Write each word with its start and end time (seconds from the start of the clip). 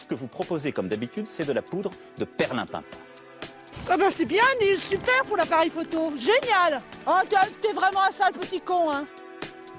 ce 0.00 0.06
que 0.06 0.14
vous 0.14 0.26
proposez 0.26 0.72
comme 0.72 0.88
d'habitude, 0.88 1.26
c'est 1.28 1.46
de 1.46 1.52
la 1.52 1.62
poudre 1.62 1.90
de 2.18 2.24
perlimpinpin. 2.24 2.82
Ah 3.88 3.96
bah 3.96 4.06
c'est 4.14 4.24
bien, 4.24 4.42
Neil, 4.60 4.78
super 4.78 5.24
pour 5.26 5.36
l'appareil 5.36 5.70
photo. 5.70 6.12
Génial 6.16 6.80
Oh, 7.06 7.12
t'es 7.28 7.72
vraiment 7.72 8.02
un 8.08 8.10
sale 8.10 8.32
petit 8.32 8.60
con, 8.60 8.90
hein 8.90 9.04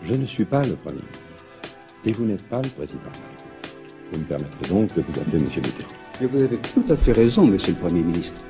Je 0.04 0.14
ne 0.14 0.26
suis 0.26 0.46
pas 0.46 0.62
le 0.64 0.76
Premier 0.76 1.02
ministre. 1.02 1.76
Et 2.06 2.12
vous 2.12 2.26
n'êtes 2.26 2.48
pas 2.48 2.62
le 2.62 2.70
Président 2.70 3.00
de 3.02 3.06
la 3.06 3.12
République. 3.12 4.12
Vous 4.12 4.20
me 4.20 4.26
permettrez 4.26 4.70
donc 4.70 4.94
de 4.94 5.02
vous 5.02 5.20
appeler 5.20 5.44
Monsieur 5.44 5.62
Mitterrand. 5.62 5.90
Et 6.22 6.26
vous 6.26 6.44
avez 6.44 6.58
tout 6.58 6.86
à 6.90 6.98
fait 6.98 7.12
raison, 7.14 7.46
Monsieur 7.46 7.74
le 7.74 7.80
Premier 7.80 8.02
ministre. 8.02 8.46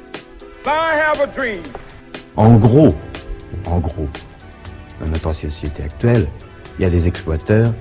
I 0.66 0.94
have 0.94 1.22
a 1.22 1.28
dream. 1.28 1.62
En 2.36 2.56
gros, 2.58 2.90
en 3.66 3.80
gros, 3.80 4.08
dans 5.00 5.08
notre 5.08 5.34
société 5.34 5.84
actuelle, 5.84 6.28
il 6.80 6.84
y 6.84 6.86
a 6.86 6.90
des 6.90 7.08
exploiteurs 7.08 7.74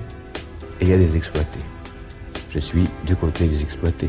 et 0.79 0.85
il 0.85 0.89
y 0.89 0.93
a 0.93 0.97
des 0.97 1.15
exploités. 1.15 1.59
Je 2.49 2.59
suis 2.59 2.83
du 3.11 3.17
côté 3.17 3.45
des 3.45 3.61
exploités. 3.61 4.07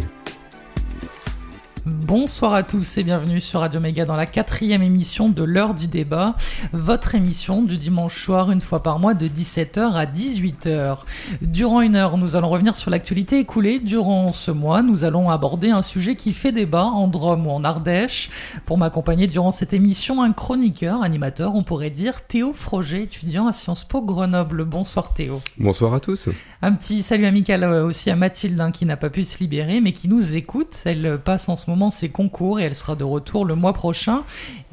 Bonsoir 1.84 2.54
à 2.54 2.62
tous 2.62 2.96
et 2.98 3.02
bienvenue 3.02 3.40
sur 3.40 3.58
Radio 3.58 3.80
Méga 3.80 4.04
dans 4.04 4.14
la 4.14 4.26
quatrième 4.26 4.82
émission 4.82 5.28
de 5.28 5.42
l'heure 5.42 5.74
du 5.74 5.88
débat, 5.88 6.36
votre 6.72 7.16
émission 7.16 7.64
du 7.64 7.76
dimanche 7.76 8.22
soir 8.22 8.52
une 8.52 8.60
fois 8.60 8.84
par 8.84 9.00
mois 9.00 9.14
de 9.14 9.26
17h 9.26 9.92
à 9.94 10.06
18h. 10.06 10.98
Durant 11.40 11.80
une 11.80 11.96
heure, 11.96 12.18
nous 12.18 12.36
allons 12.36 12.50
revenir 12.50 12.76
sur 12.76 12.88
l'actualité 12.88 13.40
écoulée. 13.40 13.80
Durant 13.80 14.32
ce 14.32 14.52
mois, 14.52 14.82
nous 14.82 15.02
allons 15.02 15.28
aborder 15.28 15.70
un 15.70 15.82
sujet 15.82 16.14
qui 16.14 16.34
fait 16.34 16.52
débat 16.52 16.84
en 16.84 17.08
Drôme 17.08 17.48
ou 17.48 17.50
en 17.50 17.64
Ardèche. 17.64 18.30
Pour 18.64 18.78
m'accompagner 18.78 19.26
durant 19.26 19.50
cette 19.50 19.72
émission, 19.72 20.22
un 20.22 20.32
chroniqueur, 20.32 21.02
animateur, 21.02 21.56
on 21.56 21.64
pourrait 21.64 21.90
dire 21.90 22.24
Théo 22.28 22.52
Froger, 22.54 23.02
étudiant 23.02 23.48
à 23.48 23.52
Sciences 23.52 23.82
Po 23.82 24.02
Grenoble. 24.02 24.64
Bonsoir 24.64 25.14
Théo. 25.14 25.40
Bonsoir 25.58 25.94
à 25.94 25.98
tous. 25.98 26.28
Un 26.62 26.74
petit 26.74 27.02
salut 27.02 27.26
amical 27.26 27.64
euh, 27.64 27.84
aussi 27.84 28.08
à 28.08 28.14
Mathilde 28.14 28.60
hein, 28.60 28.70
qui 28.70 28.86
n'a 28.86 28.96
pas 28.96 29.10
pu 29.10 29.24
se 29.24 29.38
libérer 29.38 29.80
mais 29.80 29.90
qui 29.92 30.06
nous 30.06 30.36
écoute. 30.36 30.80
Elle 30.84 31.18
passe 31.18 31.48
en 31.48 31.56
ce 31.56 31.64
moment 31.68 31.71
ses 31.90 32.08
concours 32.08 32.60
et 32.60 32.64
elle 32.64 32.74
sera 32.74 32.96
de 32.96 33.04
retour 33.04 33.44
le 33.44 33.54
mois 33.54 33.72
prochain. 33.72 34.22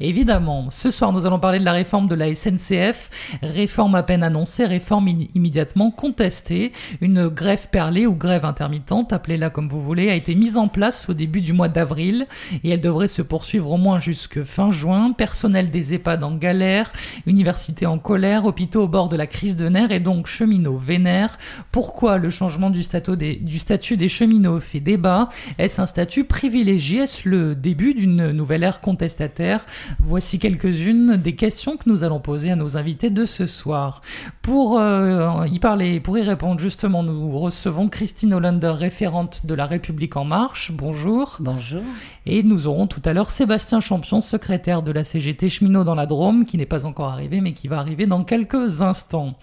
Évidemment, 0.00 0.68
ce 0.70 0.90
soir 0.90 1.12
nous 1.12 1.26
allons 1.26 1.38
parler 1.38 1.58
de 1.58 1.64
la 1.64 1.72
réforme 1.72 2.08
de 2.08 2.14
la 2.14 2.34
SNCF, 2.34 3.10
réforme 3.42 3.94
à 3.94 4.02
peine 4.02 4.22
annoncée, 4.22 4.64
réforme 4.64 5.08
immédiatement 5.34 5.90
contestée. 5.90 6.72
Une 7.00 7.28
grève 7.28 7.68
perlée 7.70 8.06
ou 8.06 8.14
grève 8.14 8.44
intermittente, 8.44 9.12
appelez-la 9.12 9.50
comme 9.50 9.68
vous 9.68 9.82
voulez, 9.82 10.10
a 10.10 10.14
été 10.14 10.34
mise 10.34 10.56
en 10.56 10.68
place 10.68 11.08
au 11.08 11.14
début 11.14 11.40
du 11.40 11.52
mois 11.52 11.68
d'avril 11.68 12.26
et 12.64 12.70
elle 12.70 12.80
devrait 12.80 13.08
se 13.08 13.22
poursuivre 13.22 13.70
au 13.70 13.76
moins 13.76 14.00
jusque 14.00 14.42
fin 14.42 14.70
juin. 14.70 15.12
Personnel 15.12 15.70
des 15.70 15.94
EHPAD 15.94 16.24
en 16.24 16.36
galère, 16.36 16.92
université 17.26 17.86
en 17.86 17.98
colère, 17.98 18.46
hôpitaux 18.46 18.84
au 18.84 18.88
bord 18.88 19.08
de 19.08 19.16
la 19.16 19.26
crise 19.26 19.56
de 19.56 19.68
nerfs 19.68 19.92
et 19.92 20.00
donc 20.00 20.26
cheminots 20.26 20.78
vénères. 20.78 21.38
Pourquoi 21.72 22.18
le 22.18 22.30
changement 22.30 22.70
du 22.70 22.82
des, 23.16 23.36
du 23.36 23.58
statut 23.58 23.96
des 23.96 24.08
cheminots 24.08 24.60
fait 24.60 24.80
débat? 24.80 25.28
Est-ce 25.58 25.80
un 25.80 25.86
statut 25.86 26.24
privilégié? 26.24 26.89
Est-ce 26.98 27.28
le 27.28 27.54
début 27.54 27.94
d'une 27.94 28.30
nouvelle 28.32 28.62
ère 28.62 28.80
contestataire 28.80 29.64
Voici 30.00 30.38
quelques-unes 30.38 31.16
des 31.16 31.34
questions 31.34 31.76
que 31.76 31.88
nous 31.88 32.04
allons 32.04 32.20
poser 32.20 32.50
à 32.50 32.56
nos 32.56 32.76
invités 32.76 33.10
de 33.10 33.24
ce 33.24 33.46
soir. 33.46 34.02
Pour 34.42 34.78
euh, 34.78 35.46
y 35.46 35.58
parler, 35.58 36.00
pour 36.00 36.18
y 36.18 36.22
répondre 36.22 36.60
justement, 36.60 37.02
nous 37.02 37.38
recevons 37.38 37.88
Christine 37.88 38.34
Hollander, 38.34 38.72
référente 38.76 39.46
de 39.46 39.54
La 39.54 39.66
République 39.66 40.16
en 40.16 40.24
marche. 40.24 40.72
Bonjour. 40.72 41.36
Bonjour. 41.40 41.82
Et 42.26 42.42
nous 42.42 42.66
aurons 42.66 42.86
tout 42.86 43.02
à 43.04 43.12
l'heure 43.12 43.30
Sébastien 43.30 43.80
Champion, 43.80 44.20
secrétaire 44.20 44.82
de 44.82 44.92
la 44.92 45.04
CGT 45.04 45.48
cheminot 45.48 45.84
dans 45.84 45.94
la 45.94 46.06
Drôme, 46.06 46.44
qui 46.44 46.58
n'est 46.58 46.66
pas 46.66 46.86
encore 46.86 47.08
arrivé, 47.08 47.40
mais 47.40 47.52
qui 47.52 47.68
va 47.68 47.78
arriver 47.78 48.06
dans 48.06 48.24
quelques 48.24 48.82
instants. 48.82 49.34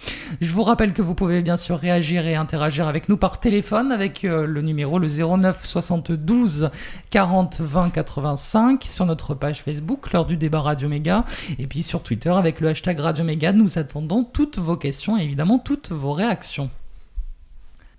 Je 0.42 0.52
vous 0.52 0.64
rappelle 0.64 0.94
que 0.94 1.02
vous 1.02 1.16
pouvez 1.16 1.42
bien 1.42 1.58
sûr 1.58 1.78
réagir 1.78 2.26
et 2.26 2.36
interagir 2.36 2.88
avec 2.88 3.10
nous 3.10 3.18
par 3.18 3.40
téléphone 3.40 3.92
avec 3.92 4.26
euh, 4.26 4.46
le 4.46 4.62
numéro 4.62 5.00
le 5.00 5.08
09 5.08 5.66
72 5.66 6.70
40 7.10 7.37
20 7.44 7.92
85 7.92 8.84
sur 8.84 9.06
notre 9.06 9.36
page 9.36 9.62
Facebook 9.62 10.12
lors 10.12 10.26
du 10.26 10.38
débat 10.38 10.62
Radio 10.62 10.90
Méga 10.90 11.26
et 11.60 11.68
puis 11.68 11.84
sur 11.84 12.02
Twitter 12.02 12.30
avec 12.30 12.60
le 12.60 12.70
hashtag 12.70 13.00
Radio 13.00 13.24
Méga. 13.24 13.54
Nous 13.54 13.78
attendons 13.78 14.24
toutes 14.24 14.58
vos 14.58 14.78
questions 14.78 15.18
et 15.18 15.24
évidemment 15.24 15.60
toutes 15.60 15.92
vos 15.92 16.14
réactions. 16.14 16.70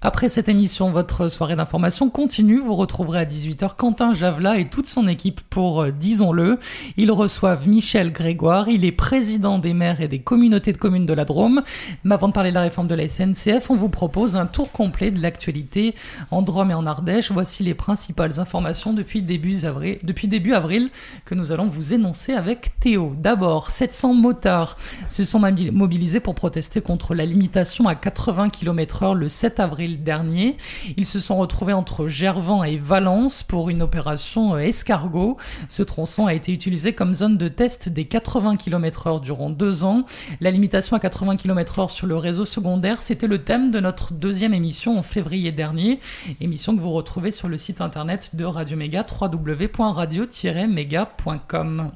Après 0.00 0.28
cette 0.28 0.48
émission, 0.48 0.92
votre 0.92 1.26
soirée 1.26 1.56
d'information 1.56 2.08
continue. 2.08 2.60
Vous 2.60 2.76
retrouverez 2.76 3.18
à 3.18 3.24
18h 3.24 3.74
Quentin 3.74 4.14
Javela 4.14 4.56
et 4.56 4.68
toute 4.68 4.86
son 4.86 5.08
équipe 5.08 5.40
pour, 5.50 5.82
euh, 5.82 5.90
disons-le, 5.90 6.60
ils 6.96 7.10
reçoivent 7.10 7.66
Michel 7.66 8.12
Grégoire. 8.12 8.68
Il 8.68 8.84
est 8.84 8.92
président 8.92 9.58
des 9.58 9.74
maires 9.74 10.00
et 10.00 10.06
des 10.06 10.20
communautés 10.20 10.72
de 10.72 10.78
communes 10.78 11.04
de 11.04 11.12
la 11.12 11.24
Drôme. 11.24 11.64
Mais 12.04 12.14
avant 12.14 12.28
de 12.28 12.32
parler 12.32 12.50
de 12.50 12.54
la 12.54 12.60
réforme 12.60 12.86
de 12.86 12.94
la 12.94 13.08
SNCF, 13.08 13.70
on 13.70 13.74
vous 13.74 13.88
propose 13.88 14.36
un 14.36 14.46
tour 14.46 14.70
complet 14.70 15.10
de 15.10 15.20
l'actualité 15.20 15.96
en 16.30 16.42
Drôme 16.42 16.70
et 16.70 16.74
en 16.74 16.86
Ardèche. 16.86 17.32
Voici 17.32 17.64
les 17.64 17.74
principales 17.74 18.38
informations 18.38 18.92
depuis 18.92 19.22
début 19.22 19.64
avril, 19.64 19.98
depuis 20.04 20.28
début 20.28 20.54
avril 20.54 20.90
que 21.24 21.34
nous 21.34 21.50
allons 21.50 21.66
vous 21.66 21.92
énoncer 21.92 22.34
avec 22.34 22.78
Théo. 22.78 23.16
D'abord, 23.18 23.72
700 23.72 24.14
motards 24.14 24.76
se 25.08 25.24
sont 25.24 25.40
mobilisés 25.40 26.20
pour 26.20 26.36
protester 26.36 26.80
contre 26.80 27.16
la 27.16 27.26
limitation 27.26 27.88
à 27.88 27.96
80 27.96 28.50
km 28.50 29.02
heure 29.02 29.14
le 29.16 29.26
7 29.26 29.58
avril 29.58 29.87
dernier. 29.96 30.56
Ils 30.96 31.06
se 31.06 31.18
sont 31.18 31.36
retrouvés 31.36 31.72
entre 31.72 32.08
Gervan 32.08 32.64
et 32.64 32.76
Valence 32.76 33.42
pour 33.42 33.70
une 33.70 33.82
opération 33.82 34.54
euh, 34.54 34.58
escargot. 34.58 35.36
Ce 35.68 35.82
tronçon 35.82 36.26
a 36.26 36.34
été 36.34 36.52
utilisé 36.52 36.92
comme 36.92 37.14
zone 37.14 37.36
de 37.36 37.48
test 37.48 37.88
des 37.88 38.04
80 38.04 38.56
km 38.56 39.06
heure 39.06 39.20
durant 39.20 39.50
deux 39.50 39.84
ans. 39.84 40.04
La 40.40 40.50
limitation 40.50 40.96
à 40.96 41.00
80 41.00 41.36
km 41.36 41.78
heure 41.78 41.90
sur 41.90 42.06
le 42.06 42.16
réseau 42.16 42.44
secondaire, 42.44 43.02
c'était 43.02 43.26
le 43.26 43.44
thème 43.44 43.70
de 43.70 43.80
notre 43.80 44.12
deuxième 44.12 44.54
émission 44.54 44.98
en 44.98 45.02
février 45.02 45.52
dernier. 45.52 46.00
Émission 46.40 46.76
que 46.76 46.80
vous 46.80 46.92
retrouvez 46.92 47.30
sur 47.30 47.48
le 47.48 47.56
site 47.56 47.80
internet 47.80 48.30
de 48.34 48.44
Radio 48.44 48.76
Méga, 48.76 49.06
www.radio-méga.com. 49.20 51.90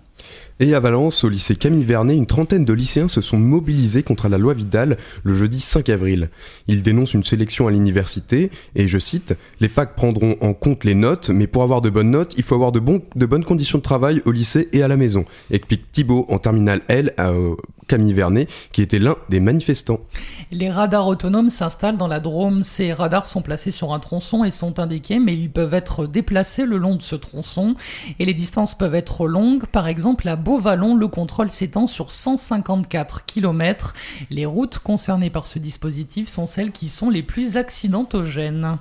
Et 0.61 0.75
à 0.75 0.81
Valence, 0.81 1.25
au 1.25 1.29
lycée 1.29 1.57
Camille 1.57 1.85
Vernet, 1.85 2.17
une 2.17 2.27
trentaine 2.27 2.65
de 2.65 2.73
lycéens 2.73 3.09
se 3.09 3.21
sont 3.21 3.39
mobilisés 3.39 4.03
contre 4.03 4.29
la 4.29 4.39
loi 4.39 4.55
Vidal 4.55 4.97
le 5.25 5.35
jeudi 5.35 5.61
5 5.61 5.89
avril. 5.89 6.31
Ils 6.69 6.83
dénoncent 6.83 7.15
une 7.15 7.25
sélection 7.25 7.67
à 7.67 7.71
l'université 7.71 8.51
et, 8.77 8.87
je 8.87 8.99
cite, 8.99 9.35
Les 9.61 9.69
facs 9.69 9.97
prendront 9.97 10.37
en 10.41 10.55
compte 10.55 10.85
les 10.85 10.95
notes, 10.95 11.31
mais 11.31 11.47
pour 11.47 11.63
avoir 11.63 11.81
de 11.81 11.91
bonnes 11.91 12.11
notes, 12.11 12.35
il 12.37 12.43
faut 12.43 12.55
avoir 12.55 12.73
de, 12.73 12.81
bonnes 12.81 13.45
conditions 13.45 13.79
de 13.79 13.83
travail 13.83 14.23
au 14.25 14.31
lycée 14.31 14.69
et 14.73 14.83
à 14.83 14.89
la 14.89 14.97
maison, 14.97 15.25
explique 15.51 15.91
Thibault 15.91 16.27
en 16.29 16.39
terminale 16.39 16.83
L 16.89 17.13
à, 17.17 17.33
Camille 17.89 18.13
Vernet, 18.13 18.49
qui 18.73 18.83
était 18.83 18.99
l'un 18.99 19.17
des 19.29 19.41
manifestants. 19.41 20.01
Les 20.51 20.71
radars 20.71 21.07
autonomes 21.07 21.49
s'installent 21.49 21.97
dans 21.97 22.09
la 22.09 22.21
Drôme. 22.21 22.63
Ces 22.63 22.93
radars 22.93 23.29
sont 23.29 23.43
placés 23.43 23.71
sur 23.71 23.93
un 23.93 23.99
tronçon 23.99 24.45
et 24.45 24.51
sont 24.51 24.79
indiqués, 24.79 25.19
mais 25.19 25.35
ils 25.35 25.51
peuvent 25.51 25.75
être 25.75 26.07
déplacés 26.07 26.65
le 26.65 26.79
long 26.79 26.97
de 26.97 27.03
ce 27.03 27.17
tronçon. 27.17 27.75
Et 28.19 28.25
les 28.25 28.35
distances 28.35 28.77
peuvent 28.77 28.95
être 28.95 29.27
longues. 29.27 29.67
Par 29.67 29.89
exemple, 29.89 30.12
à 30.25 30.37
Beauvallon, 30.37 30.95
le 30.97 31.09
contrôle 31.09 31.51
s'étend 31.51 31.87
sur 31.87 32.13
154 32.13 33.25
km. 33.25 33.95
Les 34.31 34.47
routes 34.47 34.79
concernées 34.79 35.31
par 35.31 35.47
ce 35.47 35.59
dispositif 35.59 36.29
sont 36.29 36.47
celles 36.47 36.73
qui 36.73 36.89
sont 36.89 37.11
les 37.11 37.23
plus 37.23 37.57
accidentogènes. 37.57 38.79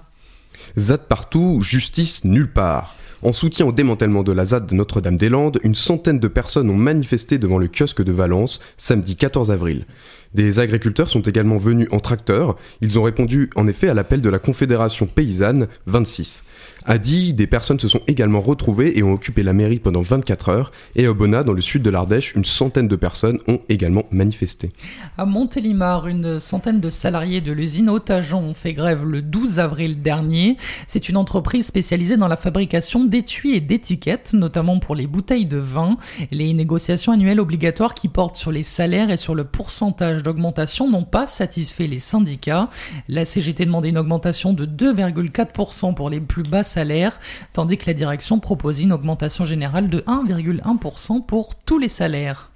ZAD 0.77 1.07
partout, 1.07 1.59
justice 1.61 2.23
nulle 2.23 2.51
part. 2.51 2.95
En 3.23 3.31
soutien 3.31 3.67
au 3.67 3.71
démantèlement 3.71 4.23
de 4.23 4.31
la 4.31 4.45
ZAD 4.45 4.65
de 4.65 4.73
Notre-Dame-des-Landes, 4.73 5.59
une 5.63 5.75
centaine 5.75 6.19
de 6.19 6.27
personnes 6.27 6.71
ont 6.71 6.75
manifesté 6.75 7.37
devant 7.37 7.59
le 7.59 7.67
kiosque 7.67 8.03
de 8.03 8.11
Valence 8.11 8.59
samedi 8.77 9.15
14 9.15 9.51
avril. 9.51 9.85
Des 10.33 10.59
agriculteurs 10.59 11.07
sont 11.09 11.21
également 11.21 11.57
venus 11.57 11.87
en 11.91 11.99
tracteur. 11.99 12.57
Ils 12.81 12.97
ont 12.97 13.03
répondu 13.03 13.51
en 13.55 13.67
effet 13.67 13.89
à 13.89 13.93
l'appel 13.93 14.21
de 14.21 14.29
la 14.29 14.39
Confédération 14.39 15.05
paysanne 15.05 15.67
26. 15.85 16.43
À 16.83 16.97
Die, 16.97 17.33
des 17.33 17.45
personnes 17.45 17.79
se 17.79 17.87
sont 17.87 18.01
également 18.07 18.41
retrouvées 18.41 18.97
et 18.97 19.03
ont 19.03 19.13
occupé 19.13 19.43
la 19.43 19.53
mairie 19.53 19.77
pendant 19.77 20.01
24 20.01 20.49
heures. 20.49 20.71
Et 20.95 21.05
à 21.05 21.11
Obona, 21.11 21.43
dans 21.43 21.53
le 21.53 21.61
sud 21.61 21.83
de 21.83 21.91
l'Ardèche, 21.91 22.33
une 22.33 22.43
centaine 22.43 22.87
de 22.87 22.95
personnes 22.95 23.39
ont 23.47 23.59
également 23.69 24.05
manifesté. 24.09 24.69
À 25.17 25.25
Montélimar, 25.25 26.07
une 26.07 26.39
centaine 26.39 26.81
de 26.81 26.89
salariés 26.89 27.39
de 27.39 27.51
l'usine 27.51 27.87
Otajon 27.89 28.39
ont 28.39 28.53
fait 28.55 28.73
grève 28.73 29.05
le 29.05 29.21
12 29.21 29.59
avril 29.59 30.01
dernier. 30.01 30.57
C'est 30.87 31.07
une 31.07 31.17
entreprise 31.17 31.67
spécialisée 31.67 32.17
dans 32.17 32.27
la 32.27 32.35
fabrication 32.35 33.05
d'étuis 33.05 33.55
et 33.55 33.61
d'étiquettes, 33.61 34.33
notamment 34.33 34.79
pour 34.79 34.95
les 34.95 35.05
bouteilles 35.05 35.45
de 35.45 35.57
vin. 35.57 35.97
Les 36.31 36.51
négociations 36.53 37.11
annuelles 37.11 37.39
obligatoires 37.39 37.93
qui 37.93 38.07
portent 38.07 38.37
sur 38.37 38.51
les 38.51 38.63
salaires 38.63 39.11
et 39.11 39.17
sur 39.17 39.35
le 39.35 39.43
pourcentage 39.43 40.23
d'augmentation 40.23 40.89
n'ont 40.89 41.05
pas 41.05 41.27
satisfait 41.27 41.85
les 41.85 41.99
syndicats. 41.99 42.69
La 43.07 43.23
CGT 43.23 43.65
demandait 43.65 43.89
une 43.89 43.99
augmentation 43.99 44.53
de 44.53 44.65
2,4% 44.65 45.93
pour 45.93 46.09
les 46.09 46.19
plus 46.19 46.43
bas 46.43 46.63
salaires, 46.71 47.19
tandis 47.53 47.77
que 47.77 47.87
la 47.87 47.93
direction 47.93 48.39
proposait 48.39 48.83
une 48.83 48.93
augmentation 48.93 49.45
générale 49.45 49.89
de 49.89 49.99
1,1% 49.99 51.25
pour 51.25 51.55
tous 51.55 51.77
les 51.77 51.89
salaires. 51.89 52.51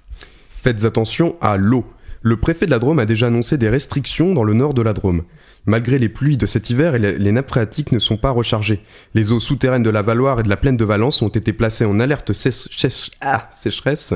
Faites 0.54 0.84
attention 0.84 1.36
à 1.40 1.56
l'eau. 1.56 1.84
Le 2.22 2.36
préfet 2.36 2.66
de 2.66 2.72
la 2.72 2.80
Drôme 2.80 2.98
a 2.98 3.06
déjà 3.06 3.28
annoncé 3.28 3.56
des 3.56 3.68
restrictions 3.68 4.34
dans 4.34 4.42
le 4.42 4.52
nord 4.52 4.74
de 4.74 4.82
la 4.82 4.94
Drôme. 4.94 5.22
Malgré 5.64 5.98
les 5.98 6.08
pluies 6.08 6.36
de 6.36 6.46
cet 6.46 6.70
hiver, 6.70 6.96
les 6.98 7.32
nappes 7.32 7.50
phréatiques 7.50 7.90
ne 7.90 7.98
sont 7.98 8.16
pas 8.16 8.30
rechargées. 8.30 8.80
Les 9.14 9.32
eaux 9.32 9.40
souterraines 9.40 9.82
de 9.82 9.90
la 9.90 10.02
Valoire 10.02 10.38
et 10.40 10.42
de 10.44 10.48
la 10.48 10.56
plaine 10.56 10.76
de 10.76 10.84
Valence 10.84 11.22
ont 11.22 11.28
été 11.28 11.52
placées 11.52 11.84
en 11.84 11.98
alerte 11.98 12.30
ah, 13.20 13.48
sécheresse 13.52 14.14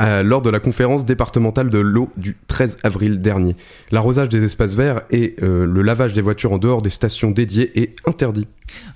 euh, 0.00 0.22
lors 0.22 0.42
de 0.42 0.50
la 0.50 0.60
conférence 0.60 1.06
départementale 1.06 1.70
de 1.70 1.78
l'eau 1.78 2.10
du 2.18 2.36
13 2.48 2.78
avril 2.82 3.22
dernier. 3.22 3.56
L'arrosage 3.90 4.28
des 4.28 4.44
espaces 4.44 4.74
verts 4.74 5.02
et 5.10 5.36
euh, 5.42 5.64
le 5.64 5.82
lavage 5.82 6.12
des 6.12 6.20
voitures 6.20 6.52
en 6.52 6.58
dehors 6.58 6.82
des 6.82 6.90
stations 6.90 7.30
dédiées 7.30 7.78
est 7.80 7.96
interdit. 8.06 8.46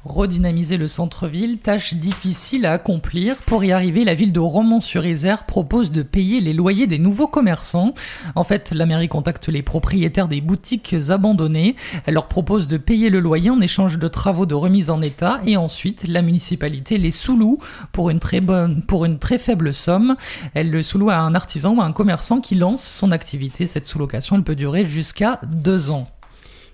Redynamiser 0.04 0.76
le 0.76 0.86
centre-ville, 0.86 1.58
tâche 1.58 1.94
difficile 1.94 2.66
à 2.66 2.72
accomplir. 2.72 3.36
Pour 3.42 3.64
y 3.64 3.72
arriver, 3.72 4.04
la 4.04 4.14
ville 4.14 4.32
de 4.32 4.40
Romans-sur-Isère 4.40 5.46
propose 5.46 5.90
de 5.90 6.02
payer 6.02 6.40
les 6.40 6.52
loyers 6.52 6.86
des 6.86 6.98
nouveaux 6.98 7.26
commerçants. 7.26 7.94
En 8.34 8.44
fait, 8.44 8.70
la 8.70 8.86
mairie 8.86 9.08
contacte 9.08 9.48
les 9.48 9.62
propriétaires 9.62 10.28
des 10.28 10.40
boutiques 10.40 10.94
abandonnées. 11.08 11.74
Elle 12.06 12.14
leur 12.14 12.28
propose 12.28 12.68
de 12.68 12.76
payer 12.76 13.10
le 13.10 13.20
loyer 13.20 13.50
en 13.50 13.60
échange 13.60 13.98
de 13.98 14.08
travaux 14.08 14.46
de 14.46 14.54
remise 14.54 14.90
en 14.90 15.00
état 15.02 15.40
et 15.46 15.56
ensuite 15.56 16.06
la 16.06 16.22
municipalité 16.22 16.98
les 16.98 17.10
sous-loue 17.10 17.58
pour 17.92 18.10
une 18.10 18.20
très 18.20 18.40
pour 18.86 19.04
une 19.04 19.18
très 19.18 19.38
faible 19.38 19.72
somme. 19.72 20.16
Elle 20.52 20.70
le 20.70 20.82
sous-loue 20.82 21.10
à 21.10 21.16
un 21.16 21.34
artisan 21.34 21.74
ou 21.74 21.80
à 21.80 21.84
un 21.84 21.92
commerçant 21.92 22.40
qui 22.40 22.54
lance 22.54 22.84
son 22.84 23.10
activité. 23.10 23.66
Cette 23.66 23.86
sous-location, 23.86 24.34
peut 24.42 24.54
durer 24.54 24.84
jusqu'à 24.84 25.40
deux 25.46 25.90
ans. 25.90 26.08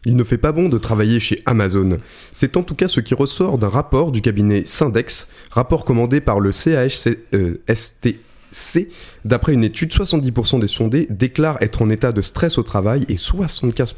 Il 0.06 0.16
ne 0.16 0.24
fait 0.24 0.38
pas 0.38 0.52
bon 0.52 0.68
de 0.68 0.78
travailler 0.78 1.20
chez 1.20 1.42
Amazon. 1.46 1.98
C'est 2.32 2.56
en 2.56 2.62
tout 2.62 2.74
cas 2.74 2.88
ce 2.88 3.00
qui 3.00 3.14
ressort 3.14 3.58
d'un 3.58 3.68
rapport 3.68 4.12
du 4.12 4.22
cabinet 4.22 4.64
Syndex, 4.66 5.28
rapport 5.50 5.84
commandé 5.84 6.20
par 6.20 6.40
le 6.40 6.52
CAHSTC. 6.52 7.18
Euh, 7.34 8.84
D'après 9.24 9.52
une 9.52 9.62
étude, 9.62 9.92
70% 9.92 10.60
des 10.60 10.66
sondés 10.66 11.06
déclarent 11.10 11.58
être 11.60 11.82
en 11.82 11.90
état 11.90 12.12
de 12.12 12.20
stress 12.20 12.58
au 12.58 12.62
travail 12.62 13.04
et 13.08 13.14
75% 13.14 13.94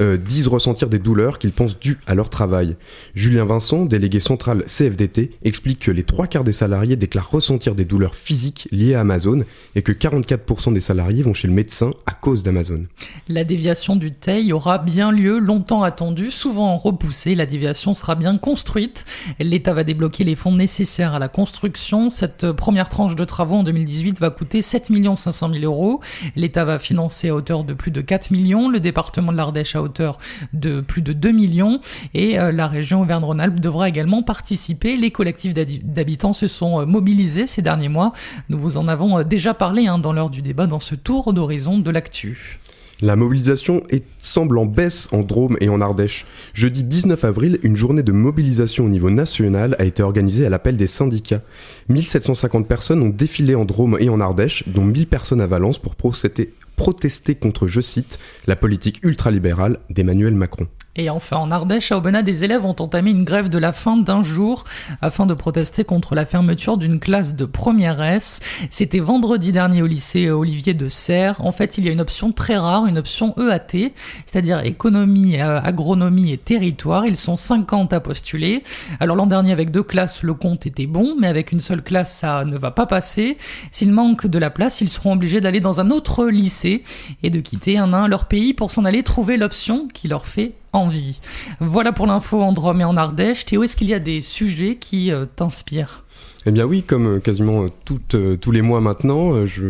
euh, 0.00 0.16
disent 0.16 0.48
ressentir 0.48 0.88
des 0.88 0.98
douleurs 0.98 1.38
qu'ils 1.38 1.52
pensent 1.52 1.78
dues 1.78 1.98
à 2.06 2.14
leur 2.14 2.30
travail. 2.30 2.76
Julien 3.14 3.44
Vincent, 3.44 3.84
délégué 3.84 4.20
central 4.20 4.64
CFDT, 4.66 5.30
explique 5.42 5.80
que 5.80 5.90
les 5.90 6.04
trois 6.04 6.26
quarts 6.26 6.44
des 6.44 6.52
salariés 6.52 6.96
déclarent 6.96 7.30
ressentir 7.30 7.74
des 7.74 7.84
douleurs 7.84 8.14
physiques 8.14 8.68
liées 8.70 8.94
à 8.94 9.00
Amazon 9.00 9.44
et 9.74 9.82
que 9.82 9.92
44% 9.92 10.72
des 10.72 10.80
salariés 10.80 11.22
vont 11.22 11.32
chez 11.32 11.48
le 11.48 11.54
médecin 11.54 11.90
à 12.06 12.12
cause 12.12 12.42
d'Amazon. 12.42 12.84
La 13.28 13.44
déviation 13.44 13.96
du 13.96 14.12
TEI 14.12 14.52
aura 14.52 14.78
bien 14.78 15.10
lieu, 15.10 15.38
longtemps 15.38 15.82
attendue, 15.82 16.30
souvent 16.30 16.76
repoussée. 16.76 17.34
La 17.34 17.46
déviation 17.46 17.94
sera 17.94 18.14
bien 18.14 18.38
construite. 18.38 19.04
L'État 19.38 19.74
va 19.74 19.84
débloquer 19.84 20.24
les 20.24 20.34
fonds 20.34 20.54
nécessaires 20.54 21.14
à 21.14 21.18
la 21.18 21.28
construction. 21.28 22.08
Cette 22.08 22.52
première 22.52 22.88
tranche 22.88 23.16
de 23.16 23.24
travaux 23.24 23.56
en 23.56 23.62
2018 23.62 24.20
va 24.20 24.30
coûter 24.30 24.62
7 24.62 24.90
500 25.16 25.52
000 25.52 25.64
euros. 25.64 26.00
L'État 26.36 26.64
va 26.64 26.78
financer 26.78 27.28
à 27.28 27.34
hauteur 27.34 27.64
de 27.64 27.74
plus 27.74 27.90
de 27.90 28.00
4 28.00 28.30
millions. 28.30 28.68
Le 28.68 28.80
département 28.80 29.15
de 29.32 29.36
l'Ardèche 29.36 29.76
à 29.76 29.82
hauteur 29.82 30.18
de 30.52 30.80
plus 30.80 31.02
de 31.02 31.12
2 31.12 31.30
millions 31.30 31.80
et 32.14 32.38
euh, 32.38 32.52
la 32.52 32.66
région 32.66 33.02
Auvergne-Rhône-Alpes 33.02 33.60
devra 33.60 33.88
également 33.88 34.22
participer. 34.22 34.96
Les 34.96 35.10
collectifs 35.10 35.54
d'habitants 35.54 36.32
se 36.32 36.46
sont 36.46 36.80
euh, 36.80 36.86
mobilisés 36.86 37.46
ces 37.46 37.62
derniers 37.62 37.88
mois. 37.88 38.12
Nous 38.48 38.58
vous 38.58 38.76
en 38.76 38.88
avons 38.88 39.18
euh, 39.18 39.24
déjà 39.24 39.54
parlé 39.54 39.86
hein, 39.86 39.98
dans 39.98 40.12
l'heure 40.12 40.30
du 40.30 40.42
débat 40.42 40.66
dans 40.66 40.80
ce 40.80 40.94
tour 40.94 41.32
d'horizon 41.32 41.78
de 41.78 41.90
l'actu. 41.90 42.58
La 43.02 43.14
mobilisation 43.14 43.82
est, 43.90 44.04
semble 44.18 44.56
en 44.56 44.64
baisse 44.64 45.08
en 45.12 45.20
Drôme 45.20 45.58
et 45.60 45.68
en 45.68 45.82
Ardèche. 45.82 46.24
Jeudi 46.54 46.82
19 46.82 47.24
avril, 47.24 47.58
une 47.62 47.76
journée 47.76 48.02
de 48.02 48.12
mobilisation 48.12 48.86
au 48.86 48.88
niveau 48.88 49.10
national 49.10 49.76
a 49.78 49.84
été 49.84 50.02
organisée 50.02 50.46
à 50.46 50.48
l'appel 50.48 50.78
des 50.78 50.86
syndicats. 50.86 51.42
1750 51.90 52.66
personnes 52.66 53.02
ont 53.02 53.10
défilé 53.10 53.54
en 53.54 53.66
Drôme 53.66 53.98
et 54.00 54.08
en 54.08 54.18
Ardèche, 54.18 54.66
dont 54.68 54.84
1000 54.84 55.08
personnes 55.08 55.42
à 55.42 55.46
Valence 55.46 55.78
pour 55.78 55.94
protester 55.94 57.34
contre, 57.34 57.66
je 57.66 57.82
cite, 57.82 58.18
la 58.46 58.56
politique 58.56 59.00
ultralibérale 59.02 59.80
d'Emmanuel 59.90 60.34
Macron. 60.34 60.66
Et 60.96 61.10
enfin, 61.10 61.36
en 61.36 61.50
Ardèche, 61.50 61.92
à 61.92 61.98
Aubenas, 61.98 62.22
des 62.22 62.44
élèves 62.44 62.64
ont 62.64 62.76
entamé 62.78 63.10
une 63.10 63.24
grève 63.24 63.50
de 63.50 63.58
la 63.58 63.74
faim 63.74 63.98
d'un 63.98 64.22
jour 64.22 64.64
afin 65.02 65.26
de 65.26 65.34
protester 65.34 65.84
contre 65.84 66.14
la 66.14 66.24
fermeture 66.24 66.78
d'une 66.78 66.98
classe 66.98 67.34
de 67.34 67.44
première 67.44 68.02
S. 68.02 68.40
C'était 68.70 68.98
vendredi 68.98 69.52
dernier 69.52 69.82
au 69.82 69.86
lycée 69.86 70.30
Olivier 70.30 70.72
de 70.72 70.88
Serres. 70.88 71.44
En 71.44 71.52
fait, 71.52 71.76
il 71.76 71.84
y 71.84 71.88
a 71.90 71.92
une 71.92 72.00
option 72.00 72.32
très 72.32 72.56
rare, 72.56 72.86
une 72.86 72.96
option 72.96 73.34
EAT, 73.38 73.92
c'est-à-dire 74.24 74.60
économie, 74.60 75.38
euh, 75.38 75.60
agronomie 75.60 76.32
et 76.32 76.38
territoire. 76.38 77.04
Ils 77.04 77.18
sont 77.18 77.36
50 77.36 77.92
à 77.92 78.00
postuler. 78.00 78.64
Alors 78.98 79.16
l'an 79.16 79.26
dernier, 79.26 79.52
avec 79.52 79.70
deux 79.70 79.82
classes, 79.82 80.22
le 80.22 80.32
compte 80.32 80.66
était 80.66 80.86
bon, 80.86 81.14
mais 81.20 81.26
avec 81.26 81.52
une 81.52 81.60
seule 81.60 81.82
classe, 81.82 82.14
ça 82.14 82.46
ne 82.46 82.56
va 82.56 82.70
pas 82.70 82.86
passer. 82.86 83.36
S'il 83.70 83.92
manque 83.92 84.26
de 84.26 84.38
la 84.38 84.48
place, 84.48 84.80
ils 84.80 84.88
seront 84.88 85.12
obligés 85.12 85.42
d'aller 85.42 85.60
dans 85.60 85.78
un 85.78 85.90
autre 85.90 86.24
lycée 86.26 86.84
et 87.22 87.28
de 87.28 87.40
quitter 87.40 87.76
un 87.76 87.92
à 87.92 87.98
un 87.98 88.08
leur 88.08 88.24
pays 88.24 88.54
pour 88.54 88.70
s'en 88.70 88.86
aller 88.86 89.02
trouver 89.02 89.36
l'option 89.36 89.88
qui 89.92 90.08
leur 90.08 90.26
fait 90.26 90.54
envie. 90.72 91.20
Voilà 91.60 91.92
pour 91.92 92.06
l'info 92.06 92.40
en 92.42 92.52
Drôme 92.52 92.80
et 92.80 92.84
en 92.84 92.96
Ardèche. 92.96 93.44
Théo, 93.44 93.62
est-ce 93.62 93.76
qu'il 93.76 93.88
y 93.88 93.94
a 93.94 93.98
des 93.98 94.20
sujets 94.20 94.76
qui 94.76 95.10
euh, 95.10 95.26
t'inspirent? 95.36 96.04
Eh 96.44 96.50
bien 96.50 96.64
oui, 96.64 96.82
comme 96.82 97.16
euh, 97.16 97.20
quasiment 97.20 97.66
euh, 98.14 98.36
tous 98.36 98.50
les 98.50 98.62
mois 98.62 98.80
maintenant, 98.80 99.46
je 99.46 99.64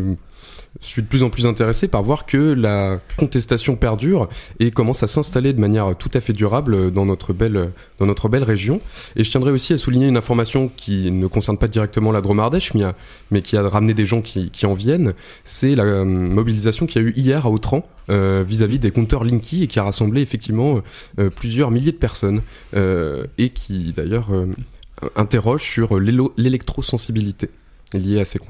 je 0.80 0.86
suis 0.86 1.02
de 1.02 1.06
plus 1.06 1.22
en 1.22 1.30
plus 1.30 1.46
intéressé 1.46 1.88
par 1.88 2.02
voir 2.02 2.26
que 2.26 2.36
la 2.36 3.00
contestation 3.16 3.76
perdure 3.76 4.28
et 4.60 4.70
commence 4.70 5.02
à 5.02 5.06
s'installer 5.06 5.52
de 5.52 5.60
manière 5.60 5.96
tout 5.96 6.10
à 6.14 6.20
fait 6.20 6.32
durable 6.32 6.90
dans 6.90 7.06
notre 7.06 7.32
belle, 7.32 7.70
dans 7.98 8.06
notre 8.06 8.28
belle 8.28 8.44
région. 8.44 8.80
Et 9.16 9.24
je 9.24 9.30
tiendrai 9.30 9.50
aussi 9.50 9.72
à 9.72 9.78
souligner 9.78 10.08
une 10.08 10.16
information 10.16 10.70
qui 10.74 11.10
ne 11.10 11.26
concerne 11.26 11.58
pas 11.58 11.68
directement 11.68 12.12
la 12.12 12.20
Drôme-Ardèche, 12.20 12.72
mais, 13.30 13.42
qui 13.42 13.56
a 13.56 13.68
ramené 13.68 13.94
des 13.94 14.06
gens 14.06 14.22
qui, 14.22 14.50
en 14.66 14.74
viennent. 14.74 15.14
C'est 15.44 15.74
la 15.74 15.84
euh, 15.84 16.04
mobilisation 16.04 16.86
qu'il 16.86 17.02
y 17.02 17.04
a 17.04 17.08
eu 17.08 17.12
hier 17.14 17.46
à 17.46 17.50
Autran 17.50 17.86
euh, 18.10 18.44
vis-à-vis 18.46 18.78
des 18.78 18.90
compteurs 18.90 19.24
Linky 19.24 19.62
et 19.62 19.66
qui 19.66 19.78
a 19.78 19.84
rassemblé 19.84 20.22
effectivement 20.22 20.82
euh, 21.18 21.30
plusieurs 21.30 21.70
milliers 21.70 21.92
de 21.92 21.96
personnes 21.96 22.42
et 22.74 23.50
qui 23.50 23.92
d'ailleurs 23.96 24.28
interroge 25.14 25.62
sur 25.62 25.98
l'électrosensibilité 25.98 27.50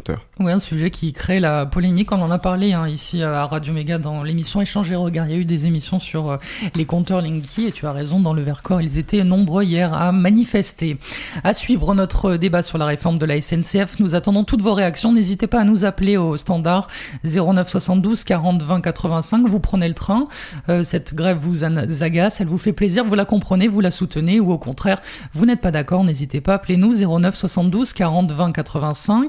à. 0.08 0.14
Oui, 0.40 0.50
un 0.50 0.58
sujet 0.58 0.90
qui 0.90 1.12
crée 1.12 1.40
la 1.40 1.66
polémique. 1.66 2.10
On 2.10 2.22
en 2.22 2.30
a 2.30 2.38
parlé 2.38 2.72
hein, 2.72 2.88
ici 2.88 3.22
à 3.22 3.44
Radio 3.44 3.74
Méga 3.74 3.98
dans 3.98 4.22
l'émission 4.22 4.62
Échange 4.62 4.90
et 4.90 4.96
Regard. 4.96 5.26
Il 5.26 5.32
y 5.32 5.34
a 5.34 5.38
eu 5.38 5.44
des 5.44 5.66
émissions 5.66 5.98
sur 5.98 6.30
euh, 6.30 6.36
les 6.74 6.86
compteurs 6.86 7.20
Linky 7.20 7.66
et 7.66 7.72
tu 7.72 7.86
as 7.86 7.92
raison, 7.92 8.18
dans 8.18 8.32
le 8.32 8.40
Vercors, 8.40 8.80
ils 8.80 8.98
étaient 8.98 9.24
nombreux 9.24 9.64
hier 9.64 9.92
à 9.92 10.10
manifester. 10.10 10.96
À 11.44 11.52
suivre 11.52 11.94
notre 11.94 12.36
débat 12.36 12.62
sur 12.62 12.78
la 12.78 12.86
réforme 12.86 13.18
de 13.18 13.26
la 13.26 13.38
SNCF, 13.38 13.98
nous 13.98 14.14
attendons 14.14 14.42
toutes 14.42 14.62
vos 14.62 14.72
réactions. 14.72 15.12
N'hésitez 15.12 15.46
pas 15.46 15.60
à 15.60 15.64
nous 15.64 15.84
appeler 15.84 16.16
au 16.16 16.38
standard 16.38 16.88
09 17.24 17.68
72 17.68 18.24
40 18.24 18.62
20 18.62 18.80
85. 18.80 19.46
Vous 19.46 19.60
prenez 19.60 19.88
le 19.88 19.94
train. 19.94 20.28
Euh, 20.70 20.82
cette 20.82 21.14
grève 21.14 21.36
vous 21.36 21.62
agace, 21.64 22.40
elle 22.40 22.48
vous 22.48 22.58
fait 22.58 22.72
plaisir, 22.72 23.04
vous 23.04 23.14
la 23.14 23.26
comprenez, 23.26 23.68
vous 23.68 23.82
la 23.82 23.90
soutenez 23.90 24.40
ou 24.40 24.50
au 24.50 24.58
contraire, 24.58 25.02
vous 25.34 25.44
n'êtes 25.44 25.60
pas 25.60 25.72
d'accord. 25.72 26.04
N'hésitez 26.04 26.40
pas, 26.40 26.54
appelez-nous 26.54 27.18
09 27.18 27.36
72 27.36 27.92
40 27.92 28.32
20 28.32 28.52
85. 28.52 29.25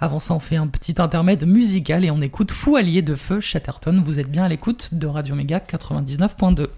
Avant 0.00 0.20
ça, 0.20 0.34
on 0.34 0.38
fait 0.38 0.56
un 0.56 0.66
petit 0.66 0.94
intermède 0.98 1.46
musical 1.46 2.04
et 2.04 2.10
on 2.10 2.20
écoute 2.20 2.50
Fou 2.50 2.76
Allié 2.76 3.02
de 3.02 3.14
Feu 3.14 3.40
Chatterton. 3.40 4.02
Vous 4.04 4.18
êtes 4.18 4.30
bien 4.30 4.44
à 4.44 4.48
l'écoute 4.48 4.90
de 4.92 5.06
Radio 5.06 5.34
Méga 5.34 5.58
99.2. 5.58 6.68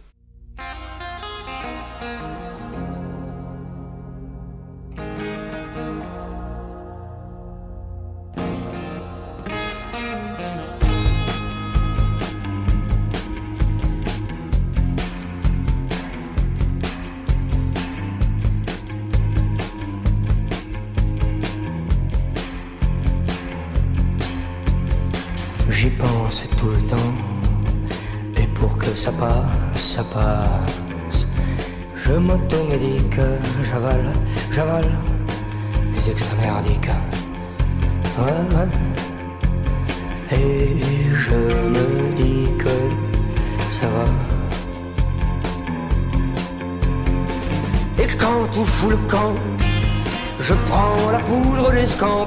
ça 29.05 29.11
passe, 29.13 29.83
ça 29.95 30.05
passe. 30.05 31.27
Je 31.97 32.13
m'automédique, 32.13 33.21
j'avale, 33.65 34.13
j'avale 34.53 34.91
les 35.93 36.11
extra 36.11 36.37
merdiques. 36.37 36.91
Ouais, 38.19 38.43
ouais. 38.55 38.69
Et 40.39 40.69
je 41.27 41.37
me 41.75 42.15
dis 42.15 42.47
que 42.59 42.75
ça 43.73 43.87
va. 43.95 44.05
Et 48.03 48.07
quand 48.21 48.47
tout 48.53 48.65
fout 48.65 48.91
le 48.91 48.99
camp, 49.11 49.35
je 50.41 50.55
prends 50.67 51.11
la 51.11 51.19
poudre. 51.19 51.73
Comme 51.99 52.27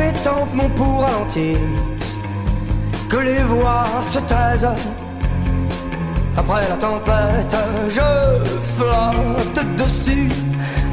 mes 0.00 0.12
tempes 0.24 0.54
mon 0.54 0.68
pour 0.70 1.00
ralentir 1.02 1.58
que 3.10 3.18
les 3.28 3.42
voix 3.52 3.84
se 4.12 4.20
taisent. 4.30 4.76
Après 6.36 6.62
la 6.72 6.76
tempête, 6.76 7.56
je 7.96 8.10
flotte 8.74 9.62
dessus 9.76 10.28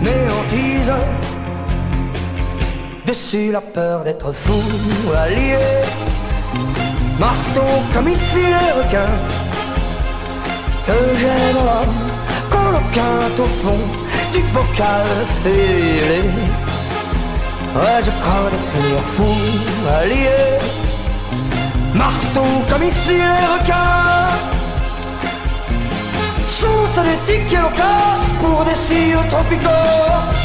mes 0.05 0.23
hantises. 0.35 0.97
Dessus 3.05 3.51
la 3.51 3.61
peur 3.61 4.03
d'être 4.03 4.31
fou, 4.43 4.61
allié. 5.23 5.57
Marteau 7.19 7.71
comme 7.93 8.09
ici 8.09 8.43
les 8.55 8.71
requins. 8.79 9.19
que 10.87 10.99
qu'on 12.51 12.69
le 12.75 12.83
quinte 12.95 13.39
au 13.45 13.49
fond 13.61 13.83
du 14.33 14.41
bocal 14.55 15.07
fêlé. 15.43 16.21
Ouais, 17.77 18.01
je 18.03 18.09
crains 18.21 18.49
de 18.49 18.57
finir 18.73 18.99
fou, 19.03 19.35
allié, 20.01 20.39
marteau 21.93 22.49
comme 22.69 22.83
ici 22.83 23.13
les 23.13 23.45
requins. 23.53 24.29
Sous 26.43 27.01
des 27.03 27.17
tickets 27.25 27.53
et 27.53 27.57
l'occasion 27.57 28.33
pour 28.41 28.65
des 28.65 28.73
cires 28.73 29.27
tropicaux. 29.29 30.36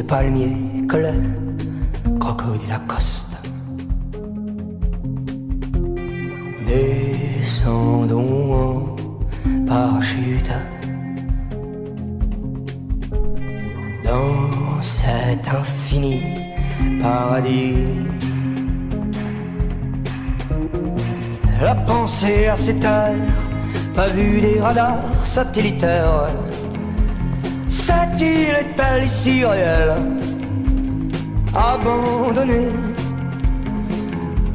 Des 0.00 0.06
palmiers 0.06 0.86
colères, 0.88 1.12
crocodile 2.20 2.68
Lacoste. 2.68 3.36
Descendons 6.66 8.54
en 8.64 9.66
parachute 9.66 10.52
dans 14.04 14.80
cet 14.80 15.46
infini 15.48 16.22
paradis. 17.02 17.74
La 21.60 21.74
pensée 21.74 22.46
à 22.46 22.56
ses 22.56 22.76
terres, 22.76 23.42
pas 23.94 24.08
vu 24.08 24.40
des 24.40 24.60
radars 24.60 25.02
satellitaires. 25.24 26.28
Cette 28.20 28.28
île 28.28 28.56
est-elle 28.60 29.04
ici 29.04 29.44
réelle, 29.46 29.94
abandonnée 31.56 32.68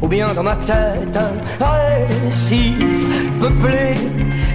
Ou 0.03 0.07
bien 0.07 0.35
dans 0.35 0.43
ma 0.43 0.55
tête, 0.57 1.17
un 1.17 1.65
récif 2.29 2.75
peuplé 3.39 3.95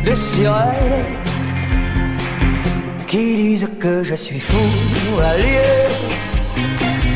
de 0.06 0.14
sirènes 0.14 1.16
qui 3.08 3.34
disent 3.36 3.68
que 3.80 4.04
je 4.04 4.14
suis 4.14 4.38
fou, 4.38 4.68
allié, 5.24 5.88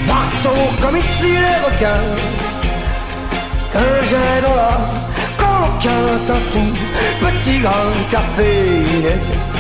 marteau 0.08 0.58
comme 0.82 0.96
ici 0.96 1.30
les 1.30 1.58
requins, 1.64 2.16
que 3.72 4.06
j'aime 4.08 4.50
là 4.56 5.04
quinte 5.80 6.30
un 6.30 6.42
tout 6.52 6.74
petit 7.20 7.58
grain 7.60 7.92
caféiné. 8.10 9.53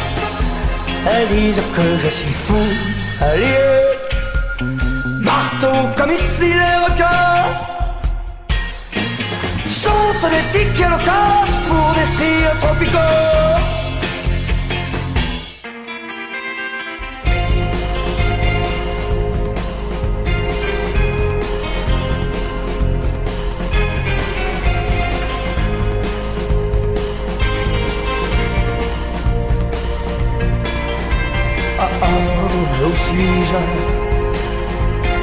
Elles 1.06 1.28
disent 1.28 1.62
que 1.76 1.98
je 2.02 2.08
suis 2.08 2.32
fou, 2.32 2.62
allié, 3.20 3.58
marteau 5.20 5.88
comme 5.96 6.10
ici 6.10 6.48
les 6.48 6.76
requins. 6.84 7.56
Sauce 9.66 10.24
des 10.30 10.58
tickets 10.58 10.90
locaux 10.90 11.44
pour 11.68 11.94
des 11.94 12.08
cires 12.16 12.58
tropicaux. 12.60 13.83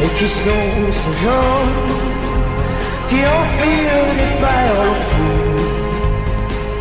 Et 0.04 0.10
qui 0.18 0.28
sont 0.28 0.92
ces 0.92 1.14
gens 1.24 1.66
qui 3.10 3.20
enfilent 3.40 4.12
des 4.20 4.32
perles 4.44 4.90
au 4.92 4.98
cou, 5.10 5.30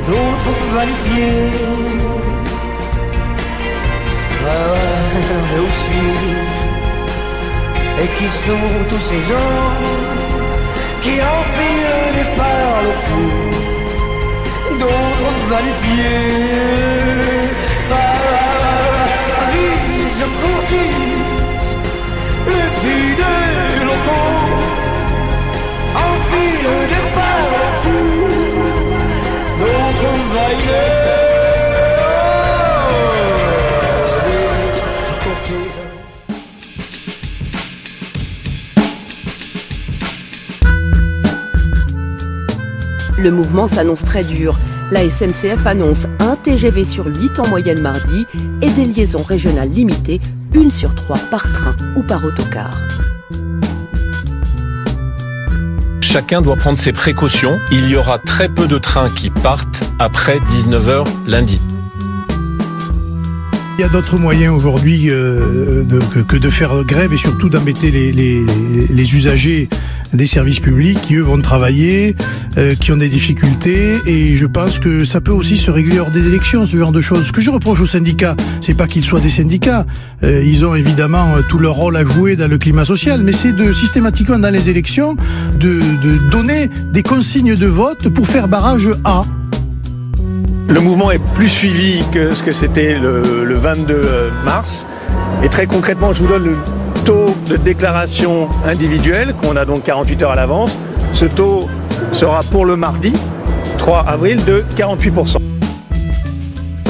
d'autres 0.07 0.57
va-les-pieds 0.75 1.51
Ah 4.47 4.61
où 5.59 5.69
suis-je 5.81 6.39
Et 8.03 8.09
qui 8.17 8.29
sont 8.45 8.69
tous 8.89 9.05
ces 9.11 9.21
gens 9.31 9.67
qui 11.03 11.15
enfilent 11.37 12.11
des 12.19 12.29
perles 12.41 12.89
au 12.93 12.97
cou, 13.09 13.27
d'autres 14.79 15.35
va-les-pieds 15.51 16.90
courtise 20.71 21.77
les 22.47 22.69
filles 22.81 23.17
des 23.17 23.85
locaux, 23.85 24.39
enfile 25.95 26.69
des 26.89 27.05
d'autres 29.61 29.91
Je 35.07 35.15
courtise. 35.25 35.79
Le 43.19 43.31
mouvement 43.31 43.69
s'annonce 43.69 44.05
très 44.05 44.25
dur. 44.25 44.59
La 44.93 45.09
SNCF 45.09 45.67
annonce 45.67 46.09
un 46.19 46.35
TGV 46.37 46.85
sur 46.85 47.07
8 47.07 47.39
en 47.39 47.47
moyenne 47.47 47.81
mardi 47.81 48.27
et 48.61 48.71
des 48.71 48.87
liaisons 48.87 49.23
régionales 49.23 49.71
limitées, 49.71 50.21
une 50.55 50.71
sur 50.71 50.95
trois 50.95 51.19
par 51.31 51.43
train 51.53 51.75
ou 51.97 52.03
par 52.03 52.25
autocar. 52.25 52.71
Chacun 56.01 56.41
doit 56.43 56.57
prendre 56.57 56.77
ses 56.79 56.93
précautions. 56.93 57.59
Il 57.71 57.89
y 57.89 57.97
aura 57.97 58.19
très 58.19 58.49
peu 58.49 58.67
de 58.67 58.79
trains 58.79 59.11
qui 59.11 59.31
partent 59.31 59.85
après 59.99 60.39
19h 60.39 61.07
lundi. 61.27 61.61
Il 63.79 63.83
y 63.83 63.85
a 63.85 63.89
d'autres 63.89 64.19
moyens 64.19 64.55
aujourd'hui 64.55 65.09
euh, 65.09 65.85
que, 66.13 66.19
que 66.19 66.37
de 66.37 66.51
faire 66.51 66.85
grève 66.85 67.13
et 67.13 67.17
surtout 67.17 67.49
d'embêter 67.49 67.91
les, 67.91 68.13
les- 68.13 68.45
les 68.91 69.15
usagers 69.15 69.69
des 70.13 70.27
services 70.27 70.61
publics 70.61 71.01
qui 71.01 71.15
eux 71.15 71.23
vont 71.23 71.41
travailler, 71.41 72.17
euh, 72.59 72.75
qui 72.75 72.93
ont 72.93 72.97
des 72.97 73.09
difficultés 73.09 73.99
et 74.07 74.37
je 74.37 74.47
pense 74.47 74.79
que 74.79 75.05
ça 75.05 75.21
peut 75.21 75.33
aussi 75.33 75.57
se 75.57 75.71
régler 75.71 75.99
hors 76.01 76.11
des 76.11 76.27
élections, 76.27 76.67
ce 76.67 76.77
genre 76.77 76.93
de 76.93 77.01
choses. 77.01 77.27
Ce 77.27 77.33
que 77.33 77.41
je 77.41 77.51
reproche 77.51 77.81
aux 77.81 77.87
syndicats, 77.87 78.37
c'est 78.61 78.75
pas 78.75 78.87
qu'ils 78.87 79.05
soient 79.05 79.21
des 79.21 79.29
syndicats, 79.31 79.87
Euh, 80.23 80.43
ils 80.45 80.67
ont 80.67 80.75
évidemment 80.75 81.35
euh, 81.35 81.41
tout 81.49 81.59
leur 81.59 81.75
rôle 81.75 81.97
à 81.97 82.05
jouer 82.05 82.37
dans 82.37 82.49
le 82.49 82.59
climat 82.59 82.85
social, 82.85 83.23
mais 83.23 83.33
c'est 83.33 83.53
de 83.53 83.73
systématiquement 83.73 84.39
dans 84.39 84.53
les 84.53 84.69
élections 84.69 85.17
de, 85.59 85.81
de 86.03 86.31
donner 86.31 86.69
des 86.93 87.03
consignes 87.03 87.55
de 87.55 87.67
vote 87.67 88.09
pour 88.11 88.27
faire 88.27 88.47
barrage 88.47 88.91
à. 89.05 89.25
Le 90.69 90.81
mouvement 90.81 91.11
est 91.11 91.23
plus 91.35 91.49
suivi 91.49 92.03
que 92.13 92.35
ce 92.35 92.43
que 92.43 92.53
c'était 92.53 92.99
le, 92.99 93.45
le 93.45 93.55
22 93.55 94.31
mars. 94.45 94.87
Et 95.43 95.49
très 95.49 95.67
concrètement, 95.67 96.13
je 96.13 96.23
vous 96.23 96.29
donne 96.29 96.55
taux 97.05 97.35
de 97.49 97.57
déclaration 97.57 98.49
individuelle, 98.67 99.35
qu'on 99.41 99.57
a 99.57 99.65
donc 99.65 99.85
48 99.85 100.23
heures 100.23 100.31
à 100.33 100.37
l'avance. 100.37 100.77
Ce 101.13 101.25
taux 101.25 101.69
sera 102.13 102.43
pour 102.51 102.65
le 102.65 102.77
mardi 102.77 103.13
3 103.79 104.05
avril 104.09 104.45
de 104.45 104.65
48%. 104.77 105.37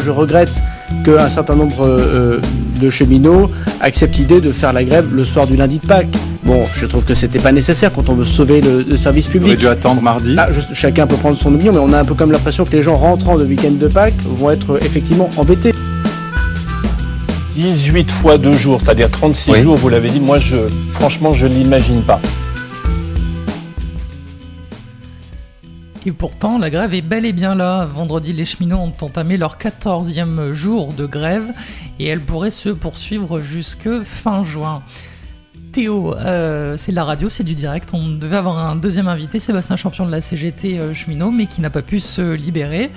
Je 0.04 0.10
regrette 0.10 0.62
qu'un 1.04 1.28
certain 1.28 1.54
nombre 1.54 1.86
euh, 1.86 2.40
de 2.80 2.90
cheminots 2.90 3.50
acceptent 3.80 4.16
l'idée 4.16 4.40
de 4.40 4.50
faire 4.52 4.72
la 4.72 4.84
grève 4.84 5.06
le 5.12 5.24
soir 5.24 5.46
du 5.46 5.56
lundi 5.56 5.78
de 5.78 5.86
Pâques. 5.86 6.08
Bon, 6.42 6.64
je 6.74 6.86
trouve 6.86 7.04
que 7.04 7.14
c'était 7.14 7.38
pas 7.38 7.52
nécessaire 7.52 7.92
quand 7.92 8.08
on 8.08 8.14
veut 8.14 8.24
sauver 8.24 8.60
le, 8.60 8.82
le 8.82 8.96
service 8.96 9.28
public. 9.28 9.58
dû 9.58 9.68
attendre 9.68 10.00
mardi. 10.02 10.34
Ah, 10.38 10.48
je- 10.50 10.74
chacun 10.74 11.06
peut 11.06 11.16
prendre 11.16 11.36
son 11.36 11.54
opinion, 11.54 11.72
mais 11.72 11.78
on 11.78 11.92
a 11.92 12.00
un 12.00 12.04
peu 12.04 12.14
comme 12.14 12.32
l'impression 12.32 12.64
que 12.64 12.72
les 12.72 12.82
gens 12.82 12.96
rentrant 12.96 13.38
de 13.38 13.44
week-end 13.44 13.72
de 13.72 13.86
Pâques 13.88 14.14
vont 14.24 14.50
être 14.50 14.72
euh, 14.72 14.78
effectivement 14.82 15.30
embêtés. 15.36 15.72
18 17.50 18.10
fois 18.10 18.38
2 18.38 18.52
jours, 18.52 18.80
c'est-à-dire 18.80 19.10
36 19.10 19.62
jours, 19.62 19.76
vous 19.76 19.88
l'avez 19.88 20.10
dit, 20.10 20.20
moi 20.20 20.38
je 20.38 20.56
franchement 20.90 21.32
je 21.32 21.46
l'imagine 21.46 22.02
pas. 22.02 22.20
Et 26.06 26.12
pourtant, 26.12 26.56
la 26.56 26.70
grève 26.70 26.94
est 26.94 27.02
bel 27.02 27.26
et 27.26 27.32
bien 27.32 27.54
là. 27.54 27.84
Vendredi, 27.84 28.32
les 28.32 28.46
cheminots 28.46 28.78
ont 28.78 28.94
entamé 29.02 29.36
leur 29.36 29.58
14e 29.58 30.52
jour 30.52 30.94
de 30.94 31.04
grève 31.04 31.52
et 31.98 32.06
elle 32.06 32.20
pourrait 32.20 32.50
se 32.50 32.70
poursuivre 32.70 33.40
jusque 33.40 34.02
fin 34.02 34.42
juin. 34.42 34.82
Théo, 35.72 36.16
euh, 36.16 36.76
c'est 36.78 36.92
de 36.92 36.96
la 36.96 37.04
radio, 37.04 37.28
c'est 37.28 37.44
du 37.44 37.54
direct. 37.54 37.90
On 37.92 38.08
devait 38.08 38.36
avoir 38.36 38.58
un 38.58 38.76
deuxième 38.76 39.08
invité, 39.08 39.38
Sébastien 39.38 39.76
Champion 39.76 40.06
de 40.06 40.10
la 40.10 40.20
CGT 40.20 40.78
euh, 40.78 40.94
cheminot, 40.94 41.30
mais 41.30 41.46
qui 41.46 41.60
n'a 41.60 41.70
pas 41.70 41.82
pu 41.82 42.00
se 42.00 42.32
libérer. 42.32 42.90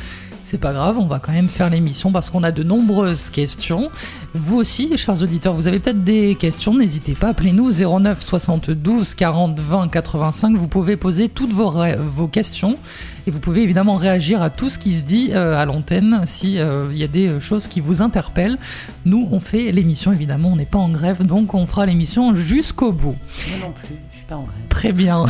C'est 0.43 0.57
pas 0.57 0.73
grave, 0.73 0.97
on 0.99 1.05
va 1.05 1.19
quand 1.19 1.31
même 1.31 1.47
faire 1.47 1.69
l'émission 1.69 2.11
parce 2.11 2.29
qu'on 2.29 2.43
a 2.43 2.51
de 2.51 2.63
nombreuses 2.63 3.29
questions. 3.29 3.89
Vous 4.33 4.57
aussi, 4.57 4.97
chers 4.97 5.23
auditeurs, 5.23 5.53
vous 5.53 5.67
avez 5.69 5.79
peut-être 5.79 6.03
des 6.03 6.35
questions, 6.35 6.75
n'hésitez 6.75 7.13
pas, 7.13 7.29
appelez-nous 7.29 7.71
09 7.71 8.21
72 8.21 9.15
40 9.15 9.57
20 9.57 9.87
85. 9.87 10.57
Vous 10.57 10.67
pouvez 10.67 10.97
poser 10.97 11.29
toutes 11.29 11.53
vos, 11.53 11.73
vos 11.97 12.27
questions 12.27 12.77
et 13.25 13.31
vous 13.31 13.39
pouvez 13.39 13.63
évidemment 13.63 13.93
réagir 13.93 14.41
à 14.41 14.49
tout 14.49 14.67
ce 14.67 14.77
qui 14.77 14.93
se 14.95 15.01
dit 15.01 15.29
euh, 15.31 15.57
à 15.57 15.63
l'antenne 15.63 16.23
si 16.25 16.59
euh, 16.59 16.87
il 16.91 16.97
y 16.97 17.03
a 17.03 17.07
des 17.07 17.39
choses 17.39 17.69
qui 17.69 17.79
vous 17.79 18.01
interpellent. 18.01 18.57
Nous, 19.05 19.29
on 19.31 19.39
fait 19.39 19.71
l'émission 19.71 20.11
évidemment, 20.11 20.49
on 20.49 20.57
n'est 20.57 20.65
pas 20.65 20.79
en 20.79 20.89
grève, 20.89 21.25
donc 21.25 21.53
on 21.53 21.65
fera 21.67 21.85
l'émission 21.85 22.35
jusqu'au 22.35 22.91
bout. 22.91 23.15
Moi 23.47 23.57
non 23.61 23.71
plus, 23.71 23.95
pas 24.33 24.37
en 24.37 24.43
grève. 24.43 24.67
Très 24.69 24.91
bien. 24.91 25.25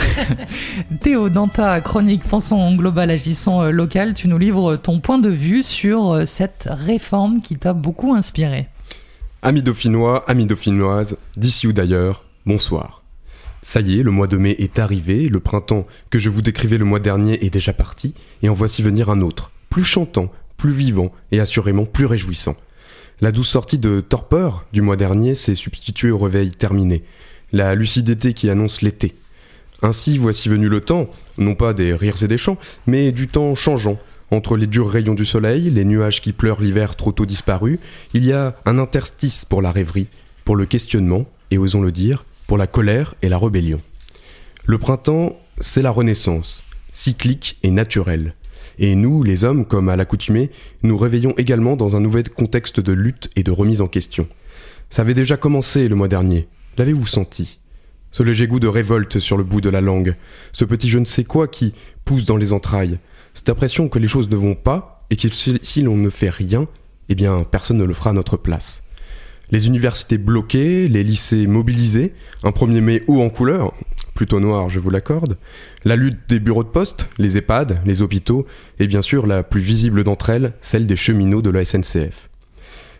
Théo, 1.01 1.29
dans 1.29 1.47
ta 1.47 1.81
chronique 1.81 2.23
Pensons 2.23 2.75
global, 2.75 3.11
agissons 3.11 3.61
euh, 3.61 3.71
local, 3.71 4.13
tu 4.13 4.27
nous 4.27 4.37
livres 4.37 4.75
ton 4.77 4.99
point 4.99 5.19
de 5.19 5.29
vue 5.29 5.63
sur 5.63 6.25
cette 6.25 6.67
réforme 6.69 7.41
qui 7.41 7.57
t'a 7.57 7.73
beaucoup 7.73 8.13
inspiré. 8.13 8.67
Amis 9.41 9.61
dauphinois, 9.61 10.23
amis 10.27 10.45
dauphinoises, 10.45 11.17
d'ici 11.35 11.67
ou 11.67 11.73
d'ailleurs, 11.73 12.23
bonsoir. 12.45 13.03
Ça 13.61 13.81
y 13.81 13.99
est, 13.99 14.03
le 14.03 14.11
mois 14.11 14.27
de 14.27 14.37
mai 14.37 14.55
est 14.59 14.79
arrivé, 14.79 15.29
le 15.29 15.39
printemps 15.39 15.85
que 16.09 16.19
je 16.19 16.29
vous 16.29 16.41
décrivais 16.41 16.77
le 16.77 16.85
mois 16.85 16.99
dernier 16.99 17.45
est 17.45 17.49
déjà 17.49 17.73
parti, 17.73 18.13
et 18.41 18.49
en 18.49 18.53
voici 18.53 18.81
venir 18.81 19.09
un 19.09 19.21
autre, 19.21 19.51
plus 19.69 19.83
chantant, 19.83 20.31
plus 20.57 20.71
vivant 20.71 21.11
et 21.31 21.39
assurément 21.39 21.85
plus 21.85 22.05
réjouissant. 22.05 22.55
La 23.21 23.31
douce 23.31 23.49
sortie 23.49 23.77
de 23.77 24.01
torpeur 24.01 24.65
du 24.73 24.81
mois 24.81 24.97
dernier 24.97 25.35
s'est 25.35 25.55
substituée 25.55 26.11
au 26.11 26.17
réveil 26.17 26.51
terminé, 26.51 27.03
la 27.53 27.75
lucidité 27.75 28.33
qui 28.33 28.49
annonce 28.49 28.81
l'été. 28.81 29.13
Ainsi 29.83 30.17
voici 30.17 30.49
venu 30.49 30.67
le 30.67 30.81
temps, 30.81 31.09
non 31.37 31.55
pas 31.55 31.73
des 31.73 31.93
rires 31.93 32.21
et 32.21 32.27
des 32.27 32.37
chants, 32.37 32.57
mais 32.87 33.11
du 33.11 33.27
temps 33.27 33.53
changeant. 33.55 33.99
Entre 34.31 34.57
les 34.57 34.65
durs 34.65 34.89
rayons 34.89 35.13
du 35.13 35.25
soleil, 35.25 35.69
les 35.69 35.85
nuages 35.85 36.21
qui 36.21 36.33
pleurent 36.33 36.61
l'hiver 36.61 36.95
trop 36.95 37.11
tôt 37.11 37.25
disparu, 37.25 37.79
il 38.13 38.25
y 38.25 38.33
a 38.33 38.55
un 38.65 38.79
interstice 38.79 39.45
pour 39.45 39.61
la 39.61 39.71
rêverie, 39.71 40.07
pour 40.43 40.55
le 40.55 40.65
questionnement, 40.65 41.25
et 41.51 41.57
osons 41.59 41.81
le 41.81 41.91
dire, 41.91 42.25
pour 42.47 42.57
la 42.57 42.65
colère 42.65 43.13
et 43.21 43.29
la 43.29 43.37
rébellion. 43.37 43.81
Le 44.65 44.79
printemps, 44.79 45.37
c'est 45.59 45.83
la 45.83 45.91
renaissance, 45.91 46.63
cyclique 46.91 47.59
et 47.61 47.69
naturelle. 47.69 48.33
Et 48.79 48.95
nous, 48.95 49.21
les 49.21 49.43
hommes, 49.43 49.65
comme 49.65 49.89
à 49.89 49.95
l'accoutumée, 49.95 50.49
nous 50.81 50.97
réveillons 50.97 51.35
également 51.37 51.75
dans 51.75 51.95
un 51.95 51.99
nouvel 51.99 52.29
contexte 52.29 52.79
de 52.79 52.93
lutte 52.93 53.29
et 53.35 53.43
de 53.43 53.51
remise 53.51 53.81
en 53.81 53.87
question. 53.87 54.27
Ça 54.89 55.03
avait 55.03 55.13
déjà 55.13 55.37
commencé 55.37 55.87
le 55.87 55.95
mois 55.95 56.07
dernier. 56.07 56.47
L'avez-vous 56.77 57.07
senti 57.07 57.59
Ce 58.11 58.23
léger 58.23 58.47
goût 58.47 58.59
de 58.59 58.67
révolte 58.67 59.19
sur 59.19 59.37
le 59.37 59.43
bout 59.43 59.61
de 59.61 59.69
la 59.69 59.81
langue, 59.81 60.15
ce 60.51 60.65
petit 60.65 60.89
je 60.89 60.99
ne 60.99 61.05
sais 61.05 61.23
quoi 61.23 61.47
qui 61.47 61.73
pousse 62.05 62.25
dans 62.25 62.37
les 62.37 62.53
entrailles, 62.53 62.99
cette 63.33 63.49
impression 63.49 63.89
que 63.89 63.99
les 63.99 64.07
choses 64.07 64.29
ne 64.29 64.35
vont 64.35 64.55
pas 64.55 65.05
et 65.09 65.15
que 65.15 65.27
si 65.29 65.81
l'on 65.81 65.97
ne 65.97 66.09
fait 66.09 66.29
rien, 66.29 66.67
eh 67.09 67.15
bien 67.15 67.43
personne 67.43 67.77
ne 67.77 67.83
le 67.83 67.93
fera 67.93 68.11
à 68.11 68.13
notre 68.13 68.37
place 68.37 68.83
les 69.53 69.67
universités 69.67 70.17
bloquées, 70.17 70.87
les 70.87 71.03
lycées 71.03 71.45
mobilisés, 71.45 72.13
un 72.41 72.49
1er 72.49 72.81
mai 72.81 73.03
haut 73.07 73.21
en 73.21 73.29
couleur, 73.29 73.73
plutôt 74.15 74.39
noir 74.39 74.69
je 74.69 74.79
vous 74.79 74.89
l'accorde, 74.89 75.37
la 75.85 75.95
lutte 75.95 76.27
des 76.27 76.39
bureaux 76.39 76.63
de 76.63 76.69
poste, 76.69 77.07
les 77.19 77.37
EHPAD, 77.37 77.81
les 77.85 78.01
hôpitaux, 78.01 78.47
et 78.79 78.87
bien 78.87 79.03
sûr 79.03 79.27
la 79.27 79.43
plus 79.43 79.61
visible 79.61 80.03
d'entre 80.03 80.31
elles, 80.31 80.53
celle 80.59 80.87
des 80.87 80.95
cheminots 80.95 81.43
de 81.43 81.51
la 81.51 81.63
SNCF. 81.65 82.29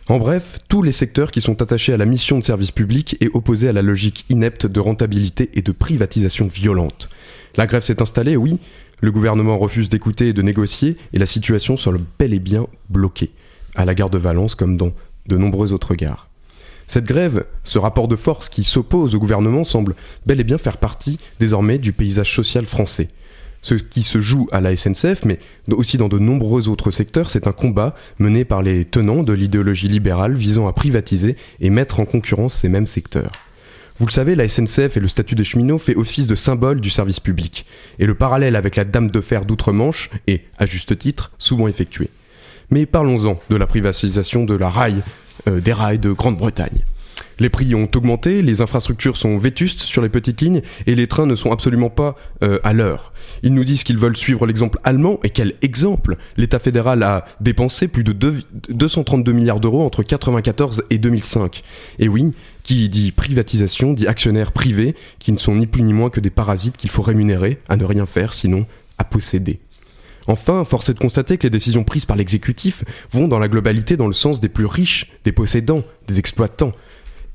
En 0.06 0.18
bref, 0.18 0.58
tous 0.68 0.82
les 0.82 0.92
secteurs 0.92 1.30
qui 1.30 1.40
sont 1.40 1.62
attachés 1.62 1.94
à 1.94 1.96
la 1.96 2.04
mission 2.04 2.38
de 2.38 2.44
service 2.44 2.72
public 2.72 3.16
et 3.22 3.30
opposés 3.32 3.68
à 3.68 3.72
la 3.72 3.80
logique 3.80 4.26
inepte 4.28 4.66
de 4.66 4.78
rentabilité 4.78 5.50
et 5.54 5.62
de 5.62 5.72
privatisation 5.72 6.46
violente. 6.46 7.08
La 7.56 7.66
grève 7.66 7.82
s'est 7.82 8.02
installée, 8.02 8.36
oui, 8.36 8.58
le 9.00 9.10
gouvernement 9.10 9.58
refuse 9.58 9.88
d'écouter 9.88 10.28
et 10.28 10.32
de 10.34 10.42
négocier, 10.42 10.98
et 11.14 11.18
la 11.18 11.24
situation 11.24 11.78
semble 11.78 12.00
bel 12.18 12.34
et 12.34 12.38
bien 12.38 12.66
bloquée, 12.90 13.30
à 13.76 13.86
la 13.86 13.94
gare 13.94 14.10
de 14.10 14.18
Valence 14.18 14.54
comme 14.54 14.76
dans 14.76 14.92
de 15.26 15.38
nombreuses 15.38 15.72
autres 15.72 15.94
gares. 15.94 16.28
Cette 16.86 17.06
grève, 17.06 17.46
ce 17.62 17.78
rapport 17.78 18.06
de 18.06 18.16
force 18.16 18.50
qui 18.50 18.62
s'oppose 18.62 19.14
au 19.14 19.18
gouvernement 19.18 19.64
semble 19.64 19.94
bel 20.26 20.38
et 20.38 20.44
bien 20.44 20.58
faire 20.58 20.76
partie 20.76 21.18
désormais 21.40 21.78
du 21.78 21.94
paysage 21.94 22.34
social 22.34 22.66
français. 22.66 23.08
Ce 23.64 23.74
qui 23.74 24.02
se 24.02 24.20
joue 24.20 24.46
à 24.52 24.60
la 24.60 24.76
SNCF, 24.76 25.24
mais 25.24 25.38
aussi 25.70 25.96
dans 25.96 26.10
de 26.10 26.18
nombreux 26.18 26.68
autres 26.68 26.90
secteurs, 26.90 27.30
c'est 27.30 27.46
un 27.46 27.52
combat 27.52 27.94
mené 28.18 28.44
par 28.44 28.62
les 28.62 28.84
tenants 28.84 29.22
de 29.22 29.32
l'idéologie 29.32 29.88
libérale 29.88 30.34
visant 30.34 30.68
à 30.68 30.74
privatiser 30.74 31.36
et 31.60 31.70
mettre 31.70 31.98
en 31.98 32.04
concurrence 32.04 32.52
ces 32.52 32.68
mêmes 32.68 32.84
secteurs. 32.84 33.32
Vous 33.96 34.04
le 34.04 34.12
savez, 34.12 34.34
la 34.34 34.48
SNCF 34.48 34.98
et 34.98 35.00
le 35.00 35.08
statut 35.08 35.34
des 35.34 35.44
cheminots 35.44 35.78
fait 35.78 35.96
office 35.96 36.26
de 36.26 36.34
symbole 36.34 36.82
du 36.82 36.90
service 36.90 37.20
public, 37.20 37.64
et 37.98 38.04
le 38.04 38.14
parallèle 38.14 38.54
avec 38.54 38.76
la 38.76 38.84
Dame 38.84 39.10
de 39.10 39.20
Fer 39.22 39.46
d'Outre-Manche 39.46 40.10
est, 40.26 40.42
à 40.58 40.66
juste 40.66 40.98
titre, 40.98 41.32
souvent 41.38 41.66
effectué. 41.66 42.10
Mais 42.70 42.84
parlons-en 42.84 43.40
de 43.48 43.56
la 43.56 43.66
privatisation 43.66 44.44
de 44.44 44.54
la 44.54 44.68
rail 44.68 45.02
euh, 45.48 45.60
des 45.60 45.72
rails 45.72 45.98
de 45.98 46.12
Grande-Bretagne. 46.12 46.84
Les 47.38 47.48
prix 47.48 47.74
ont 47.74 47.88
augmenté, 47.94 48.42
les 48.42 48.60
infrastructures 48.60 49.16
sont 49.16 49.36
vétustes 49.36 49.80
sur 49.80 50.02
les 50.02 50.08
petites 50.08 50.40
lignes 50.40 50.62
et 50.86 50.94
les 50.94 51.06
trains 51.06 51.26
ne 51.26 51.34
sont 51.34 51.52
absolument 51.52 51.90
pas 51.90 52.16
euh, 52.42 52.58
à 52.62 52.72
l'heure. 52.72 53.12
Ils 53.42 53.54
nous 53.54 53.64
disent 53.64 53.84
qu'ils 53.84 53.98
veulent 53.98 54.16
suivre 54.16 54.46
l'exemple 54.46 54.78
allemand 54.84 55.18
et 55.24 55.30
quel 55.30 55.54
exemple 55.62 56.16
L'État 56.36 56.58
fédéral 56.58 57.02
a 57.02 57.24
dépensé 57.40 57.88
plus 57.88 58.04
de 58.04 58.12
232 58.12 59.32
milliards 59.32 59.60
d'euros 59.60 59.84
entre 59.84 60.00
1994 60.00 60.84
et 60.90 60.98
2005. 60.98 61.62
Et 61.98 62.08
oui, 62.08 62.32
qui 62.62 62.88
dit 62.88 63.12
privatisation 63.12 63.92
dit 63.92 64.06
actionnaires 64.06 64.52
privés 64.52 64.94
qui 65.18 65.32
ne 65.32 65.38
sont 65.38 65.54
ni 65.54 65.66
plus 65.66 65.82
ni 65.82 65.92
moins 65.92 66.10
que 66.10 66.20
des 66.20 66.30
parasites 66.30 66.76
qu'il 66.76 66.90
faut 66.90 67.02
rémunérer 67.02 67.58
à 67.68 67.76
ne 67.76 67.84
rien 67.84 68.06
faire 68.06 68.32
sinon 68.32 68.66
à 68.98 69.04
posséder. 69.04 69.60
Enfin, 70.26 70.64
force 70.64 70.88
est 70.88 70.94
de 70.94 70.98
constater 70.98 71.36
que 71.36 71.42
les 71.44 71.50
décisions 71.50 71.84
prises 71.84 72.06
par 72.06 72.16
l'exécutif 72.16 72.84
vont 73.10 73.28
dans 73.28 73.38
la 73.38 73.48
globalité 73.48 73.96
dans 73.96 74.06
le 74.06 74.12
sens 74.12 74.40
des 74.40 74.48
plus 74.48 74.66
riches, 74.66 75.12
des 75.24 75.32
possédants, 75.32 75.82
des 76.06 76.18
exploitants, 76.18 76.72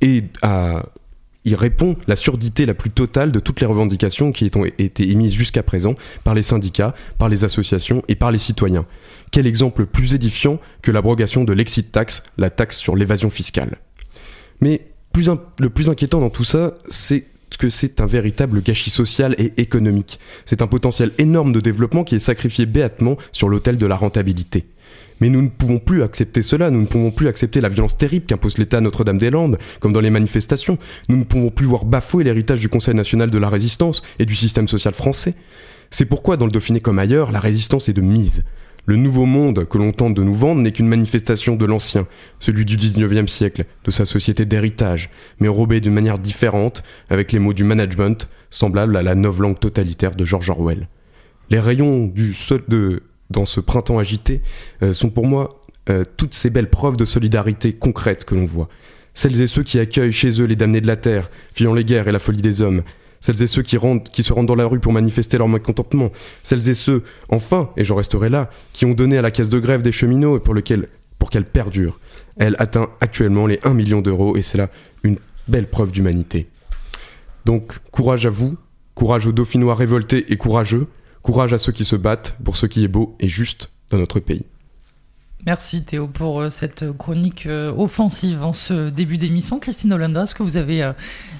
et 0.01 0.23
y 1.45 1.55
répond 1.55 1.95
la 2.07 2.15
surdité 2.15 2.65
la 2.65 2.73
plus 2.73 2.89
totale 2.89 3.31
de 3.31 3.39
toutes 3.39 3.62
les 3.62 3.65
revendications 3.65 4.31
qui 4.31 4.51
ont 4.55 4.65
été 4.65 5.09
émises 5.09 5.33
jusqu'à 5.33 5.63
présent 5.63 5.95
par 6.23 6.35
les 6.35 6.43
syndicats, 6.43 6.93
par 7.17 7.29
les 7.29 7.43
associations 7.43 8.03
et 8.07 8.15
par 8.15 8.31
les 8.31 8.38
citoyens. 8.38 8.85
Quel 9.31 9.47
exemple 9.47 9.85
plus 9.85 10.13
édifiant 10.13 10.59
que 10.81 10.91
l'abrogation 10.91 11.43
de 11.43 11.53
l'exit 11.53 11.91
tax, 11.91 12.23
la 12.38 12.49
taxe 12.49 12.77
sur 12.77 12.95
l'évasion 12.95 13.29
fiscale. 13.29 13.77
Mais 14.62 14.81
le 15.59 15.69
plus 15.69 15.89
inquiétant 15.89 16.19
dans 16.21 16.29
tout 16.29 16.43
ça, 16.43 16.77
c'est 16.88 17.25
que 17.57 17.69
c'est 17.69 17.99
un 17.99 18.05
véritable 18.05 18.62
gâchis 18.62 18.89
social 18.89 19.35
et 19.38 19.53
économique. 19.57 20.19
C'est 20.45 20.62
un 20.62 20.67
potentiel 20.67 21.12
énorme 21.17 21.51
de 21.51 21.59
développement 21.59 22.03
qui 22.03 22.15
est 22.15 22.19
sacrifié 22.19 22.65
béatement 22.65 23.17
sur 23.31 23.49
l'autel 23.49 23.77
de 23.77 23.85
la 23.85 23.95
rentabilité. 23.95 24.65
Mais 25.19 25.29
nous 25.29 25.41
ne 25.41 25.49
pouvons 25.49 25.79
plus 25.79 26.03
accepter 26.03 26.41
cela, 26.43 26.71
nous 26.71 26.82
ne 26.82 26.86
pouvons 26.86 27.12
plus 27.12 27.27
accepter 27.27 27.62
la 27.62 27.69
violence 27.69 27.97
terrible 27.97 28.25
qu'impose 28.25 28.58
l'État 28.58 28.82
Notre-Dame-des-Landes, 28.82 29.58
comme 29.79 29.93
dans 29.93 30.01
les 30.01 30.10
manifestations. 30.10 30.77
Nous 31.08 31.17
ne 31.17 31.23
pouvons 31.23 31.49
plus 31.49 31.65
voir 31.65 31.86
bafouer 31.86 32.23
l'héritage 32.23 32.60
du 32.60 32.69
Conseil 32.69 32.95
national 32.95 33.29
de 33.29 33.38
la 33.38 33.49
résistance 33.49 34.01
et 34.19 34.25
du 34.25 34.36
système 34.36 34.67
social 34.67 34.93
français. 34.93 35.36
C'est 35.89 36.05
pourquoi, 36.05 36.38
dans 36.38 36.45
le 36.45 36.51
Dauphiné 36.51 36.79
comme 36.79 36.99
ailleurs, 36.99 37.32
la 37.32 37.39
résistance 37.39 37.89
est 37.89 37.93
de 37.93 38.01
mise. 38.01 38.43
Le 38.86 38.95
nouveau 38.95 39.25
monde 39.25 39.65
que 39.65 39.77
l'on 39.77 39.91
tente 39.91 40.15
de 40.15 40.23
nous 40.23 40.34
vendre 40.34 40.62
n'est 40.62 40.71
qu'une 40.71 40.88
manifestation 40.88 41.55
de 41.55 41.65
l'ancien, 41.65 42.08
celui 42.39 42.65
du 42.65 42.75
19e 42.75 43.27
siècle, 43.27 43.65
de 43.84 43.91
sa 43.91 44.05
société 44.05 44.45
d'héritage, 44.45 45.12
mais 45.39 45.47
robé 45.47 45.79
d'une 45.79 45.93
manière 45.93 46.17
différente, 46.17 46.82
avec 47.10 47.32
les 47.32 47.39
mots 47.39 47.53
du 47.53 47.63
management, 47.63 48.29
semblables 48.49 48.97
à 48.97 49.03
la 49.03 49.13
langue 49.13 49.60
totalitaire 49.60 50.15
de 50.15 50.25
George 50.25 50.49
Orwell. 50.49 50.88
Les 51.51 51.60
rayons 51.60 52.08
du 52.08 52.36
de, 52.67 53.03
dans 53.29 53.45
ce 53.45 53.59
printemps 53.59 53.99
agité 53.99 54.41
euh, 54.83 54.93
sont 54.93 55.09
pour 55.09 55.25
moi 55.25 55.61
euh, 55.89 56.03
toutes 56.17 56.33
ces 56.33 56.49
belles 56.49 56.69
preuves 56.69 56.97
de 56.97 57.05
solidarité 57.05 57.73
concrète 57.73 58.25
que 58.25 58.35
l'on 58.35 58.45
voit. 58.45 58.69
Celles 59.13 59.41
et 59.41 59.47
ceux 59.47 59.63
qui 59.63 59.79
accueillent 59.79 60.11
chez 60.11 60.41
eux 60.41 60.45
les 60.45 60.55
damnés 60.55 60.81
de 60.81 60.87
la 60.87 60.95
terre, 60.95 61.29
fuyant 61.53 61.73
les 61.73 61.83
guerres 61.83 62.07
et 62.07 62.11
la 62.11 62.19
folie 62.19 62.41
des 62.41 62.61
hommes, 62.61 62.83
celles 63.19 63.41
et 63.41 63.47
ceux 63.47 63.63
qui, 63.63 63.77
se 64.23 64.33
rendent 64.33 64.45
dans 64.45 64.55
la 64.55 64.65
rue 64.65 64.79
pour 64.79 64.93
manifester 64.93 65.37
leur 65.37 65.47
mécontentement, 65.47 66.11
celles 66.43 66.69
et 66.69 66.75
ceux, 66.75 67.03
enfin, 67.29 67.69
et 67.75 67.83
j'en 67.83 67.95
resterai 67.95 68.29
là, 68.29 68.49
qui 68.71 68.85
ont 68.85 68.93
donné 68.93 69.17
à 69.17 69.21
la 69.21 69.31
caisse 69.31 69.49
de 69.49 69.59
grève 69.59 69.81
des 69.81 69.91
cheminots 69.91 70.39
pour, 70.39 70.53
lequel, 70.53 70.87
pour 71.17 71.29
qu'elle 71.29 71.45
perdure. 71.45 71.99
Elle 72.37 72.55
atteint 72.59 72.89
actuellement 73.01 73.47
les 73.47 73.59
1 73.63 73.73
million 73.73 74.01
d'euros 74.01 74.37
et 74.37 74.41
c'est 74.41 74.57
là 74.57 74.69
une 75.03 75.17
belle 75.47 75.67
preuve 75.67 75.91
d'humanité. 75.91 76.47
Donc, 77.45 77.79
courage 77.91 78.25
à 78.25 78.29
vous, 78.29 78.55
courage 78.95 79.25
aux 79.25 79.31
Dauphinois 79.31 79.75
révoltés 79.75 80.31
et 80.31 80.37
courageux, 80.37 80.87
courage 81.31 81.53
à 81.53 81.59
ceux 81.59 81.71
qui 81.71 81.85
se 81.85 81.95
battent 81.95 82.35
pour 82.43 82.57
ce 82.57 82.65
qui 82.65 82.83
est 82.83 82.87
beau 82.87 83.15
et 83.19 83.27
juste 83.27 83.69
dans 83.91 83.99
notre 83.99 84.19
pays. 84.19 84.47
Merci 85.45 85.83
Théo 85.83 86.07
pour 86.07 86.41
euh, 86.41 86.49
cette 86.49 86.91
chronique 86.97 87.45
euh, 87.45 87.71
offensive 87.71 88.43
en 88.43 88.53
ce 88.53 88.89
début 88.89 89.19
d'émission. 89.19 89.59
Christine 89.59 89.93
Hollanda, 89.93 90.23
est-ce 90.23 90.33
que 90.33 90.41
vous 90.41 90.57
avez 90.57 90.81
euh, 90.81 90.91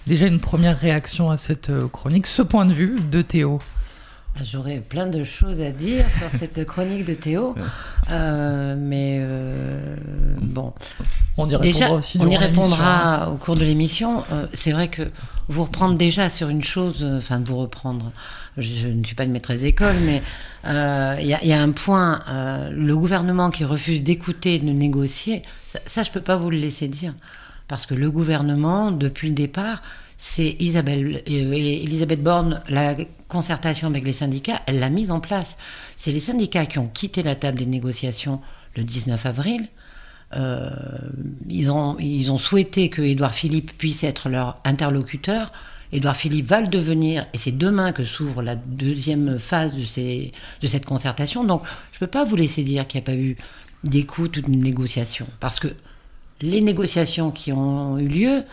déjà 0.06 0.28
une 0.28 0.39
première 0.39 0.78
réaction 0.78 1.32
à 1.32 1.38
cette 1.38 1.71
chronique, 1.91 2.28
ce 2.28 2.43
point 2.43 2.65
de 2.65 2.73
vue 2.73 2.99
de 3.02 3.23
Théo? 3.23 3.60
J'aurais 4.43 4.80
plein 4.80 5.08
de 5.08 5.23
choses 5.23 5.60
à 5.60 5.71
dire 5.71 6.06
sur 6.17 6.30
cette 6.30 6.63
chronique 6.67 7.06
de 7.06 7.13
Théo, 7.13 7.56
euh, 8.12 8.75
mais 8.78 9.17
euh, 9.21 9.95
bon. 10.41 10.73
On 11.38 11.47
y 11.47 11.58
déjà, 11.60 11.86
répondra 11.86 11.99
aussi 11.99 12.17
on 12.19 12.28
y 12.28 12.30
durant 12.30 12.41
l'émission, 12.41 12.62
répondra 12.62 13.23
hein. 13.23 13.28
au 13.30 13.36
cours 13.36 13.56
de 13.56 13.63
l'émission. 13.63 14.23
Euh, 14.32 14.45
c'est 14.54 14.71
vrai 14.71 14.88
que 14.88 15.04
vous 15.50 15.64
reprendre 15.64 15.98
déjà 15.98 16.30
sur 16.30 16.48
une 16.50 16.64
chose, 16.64 17.00
euh, 17.04 17.18
enfin 17.18 17.42
vous 17.46 17.58
reprendre. 17.58 18.12
Je 18.58 18.88
ne 18.88 19.04
suis 19.04 19.16
pas 19.16 19.24
une 19.26 19.32
maîtresse 19.32 19.62
d'école, 19.62 19.96
mais 20.06 20.22
euh, 20.66 21.18
il 21.20 21.28
y, 21.28 21.54
a- 21.54 21.62
un 21.62 21.72
point. 21.72 22.24
euh, 22.30 22.70
le 22.72 22.96
gouvernement 22.96 23.50
qui 23.50 23.66
refuse 23.66 24.04
d'écouter, 24.04 24.60
de 24.60 24.70
négocier, 24.70 25.42
ça, 25.86 26.04
je 26.04 26.12
peux 26.12 26.22
pas 26.22 26.38
vous 26.38 26.50
le 26.50 26.58
laisser 26.58 26.88
dire, 26.88 27.14
parce 27.68 27.86
que 27.86 27.96
le 27.96 28.10
gouvernement, 28.12 28.92
depuis 28.92 29.30
le 29.30 29.36
départ, 29.36 29.82
c'est 30.18 30.56
Isabelle, 30.60 31.24
euh, 31.28 31.54
et 31.54 31.84
Elisabeth 31.84 32.22
Borne, 32.22 32.62
la 32.70 32.96
concertation 33.28 33.88
avec 33.88 34.04
les 34.06 34.14
syndicats, 34.14 34.62
elle 34.68 34.80
l'a 34.80 34.90
mise 34.90 35.12
en 35.12 35.20
place. 35.20 35.58
C'est 35.98 36.12
les 36.12 36.20
syndicats 36.20 36.66
qui 36.66 36.78
ont 36.80 36.88
quitté 36.88 37.24
la 37.24 37.36
table 37.36 37.58
des 37.58 37.66
négociations 37.66 38.42
le 38.76 38.84
19 38.84 39.26
avril. 39.26 39.68
Euh, 40.36 40.70
ils, 41.50 41.72
ont, 41.72 42.38
souhaité 42.38 42.89
que 42.89 43.02
Édouard 43.02 43.34
Philippe 43.34 43.78
puisse 43.78 44.04
être 44.04 44.30
leur 44.30 44.58
interlocuteur. 44.63 45.52
Édouard 45.92 46.15
Philippe 46.15 46.46
va 46.46 46.62
le 46.62 46.68
devenir, 46.68 47.26
et 47.34 47.39
c'est 47.39 47.52
demain 47.52 47.92
que 47.92 48.04
s'ouvre 48.04 48.44
la 48.44 48.56
deuxième 48.56 49.39
phase 49.39 49.74
de, 49.74 50.68
cette 50.68 50.86
concertation. 50.86 51.44
Donc, 51.44 51.63
je 51.92 51.98
ne 51.98 52.00
peux 52.02 52.12
pas 52.12 52.26
vous 52.26 52.36
laisser 52.36 52.63
dire 52.63 52.88
qu'il 52.88 53.02
n'y 53.02 53.06
a 53.06 53.08
pas 53.08 53.15
eu 53.15 53.38
d'écoute 53.84 54.38
ou 54.38 54.42
de 54.42 54.50
négociation, 54.50 55.26
parce 55.39 55.60
que 55.60 55.70
les 56.42 56.62
négociations 56.62 57.32
qui 57.32 57.52
ont 57.52 57.98
eu 57.98 58.08
lieu, 58.08 58.44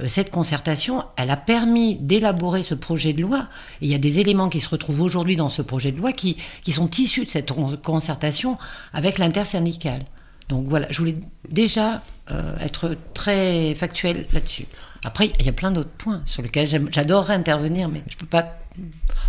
euh, 0.00 0.06
cette 0.06 0.30
concertation, 0.30 1.04
elle 1.16 1.30
a 1.30 1.36
permis 1.36 1.96
d'élaborer 1.96 2.62
ce 2.62 2.74
projet 2.74 3.12
de 3.12 3.22
loi. 3.22 3.48
Et 3.80 3.86
il 3.86 3.90
y 3.90 3.94
a 3.94 3.98
des 3.98 4.20
éléments 4.20 4.48
qui 4.48 4.60
se 4.60 4.68
retrouvent 4.68 5.02
aujourd'hui 5.02 5.36
dans 5.36 5.48
ce 5.48 5.62
projet 5.62 5.90
de 5.90 5.98
loi 5.98 6.12
qui, 6.12 6.36
qui 6.62 6.72
sont 6.72 6.90
issus 6.90 7.24
de 7.24 7.30
cette 7.30 7.52
con- 7.52 7.76
concertation 7.82 8.56
avec 8.92 9.18
l'intersyndicale. 9.18 10.04
Donc 10.48 10.66
voilà, 10.66 10.86
je 10.90 10.98
voulais 10.98 11.14
déjà 11.48 12.00
euh, 12.30 12.56
être 12.58 12.96
très 13.12 13.74
factuel 13.74 14.26
là-dessus. 14.32 14.66
Après, 15.04 15.32
il 15.38 15.46
y 15.46 15.48
a 15.48 15.52
plein 15.52 15.70
d'autres 15.70 15.90
points 15.90 16.22
sur 16.26 16.42
lesquels 16.42 16.66
j'adorerais 16.66 17.34
intervenir, 17.34 17.88
mais 17.88 18.02
je 18.08 18.14
ne 18.14 18.18
peux 18.20 18.26
pas 18.26 18.56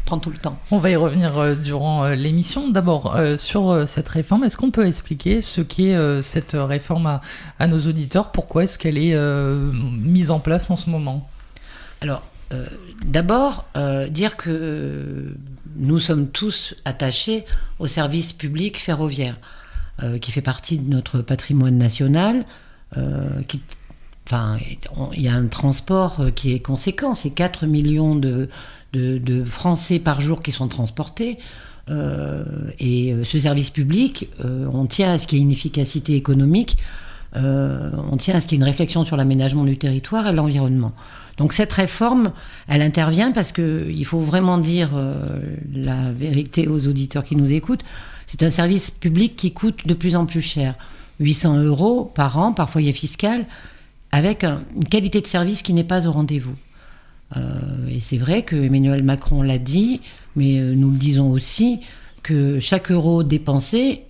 prendre 0.06 0.22
tout 0.22 0.30
le 0.30 0.38
temps. 0.38 0.58
On 0.72 0.78
va 0.78 0.90
y 0.90 0.96
revenir 0.96 1.38
euh, 1.38 1.56
durant 1.56 2.06
euh, 2.06 2.16
l'émission. 2.16 2.70
D'abord, 2.70 3.18
sur 3.38 3.88
cette 3.88 4.10
réforme, 4.10 4.44
est-ce 4.44 4.58
qu'on 4.58 4.72
peut 4.72 4.88
expliquer 4.88 5.42
ce 5.42 5.62
qu'est 5.62 5.96
cette 6.22 6.54
réforme 6.54 7.08
à, 7.08 7.22
à 7.60 7.68
nos 7.68 7.80
auditeurs? 7.80 8.32
Pourquoi 8.32 8.64
est-ce 8.64 8.80
qu'elle 8.80 8.98
est 8.98 9.16
mise 9.16 10.32
en 10.32 10.40
place 10.40 10.70
en 10.70 10.76
ce 10.76 10.90
moment? 10.90 11.30
Alors, 12.02 12.24
d'abord, 13.06 13.66
dire 14.10 14.38
que 14.38 15.36
nous 15.76 16.00
sommes 16.00 16.30
tous 16.30 16.76
attachés 16.86 17.46
au 17.80 17.88
service 17.88 18.32
public 18.34 18.80
ferroviaire, 18.80 19.38
euh, 20.04 20.18
qui 20.18 20.34
fait 20.34 20.42
partie 20.42 20.78
de 20.78 20.90
notre 20.90 21.22
patrimoine 21.22 21.78
national. 21.78 22.44
euh, 22.98 23.42
enfin, 24.28 24.58
il 25.14 25.22
y 25.22 25.30
a 25.30 25.34
un 25.34 25.48
transport 25.48 26.20
euh, 26.20 26.32
qui 26.32 26.52
est 26.52 26.60
conséquent, 26.60 27.14
c'est 27.14 27.30
4 27.30 27.66
millions 27.66 28.14
de, 28.14 28.50
de, 28.92 29.44
Français 29.46 30.00
par 30.00 30.20
jour 30.20 30.44
qui 30.44 30.52
sont 30.52 30.68
transportés. 30.68 31.38
Et 31.88 33.16
ce 33.24 33.40
service 33.40 33.70
public, 33.70 34.30
on 34.44 34.86
tient 34.86 35.12
à 35.12 35.18
ce 35.18 35.28
qu'il 35.28 35.38
y 35.38 35.42
ait 35.42 35.44
une 35.44 35.52
efficacité 35.52 36.16
économique, 36.16 36.78
on 37.36 38.18
tient 38.18 38.36
à 38.36 38.42
ce 38.42 38.48
qu'il 38.48 38.58
y 38.58 38.60
ait 38.60 38.64
une 38.64 38.70
réflexion 38.70 39.06
sur 39.06 39.16
l'aménagement 39.18 39.64
du 39.66 39.78
territoire 39.78 40.28
et 40.28 40.34
l'environnement. 40.34 40.94
Donc 41.38 41.54
cette 41.54 41.72
réforme, 41.72 42.32
elle 42.68 42.82
intervient 42.82 43.32
parce 43.32 43.52
que 43.52 43.86
il 43.88 44.06
faut 44.06 44.22
vraiment 44.22 44.58
dire 44.58 44.90
la 45.76 46.12
vérité 46.12 46.68
aux 46.68 46.88
auditeurs 46.88 47.24
qui 47.24 47.36
nous 47.36 47.54
écoutent. 47.54 47.84
C'est 48.28 48.44
un 48.44 48.50
service 48.50 48.92
public 48.92 49.36
qui 49.36 49.52
coûte 49.52 49.86
de 49.88 49.94
plus 49.94 50.16
en 50.16 50.26
plus 50.26 50.42
cher, 50.42 50.76
800 51.20 51.60
euros 51.64 52.06
par 52.16 52.38
an, 52.38 52.52
y 52.82 52.90
a 52.90 52.94
fiscal, 52.94 53.46
avec 54.12 54.44
un- 54.44 54.64
une 54.76 54.84
qualité 54.86 55.22
de 55.22 55.28
service 55.28 55.62
qui 55.62 55.74
n'est 55.74 55.84
pas 55.84 56.08
au 56.08 56.12
rendez-vous. 56.12 56.56
Euh, 57.38 57.42
et 57.90 58.00
c'est 58.00 58.18
vrai 58.18 58.44
que 58.44 58.56
Emmanuel 58.56 59.04
Macron 59.04 59.42
l'a 59.42 59.58
dit, 59.58 60.02
mais 60.36 60.60
euh, 60.60 60.74
nous 60.76 60.92
le 60.92 60.98
disons 60.98 61.32
aussi 61.32 61.80
que 62.24 62.60
chaque 62.60 62.92
euro 62.92 63.24
dépensé, 63.24 64.04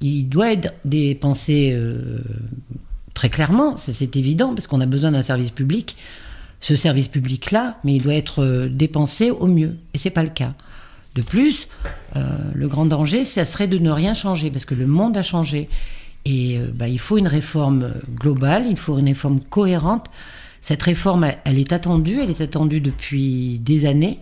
il 0.00 0.24
doit 0.28 0.52
être 0.52 0.72
dépensé 0.84 1.70
euh, 1.72 2.20
très 3.14 3.30
clairement, 3.30 3.76
c'est 3.76 4.14
évident, 4.16 4.54
parce 4.54 4.66
qu'on 4.66 4.80
a 4.80 4.86
besoin 4.86 5.12
d'un 5.12 5.22
service 5.22 5.50
public. 5.50 5.96
Ce 6.60 6.74
service 6.74 7.08
public-là, 7.08 7.78
mais 7.84 7.94
il 7.96 8.02
doit 8.02 8.14
être 8.14 8.68
dépensé 8.70 9.30
au 9.30 9.46
mieux, 9.46 9.76
et 9.94 9.98
c'est 9.98 10.10
pas 10.10 10.22
le 10.24 10.30
cas. 10.30 10.54
De 11.18 11.22
plus, 11.24 11.66
euh, 12.14 12.20
le 12.54 12.68
grand 12.68 12.86
danger, 12.86 13.24
ça 13.24 13.44
serait 13.44 13.66
de 13.66 13.78
ne 13.78 13.90
rien 13.90 14.14
changer, 14.14 14.52
parce 14.52 14.64
que 14.64 14.76
le 14.76 14.86
monde 14.86 15.16
a 15.16 15.24
changé. 15.24 15.68
Et 16.24 16.58
euh, 16.58 16.68
bah, 16.72 16.86
il 16.86 17.00
faut 17.00 17.18
une 17.18 17.26
réforme 17.26 17.92
globale, 18.14 18.66
il 18.70 18.76
faut 18.76 18.96
une 18.98 19.08
réforme 19.08 19.40
cohérente. 19.40 20.06
Cette 20.60 20.80
réforme, 20.80 21.32
elle, 21.44 21.58
est 21.58 21.72
attendue, 21.72 22.20
elle 22.22 22.30
est 22.30 22.40
attendue 22.40 22.80
depuis 22.80 23.58
des 23.58 23.84
années, 23.84 24.20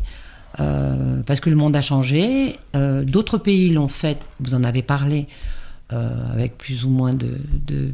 euh, 0.59 1.21
parce 1.27 1.41
que 1.41 1.51
le 1.51 1.57
monde 1.57 1.77
a 1.77 1.83
changé. 1.83 2.57
D'autres 2.73 3.37
pays 3.37 3.69
l'ont 3.69 3.89
fait, 3.89 4.17
vous 4.41 4.55
en 4.55 4.65
avez 4.65 4.81
parlé, 4.81 5.27
avec 5.91 6.57
plus 6.57 6.87
ou 6.87 6.89
moins 6.89 7.13
de... 7.13 7.91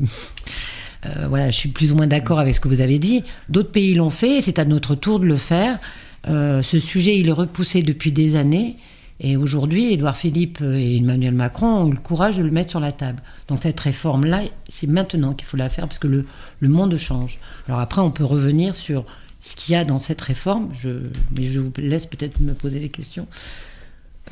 voilà, 1.27 1.51
je 1.51 1.57
suis 1.57 1.71
plus 1.71 1.91
ou 1.91 1.97
moins 1.97 2.07
d'accord 2.07 2.39
avec 2.39 2.55
ce 2.55 2.61
que 2.61 2.69
vous 2.69 2.83
avez 2.83 3.01
dit. 3.01 3.25
D'autres 3.49 3.73
pays 3.73 3.97
l'ont 3.97 4.11
fait, 4.11 4.39
et 4.39 4.43
c'est 4.43 4.61
à 4.61 4.65
notre 4.65 4.95
tour 4.95 5.19
de 5.19 5.27
le 5.27 5.37
faire. 5.37 5.81
Ce 6.27 6.79
sujet, 6.79 7.19
il 7.19 7.27
est 7.27 7.33
repoussé 7.33 7.83
depuis 7.83 8.13
des 8.13 8.37
années. 8.37 8.77
Et 9.25 9.37
aujourd'hui, 9.37 9.93
Édouard 9.93 10.17
Philippe 10.17 10.61
et 10.61 10.97
Emmanuel 10.97 11.33
Macron 11.33 11.69
ont 11.69 11.87
eu 11.87 11.93
le 11.93 12.01
courage 12.01 12.37
de 12.37 12.43
le 12.43 12.51
mettre 12.51 12.71
sur 12.71 12.81
la 12.81 12.91
table. 12.91 13.23
Donc 13.47 13.61
cette 13.63 13.79
réforme-là, 13.79 14.43
c'est 14.69 14.89
maintenant 14.89 15.33
qu'il 15.33 15.47
faut 15.47 15.57
la 15.57 15.69
faire 15.69 15.87
parce 15.87 16.01
que 16.01 16.09
le, 16.09 16.27
le 16.59 16.69
monde 16.69 16.99
change. 16.99 17.39
Alors 17.69 17.81
après, 17.81 18.01
on 18.01 18.11
peut 18.11 18.25
revenir 18.25 18.75
sur 18.75 19.05
ce 19.41 19.55
qu'il 19.55 19.75
y 19.75 19.77
a 19.77 19.85
dans 19.85 20.01
cette 20.01 20.21
réforme, 20.21 20.71
je, 20.75 20.89
mais 21.37 21.53
je 21.53 21.61
vous 21.61 21.73
laisse 21.79 22.07
peut-être 22.07 22.41
me 22.41 22.53
poser 22.53 22.81
des 22.81 22.89
questions. 22.89 23.29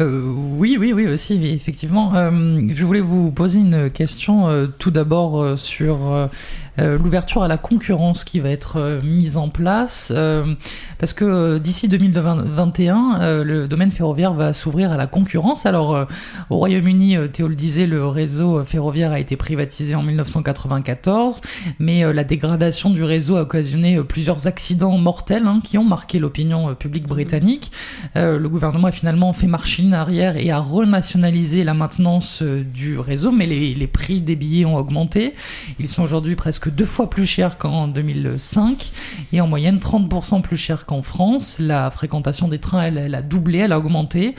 Euh, 0.00 0.22
oui, 0.32 0.76
oui, 0.78 0.92
oui, 0.92 1.06
aussi, 1.06 1.46
effectivement. 1.48 2.14
Euh, 2.14 2.60
je 2.72 2.84
voulais 2.84 3.00
vous 3.00 3.32
poser 3.32 3.58
une 3.58 3.90
question 3.90 4.48
euh, 4.48 4.66
tout 4.66 4.90
d'abord 4.90 5.58
sur 5.58 6.30
l'ouverture 6.78 7.42
à 7.42 7.48
la 7.48 7.58
concurrence 7.58 8.24
qui 8.24 8.40
va 8.40 8.50
être 8.50 8.76
euh, 8.76 9.00
mise 9.04 9.36
en 9.36 9.48
place, 9.48 10.12
euh, 10.14 10.54
parce 10.98 11.12
que 11.12 11.24
euh, 11.24 11.58
d'ici 11.58 11.88
2021, 11.88 13.20
euh, 13.20 13.44
le 13.44 13.68
domaine 13.68 13.90
ferroviaire 13.90 14.34
va 14.34 14.52
s'ouvrir 14.52 14.92
à 14.92 14.96
la 14.96 15.06
concurrence. 15.06 15.66
Alors, 15.66 15.94
euh, 15.94 16.04
au 16.50 16.56
Royaume-Uni, 16.56 17.16
euh, 17.16 17.28
Théo 17.28 17.48
le 17.48 17.54
disait, 17.54 17.86
le 17.86 18.06
réseau 18.06 18.64
ferroviaire 18.64 19.12
a 19.12 19.20
été 19.20 19.36
privatisé 19.36 19.94
en 19.94 20.02
1994, 20.02 21.40
mais 21.78 22.04
euh, 22.04 22.12
la 22.12 22.24
dégradation 22.24 22.90
du 22.90 23.02
réseau 23.02 23.36
a 23.36 23.42
occasionné 23.42 23.96
euh, 23.96 24.04
plusieurs 24.04 24.46
accidents 24.46 24.98
mortels 24.98 25.46
hein, 25.46 25.60
qui 25.62 25.78
ont 25.78 25.84
marqué 25.84 26.18
l'opinion 26.18 26.70
euh, 26.70 26.74
publique 26.74 27.06
britannique. 27.06 27.72
Euh, 28.16 28.38
le 28.38 28.48
gouvernement 28.48 28.88
a 28.88 28.92
finalement 28.92 29.32
fait 29.32 29.46
machine 29.46 29.94
arrière 29.94 30.36
et 30.36 30.50
a 30.50 30.58
renationalisé 30.58 31.64
la 31.64 31.74
maintenance 31.74 32.42
euh, 32.42 32.62
du 32.62 32.98
réseau, 32.98 33.32
mais 33.32 33.46
les, 33.46 33.74
les 33.74 33.86
prix 33.86 34.20
des 34.20 34.36
billets 34.36 34.64
ont 34.64 34.76
augmenté. 34.76 35.34
Ils 35.78 35.88
sont 35.88 36.02
aujourd'hui 36.02 36.36
presque 36.36 36.59
deux 36.68 36.84
fois 36.84 37.08
plus 37.08 37.26
chers 37.26 37.58
qu'en 37.58 37.88
2005 37.88 38.90
et 39.32 39.40
en 39.40 39.46
moyenne 39.46 39.78
30% 39.78 40.42
plus 40.42 40.56
chers 40.56 40.86
qu'en 40.86 41.02
France. 41.02 41.58
La 41.58 41.90
fréquentation 41.90 42.48
des 42.48 42.58
trains, 42.58 42.82
elle, 42.82 43.14
a 43.14 43.22
doublé, 43.22 43.58
elle 43.58 43.72
a 43.72 43.78
augmenté. 43.78 44.34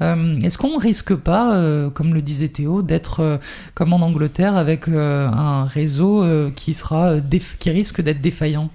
Euh, 0.00 0.38
Est-ce 0.40 0.58
qu'on 0.58 0.78
risque 0.78 1.14
pas, 1.14 1.54
euh, 1.54 1.90
comme 1.90 2.14
le 2.14 2.22
disait 2.22 2.48
Théo, 2.48 2.82
d'être 2.82 3.20
euh, 3.20 3.38
comme 3.74 3.92
en 3.92 4.00
Angleterre 4.00 4.56
avec 4.56 4.88
un 4.88 5.64
réseau 5.64 6.24
qui 6.54 6.74
sera 6.74 7.14
qui 7.58 7.70
risque 7.70 8.00
d'être 8.00 8.20
défaillant? 8.20 8.70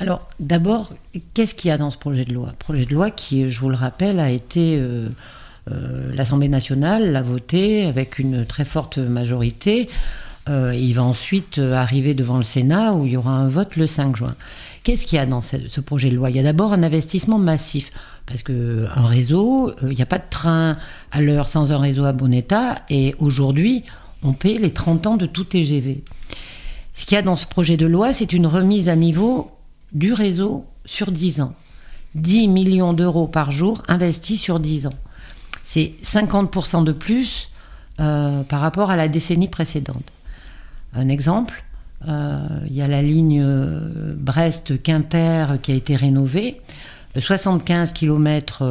Alors, 0.00 0.28
d'abord, 0.40 0.92
qu'est-ce 1.34 1.54
qu'il 1.54 1.68
y 1.68 1.72
a 1.72 1.78
dans 1.78 1.90
ce 1.90 1.98
projet 1.98 2.24
de 2.24 2.32
loi? 2.32 2.52
Projet 2.58 2.84
de 2.84 2.94
loi 2.94 3.10
qui, 3.10 3.48
je 3.50 3.60
vous 3.60 3.70
le 3.70 3.76
rappelle, 3.76 4.20
a 4.20 4.30
été. 4.30 4.80
L'Assemblée 5.66 6.48
nationale 6.48 7.12
l'a 7.12 7.22
voté 7.22 7.86
avec 7.86 8.18
une 8.18 8.44
très 8.44 8.66
forte 8.66 8.98
majorité. 8.98 9.88
Euh, 10.48 10.74
il 10.74 10.92
va 10.92 11.02
ensuite 11.02 11.58
euh, 11.58 11.72
arriver 11.72 12.12
devant 12.12 12.36
le 12.36 12.42
Sénat 12.42 12.92
où 12.92 13.06
il 13.06 13.12
y 13.12 13.16
aura 13.16 13.32
un 13.32 13.48
vote 13.48 13.76
le 13.76 13.86
5 13.86 14.14
juin. 14.14 14.34
Qu'est-ce 14.82 15.06
qu'il 15.06 15.16
y 15.16 15.18
a 15.18 15.24
dans 15.24 15.40
ce, 15.40 15.80
projet 15.80 16.10
de 16.10 16.16
loi? 16.16 16.28
Il 16.28 16.36
y 16.36 16.38
a 16.38 16.42
d'abord 16.42 16.74
un 16.74 16.82
investissement 16.82 17.38
massif. 17.38 17.90
Parce 18.26 18.42
que 18.42 18.86
un 18.94 19.06
réseau, 19.06 19.70
euh, 19.70 19.90
il 19.90 19.96
n'y 19.96 20.02
a 20.02 20.06
pas 20.06 20.18
de 20.18 20.28
train 20.28 20.76
à 21.12 21.20
l'heure 21.20 21.48
sans 21.48 21.72
un 21.72 21.78
réseau 21.78 22.04
à 22.04 22.12
bon 22.12 22.32
état. 22.32 22.76
Et 22.90 23.14
aujourd'hui, 23.18 23.84
on 24.22 24.34
paie 24.34 24.58
les 24.58 24.72
30 24.72 25.06
ans 25.06 25.16
de 25.16 25.26
tout 25.26 25.44
TGV. 25.44 26.02
Ce 26.92 27.06
qu'il 27.06 27.14
y 27.14 27.18
a 27.18 27.22
dans 27.22 27.36
ce 27.36 27.46
projet 27.46 27.76
de 27.76 27.86
loi, 27.86 28.12
c'est 28.12 28.32
une 28.32 28.46
remise 28.46 28.88
à 28.88 28.96
niveau 28.96 29.50
du 29.92 30.12
réseau 30.12 30.66
sur 30.84 31.10
10 31.10 31.40
ans. 31.40 31.54
10 32.16 32.48
millions 32.48 32.92
d'euros 32.92 33.26
par 33.26 33.50
jour 33.50 33.82
investis 33.88 34.40
sur 34.40 34.60
10 34.60 34.86
ans. 34.86 34.94
C'est 35.64 35.94
50% 36.02 36.84
de 36.84 36.92
plus 36.92 37.50
par 37.96 38.60
rapport 38.60 38.90
à 38.90 38.96
la 38.96 39.08
décennie 39.08 39.48
précédente. 39.48 40.13
Un 40.94 41.08
exemple, 41.08 41.64
euh, 42.08 42.38
il 42.66 42.74
y 42.74 42.82
a 42.82 42.88
la 42.88 43.02
ligne 43.02 43.40
euh, 43.42 44.14
Brest-Quimper 44.16 45.60
qui 45.62 45.72
a 45.72 45.74
été 45.74 45.96
rénovée. 45.96 46.60
75 47.16 47.92
km 47.92 48.64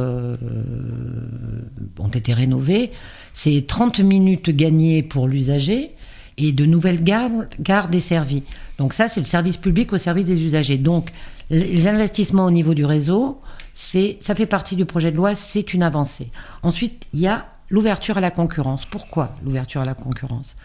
ont 1.98 2.08
été 2.08 2.34
rénovés. 2.34 2.90
C'est 3.32 3.64
30 3.66 4.00
minutes 4.00 4.50
gagnées 4.50 5.02
pour 5.02 5.28
l'usager 5.28 5.92
et 6.36 6.52
de 6.52 6.64
nouvelles 6.66 7.02
gares, 7.02 7.30
gares 7.60 7.88
desservies. 7.88 8.42
Donc 8.78 8.92
ça, 8.92 9.08
c'est 9.08 9.20
le 9.20 9.26
service 9.26 9.56
public 9.56 9.92
au 9.92 9.98
service 9.98 10.26
des 10.26 10.40
usagers. 10.42 10.78
Donc 10.78 11.10
les 11.50 11.86
investissements 11.86 12.46
au 12.46 12.50
niveau 12.50 12.74
du 12.74 12.84
réseau, 12.84 13.40
c'est, 13.74 14.18
ça 14.20 14.34
fait 14.34 14.46
partie 14.46 14.76
du 14.76 14.84
projet 14.84 15.10
de 15.10 15.16
loi, 15.16 15.34
c'est 15.34 15.74
une 15.74 15.82
avancée. 15.82 16.28
Ensuite, 16.62 17.04
il 17.12 17.20
y 17.20 17.26
a 17.26 17.46
l'ouverture 17.70 18.18
à 18.18 18.20
la 18.20 18.30
concurrence. 18.30 18.86
Pourquoi 18.86 19.36
l'ouverture 19.44 19.80
à 19.80 19.84
la 19.84 19.94
concurrence? 19.94 20.56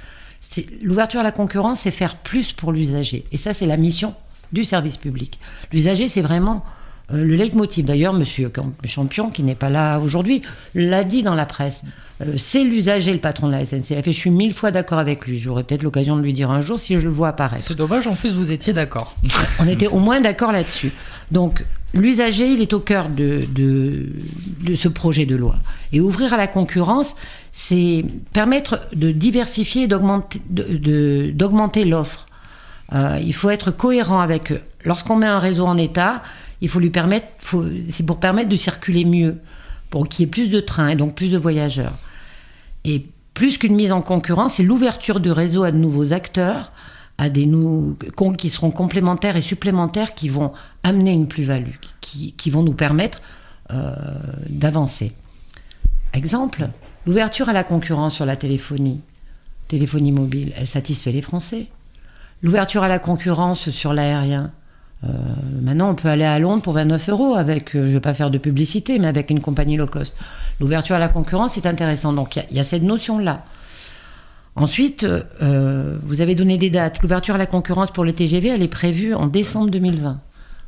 L'ouverture 0.81 1.19
à 1.19 1.23
la 1.23 1.31
concurrence, 1.31 1.81
c'est 1.81 1.91
faire 1.91 2.17
plus 2.17 2.53
pour 2.53 2.71
l'usager. 2.71 3.25
Et 3.31 3.37
ça, 3.37 3.53
c'est 3.53 3.65
la 3.65 3.77
mission 3.77 4.15
du 4.51 4.63
service 4.63 4.97
public. 4.97 5.39
L'usager, 5.71 6.09
c'est 6.09 6.21
vraiment 6.21 6.63
euh, 7.13 7.23
le 7.23 7.35
leitmotiv. 7.35 7.85
D'ailleurs, 7.85 8.13
Monsieur 8.13 8.51
Champion, 8.83 9.29
qui 9.29 9.43
n'est 9.43 9.55
pas 9.55 9.69
là 9.69 9.99
aujourd'hui, 9.99 10.41
l'a 10.75 11.03
dit 11.03 11.23
dans 11.23 11.35
la 11.35 11.45
presse. 11.45 11.83
Euh, 12.21 12.33
c'est 12.37 12.63
l'usager 12.63 13.13
le 13.13 13.19
patron 13.19 13.47
de 13.47 13.53
la 13.53 13.65
SNCF 13.65 14.07
et 14.07 14.11
je 14.11 14.17
suis 14.17 14.29
mille 14.29 14.53
fois 14.53 14.71
d'accord 14.71 14.99
avec 14.99 15.25
lui. 15.25 15.39
J'aurai 15.39 15.63
peut-être 15.63 15.83
l'occasion 15.83 16.17
de 16.17 16.21
lui 16.21 16.33
dire 16.33 16.51
un 16.51 16.61
jour 16.61 16.79
si 16.79 16.95
je 16.95 17.01
le 17.07 17.13
vois 17.13 17.29
apparaître. 17.29 17.63
C'est 17.63 17.77
dommage, 17.77 18.07
en 18.07 18.15
plus 18.15 18.33
vous 18.33 18.51
étiez 18.51 18.73
d'accord. 18.73 19.15
On 19.59 19.67
était 19.67 19.87
au 19.87 19.99
moins 19.99 20.19
d'accord 20.19 20.51
là-dessus. 20.51 20.91
Donc 21.31 21.63
l'usager, 21.93 22.51
il 22.51 22.61
est 22.61 22.73
au 22.73 22.79
cœur 22.79 23.09
de, 23.09 24.07
ce 24.75 24.87
projet 24.87 25.25
de 25.25 25.35
loi. 25.35 25.55
Et 25.91 26.01
ouvrir 26.01 26.33
à 26.33 26.37
la 26.37 26.47
concurrence, 26.47 27.15
c'est 27.51 28.05
permettre 28.33 28.81
de 28.93 29.11
diversifier 29.11 29.83
et 29.83 29.87
d'augmenter 29.87 31.85
l'offre. 31.85 32.27
Euh, 32.93 33.19
il 33.21 33.33
faut 33.33 33.49
être 33.49 33.71
cohérent 33.71 34.19
avec 34.19 34.51
eux. 34.51 34.61
Lorsqu'on 34.83 35.15
met 35.15 35.27
un 35.27 35.39
réseau 35.39 35.65
en 35.65 35.77
état, 35.77 36.23
il 36.61 36.69
faut 36.69 36.79
lui 36.79 36.89
permettre, 36.89 37.27
c'est 37.89 38.05
pour 38.05 38.19
permettre 38.19 38.49
de 38.49 38.55
circuler 38.55 39.05
mieux, 39.05 39.37
pour 39.89 40.07
qu'il 40.07 40.25
y 40.25 40.27
ait 40.27 40.31
plus 40.31 40.49
de 40.49 40.59
trains 40.59 40.89
et 40.89 40.95
donc 40.95 41.15
plus 41.15 41.31
de 41.31 41.37
voyageurs. 41.37 41.97
Et 42.85 43.05
plus 43.33 43.57
qu'une 43.57 43.75
mise 43.75 43.91
en 43.91 44.01
concurrence, 44.01 44.55
c'est 44.55 44.63
l'ouverture 44.63 45.19
du 45.19 45.31
réseau 45.31 45.63
à 45.63 45.71
de 45.71 45.77
nouveaux 45.77 46.13
acteurs, 46.13 46.71
à 47.19 47.29
des 47.29 47.45
nous 47.45 47.97
qui 48.37 48.49
seront 48.49 48.71
complémentaires 48.71 49.35
et 49.35 49.41
supplémentaires, 49.41 50.15
qui 50.15 50.29
vont 50.29 50.53
amener 50.83 51.11
une 51.11 51.27
plus-value, 51.27 51.75
qui, 51.99 52.49
vont 52.49 52.63
nous 52.63 52.73
permettre 52.73 53.21
euh, 53.71 53.93
d'avancer. 54.49 55.11
Exemple, 56.13 56.69
l'ouverture 57.05 57.49
à 57.49 57.53
la 57.53 57.65
concurrence 57.65 58.15
sur 58.15 58.25
la 58.25 58.37
téléphonie, 58.37 59.01
téléphonie 59.67 60.13
mobile, 60.13 60.53
elle 60.55 60.65
satisfait 60.65 61.11
les 61.11 61.21
Français. 61.21 61.67
L'ouverture 62.41 62.83
à 62.83 62.87
la 62.87 62.99
concurrence 62.99 63.69
sur 63.69 63.93
l'aérien, 63.93 64.53
euh, 65.03 65.07
maintenant, 65.61 65.89
on 65.91 65.95
peut 65.95 66.07
aller 66.07 66.23
à 66.23 66.39
Londres 66.39 66.61
pour 66.61 66.73
29 66.73 67.09
euros 67.09 67.35
avec, 67.35 67.75
euh, 67.75 67.83
je 67.83 67.87
ne 67.87 67.93
vais 67.93 67.99
pas 67.99 68.13
faire 68.13 68.31
de 68.31 68.37
publicité, 68.37 68.97
mais 68.97 69.07
avec 69.07 69.29
une 69.29 69.41
compagnie 69.41 69.75
low 69.75 69.87
cost. 69.87 70.13
L'ouverture 70.61 70.95
à 70.95 70.99
la 70.99 71.09
concurrence 71.09 71.57
est 71.57 71.65
intéressant. 71.65 72.13
Donc, 72.13 72.37
il 72.37 72.55
y, 72.55 72.59
a 72.61 72.63
cette 72.63 72.83
notion-là. 72.83 73.43
Ensuite, 74.59 75.05
euh, 75.05 75.97
vous 76.03 76.19
avez 76.19 76.35
donné 76.35 76.57
des 76.57 76.69
dates. 76.69 77.01
L'ouverture 77.01 77.35
à 77.35 77.37
la 77.37 77.45
concurrence 77.45 77.91
pour 77.91 78.03
le 78.03 78.11
TGV, 78.11 78.49
elle 78.49 78.61
est 78.61 78.67
prévue 78.67 79.13
en 79.13 79.27
décembre 79.27 79.69
2020. 79.71 80.19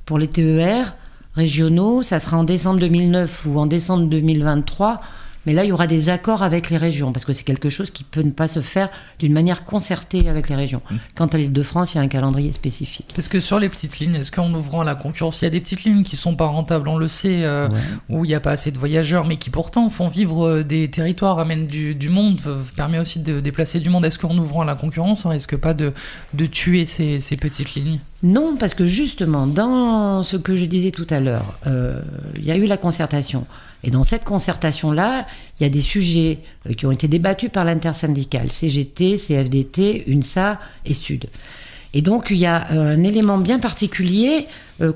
Pour 0.06 0.18
les 0.18 0.28
TER 0.28 0.96
régionaux, 1.36 2.02
ça 2.02 2.22
sera 2.22 2.38
en 2.38 2.46
décembre 2.46 2.80
2009 2.80 3.48
ou 3.48 3.60
en 3.60 3.66
décembre 3.66 4.08
2023. 4.08 5.02
Mais 5.46 5.54
là, 5.54 5.64
il 5.64 5.70
y 5.70 5.72
aura 5.72 5.88
des 5.88 6.10
accords 6.10 6.44
avec 6.44 6.70
les 6.70 6.78
régions, 6.78 7.12
parce 7.12 7.26
que 7.26 7.34
c'est 7.34 7.44
quelque 7.44 7.70
chose 7.70 7.90
qui 7.90 8.04
peut 8.04 8.22
ne 8.22 8.32
pas 8.32 8.48
se 8.48 8.62
faire 8.62 8.90
d'une 9.20 9.34
manière 9.34 9.66
concertée 9.66 10.30
avec 10.30 10.50
les 10.50 10.56
régions. 10.56 10.82
Mmh. 10.90 10.96
Quant 11.16 11.26
à 11.28 11.38
l'île 11.38 11.54
de 11.54 11.64
France, 11.64 11.94
il 11.94 11.98
y 11.98 12.00
a 12.00 12.04
un 12.04 12.08
calendrier 12.08 12.52
spécifique. 12.52 13.12
Parce 13.16 13.28
que 13.28 13.40
sur 13.40 13.60
les 13.60 13.70
petites 13.70 14.00
lignes, 14.00 14.16
est-ce 14.16 14.32
qu'en 14.32 14.54
ouvrant 14.54 14.84
la 14.84 14.96
concurrence, 14.96 15.42
il 15.42 15.46
y 15.46 15.48
a 15.48 15.52
des 15.52 15.60
petites 15.60 15.84
lignes 15.84 16.04
qui 16.04 16.16
sont 16.16 16.36
pas 16.36 16.46
rentables, 16.46 16.88
on 16.88 16.98
le 16.98 17.08
sait, 17.08 17.44
euh, 17.44 17.70
où 18.10 18.26
il 18.26 18.28
n'y 18.28 18.36
a 18.36 18.40
pas 18.40 18.52
assez 18.52 18.72
de 18.72 18.78
voyageurs, 18.78 19.26
mais 19.26 19.38
qui 19.38 19.50
pourtant 19.50 19.90
font 19.90 20.10
vivre 20.10 20.48
euh, 20.48 20.64
des 20.64 20.90
territoires, 20.90 21.40
amènent 21.40 21.68
du, 21.68 21.96
du 21.96 22.10
monde, 22.10 22.40
permet 22.76 23.00
aussi 23.00 23.20
de 23.20 23.40
déplacer 23.40 23.80
du 23.80 23.90
monde. 23.90 24.06
Est-ce 24.06 24.20
qu'en 24.20 24.38
ouvrant 24.38 24.64
la 24.64 24.76
concurrence, 24.76 25.26
on 25.26 25.30
risque 25.30 25.58
pas 25.58 25.74
de, 25.74 25.94
de 26.34 26.46
tuer 26.46 26.86
ces, 26.86 27.20
ces 27.20 27.38
petites 27.38 27.74
lignes? 27.74 28.00
Non, 28.24 28.56
parce 28.56 28.76
que 28.76 28.86
justement, 28.86 29.48
dans 29.48 30.22
ce 30.22 30.38
que 30.38 30.56
je 30.56 30.66
disais 30.66 30.92
tout 30.92 31.08
à 31.10 31.20
l'heure, 31.20 31.58
euh, 31.66 32.00
il 32.38 32.46
y 32.46 32.52
a 32.52 32.58
eu 32.58 32.66
la 32.68 32.78
concertation. 32.78 33.48
Et 33.84 33.90
dans 33.90 34.04
cette 34.04 34.24
concertation-là, 34.24 35.26
il 35.60 35.64
y 35.64 35.66
a 35.66 35.70
des 35.70 35.82
sujets 35.82 36.38
euh, 36.70 36.74
qui 36.74 36.86
ont 36.86 36.92
été 36.92 37.08
débattus 37.08 37.50
par 37.52 37.66
l'intersyndicale, 37.66 38.52
CGT, 38.52 39.18
CFDT, 39.18 40.04
UNSA 40.08 40.60
et 40.86 40.94
Sud. 40.94 41.28
Et 41.94 42.04
donc, 42.04 42.28
il 42.30 42.38
y 42.38 42.46
a 42.46 42.72
euh, 42.72 42.96
un 42.96 43.04
élément 43.04 43.40
bien 43.40 43.60
particulier 43.60 44.48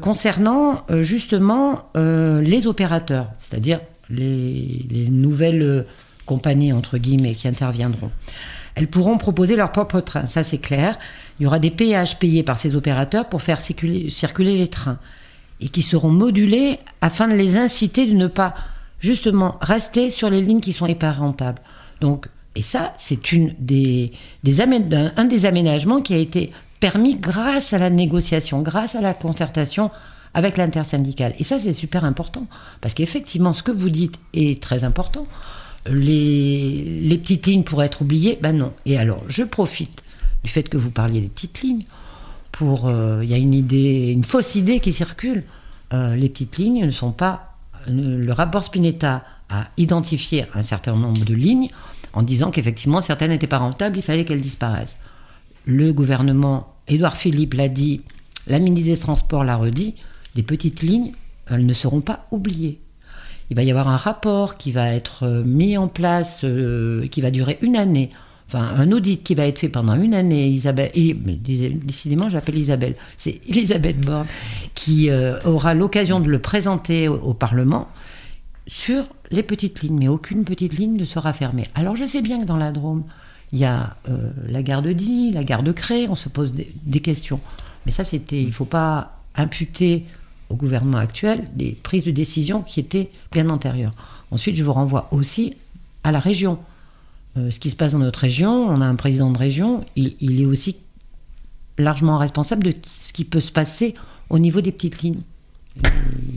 concernant 0.02 0.84
justement 1.02 1.92
les 1.94 2.66
opérateurs, 2.66 3.28
c'est-à-dire 3.38 3.82
les, 4.10 4.84
les 4.90 5.10
nouvelles 5.10 5.86
compagnies, 6.26 6.74
entre 6.74 6.98
guillemets, 6.98 7.36
qui 7.36 7.48
interviendront. 7.48 8.10
Elles 8.76 8.88
pourront 8.88 9.18
proposer 9.18 9.56
leur 9.56 9.72
propre 9.72 10.02
train, 10.02 10.28
ça 10.28 10.44
c'est 10.44 10.58
clair. 10.58 11.00
Il 11.40 11.44
y 11.44 11.46
aura 11.46 11.60
des 11.60 11.72
péages 11.72 12.18
payés 12.18 12.44
par 12.44 12.58
ces 12.58 12.76
opérateurs 12.76 13.28
pour 13.30 13.42
faire 13.42 13.62
circuler, 13.62 14.56
les 14.56 14.68
trains 14.68 15.00
et 15.62 15.70
qui 15.70 15.82
seront 15.82 16.10
modulés 16.10 16.80
afin 17.02 17.28
de 17.28 17.34
les 17.34 17.58
inciter 17.58 18.06
de 18.06 18.14
ne 18.14 18.28
pas 18.28 18.54
justement 19.00 19.58
rester 19.62 20.10
sur 20.10 20.30
les 20.30 20.42
lignes 20.42 20.62
qui 20.62 20.74
sont 20.74 20.86
les 20.86 20.98
rentables. 21.02 21.62
Donc, 22.02 22.28
et 22.56 22.62
ça, 22.62 22.94
c'est 22.98 23.20
un 23.34 23.54
des 23.60 25.46
aménagements 25.46 26.02
qui 26.02 26.14
a 26.14 26.18
été 26.18 26.52
permis 26.80 27.16
grâce 27.16 27.74
à 27.74 27.78
la 27.78 27.90
négociation, 27.90 28.62
grâce 28.62 28.96
à 28.96 29.02
la 29.02 29.14
concertation 29.14 29.92
avec 30.34 30.58
l'intersyndicale. 30.58 31.34
Et 31.40 31.44
ça, 31.44 31.60
c'est 31.60 31.74
super 31.74 32.06
important 32.06 32.48
parce 32.82 32.94
qu'effectivement, 32.94 33.54
ce 33.54 33.64
que 33.64 33.72
vous 33.72 33.90
dites 33.90 34.16
est 34.34 34.62
très 34.62 34.84
important 34.84 35.28
les 35.88 37.18
petites 37.22 37.46
lignes 37.46 37.64
pourraient 37.64 37.86
être 37.86 38.02
oubliées 38.02 38.40
Ben 38.42 38.54
non. 38.54 38.74
Et 38.86 38.98
alors, 38.98 39.22
je 39.28 39.44
profite 39.44 40.04
du 40.46 40.52
fait 40.52 40.70
que 40.70 40.78
vous 40.78 40.92
parliez 40.92 41.22
des 41.22 41.28
petites 41.28 41.62
lignes 41.62 41.86
pour. 42.52 42.88
Euh, 42.88 43.22
il 43.24 43.30
y 43.30 43.34
a 43.34 43.38
une 43.38 43.54
idée, 43.54 44.12
une 44.12 44.24
fausse 44.24 44.56
idée 44.56 44.80
qui 44.80 44.94
circule. 44.94 45.44
Euh, 45.94 46.16
les 46.16 46.30
petites 46.30 46.58
lignes 46.58 46.86
ne 46.86 46.92
sont 46.92 47.12
pas. 47.12 47.58
le 47.88 48.32
rapport 48.32 48.64
Spinetta 48.64 49.24
a 49.50 49.68
identifié 49.78 50.46
un 50.54 50.62
certain 50.62 50.96
nombre 50.96 51.26
de 51.26 51.34
lignes 51.34 51.70
en 52.14 52.24
disant 52.24 52.50
qu'effectivement 52.50 53.02
certaines 53.02 53.32
n'étaient 53.32 53.48
pas 53.48 53.58
rentables, 53.58 53.98
il 53.98 54.02
fallait 54.02 54.26
qu'elles 54.26 54.42
disparaissent. 54.42 54.98
Le 55.66 55.92
gouvernement, 55.94 56.76
Édouard 56.88 57.18
Philippe 57.18 57.54
l'a 57.54 57.68
dit, 57.68 58.02
la 58.48 58.60
ministre 58.60 58.90
des 58.90 58.98
Transports 58.98 59.44
l'a 59.44 59.56
redit, 59.58 59.96
les 60.36 60.44
petites 60.44 60.82
lignes, 60.82 61.12
elles 61.50 61.66
ne 61.66 61.74
seront 61.74 62.02
pas 62.02 62.28
oubliées 62.32 62.80
il 63.50 63.56
va 63.56 63.64
y 63.64 63.70
avoir 63.70 63.88
un 63.88 63.98
rapport 63.98 64.58
qui 64.58 64.72
va 64.72 64.90
être 64.90 65.24
euh, 65.24 65.44
mis 65.44 65.78
en 65.78 65.88
place, 65.88 66.42
euh, 66.44 67.08
qui 67.08 67.22
va 67.22 67.32
durer 67.32 67.58
une 67.62 67.76
année. 67.76 68.10
Enfin, 68.48 68.74
un 68.78 68.92
audit 68.92 69.24
qui 69.24 69.34
va 69.34 69.48
être 69.48 69.60
fait 69.60 69.70
pendant 69.70 69.96
une 69.96 70.14
année. 70.14 70.48
Isabelle, 70.48 70.92
décidément, 70.94 72.30
j'appelle 72.30 72.58
Isabelle. 72.58 72.96
C'est 73.18 73.42
Elisabeth 73.48 74.00
Borne 74.02 74.28
qui 74.76 75.10
euh, 75.10 75.40
aura 75.46 75.74
l'occasion 75.74 76.20
de 76.20 76.30
le 76.30 76.40
présenter 76.40 77.08
au, 77.08 77.34
Parlement 77.34 77.90
sur 78.68 79.06
les 79.32 79.44
petites 79.44 79.82
lignes. 79.82 79.98
Mais 79.98 80.08
aucune 80.08 80.46
petite 80.46 80.78
ligne 80.78 80.96
ne 80.96 81.06
sera 81.06 81.34
fermée. 81.34 81.66
Alors, 81.74 81.96
je 81.96 82.06
sais 82.06 82.22
bien 82.22 82.42
que 82.42 82.46
dans 82.46 82.58
la 82.58 82.72
Drôme, 82.72 83.04
il 83.52 83.60
y 83.60 83.66
a 83.66 83.96
la 84.48 84.62
gare 84.64 84.82
de 84.82 84.94
Die, 84.94 85.32
la 85.32 85.44
gare 85.44 85.64
de 85.64 85.72
Cré. 85.72 86.08
On 86.10 86.16
se 86.16 86.30
pose 86.30 86.52
des, 86.52 86.72
des 86.86 87.00
questions. 87.00 87.40
Mais 87.86 87.92
ça, 87.92 88.04
c'était. 88.04 88.42
Il 88.42 88.48
ne 88.48 88.54
faut 88.54 88.66
pas 88.66 89.20
imputer 89.36 90.06
au 90.50 90.56
gouvernement 90.56 90.98
actuel 90.98 91.48
des 91.54 91.72
prises 91.72 92.04
de 92.04 92.12
décision 92.12 92.62
qui 92.62 92.80
étaient 92.80 93.10
bien 93.32 93.50
antérieures. 93.50 93.94
Ensuite, 94.32 94.56
je 94.56 94.64
vous 94.64 94.74
renvoie 94.74 95.08
aussi 95.12 95.56
à 96.04 96.12
la 96.12 96.20
région. 96.20 96.60
Euh, 97.38 97.52
ce 97.52 97.60
qui 97.60 97.70
se 97.70 97.76
passe 97.76 97.92
dans 97.92 98.00
notre 98.00 98.20
région, 98.20 98.52
on 98.52 98.82
a 98.82 98.86
un 98.86 98.96
président 98.96 99.32
de 99.32 99.38
région, 99.38 99.84
il, 99.96 100.42
est 100.42 100.46
aussi 100.46 100.78
largement 101.78 102.18
responsable 102.18 102.64
de 102.64 102.74
ce 102.84 103.12
qui 103.12 103.26
peut 103.26 103.42
se 103.42 103.52
passer 103.52 103.94
au 104.30 104.40
niveau 104.40 104.62
des 104.62 104.72
petites 104.72 105.02
lignes. 105.02 105.22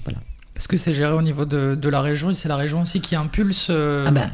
voilà. 0.05 0.19
Est-ce 0.57 0.67
que 0.67 0.77
c'est 0.77 0.93
géré 0.93 1.13
au 1.13 1.23
niveau 1.23 1.45
de, 1.45 1.89
la 1.89 2.01
région 2.01 2.31
et 2.31 2.35
c'est 2.35 2.49
la 2.49 2.57
région 2.57 2.83
aussi 2.83 3.01
qui 3.01 3.15
impulse 3.15 3.69
euh, 3.71 4.07
ah 4.09 4.11
ben, 4.11 4.29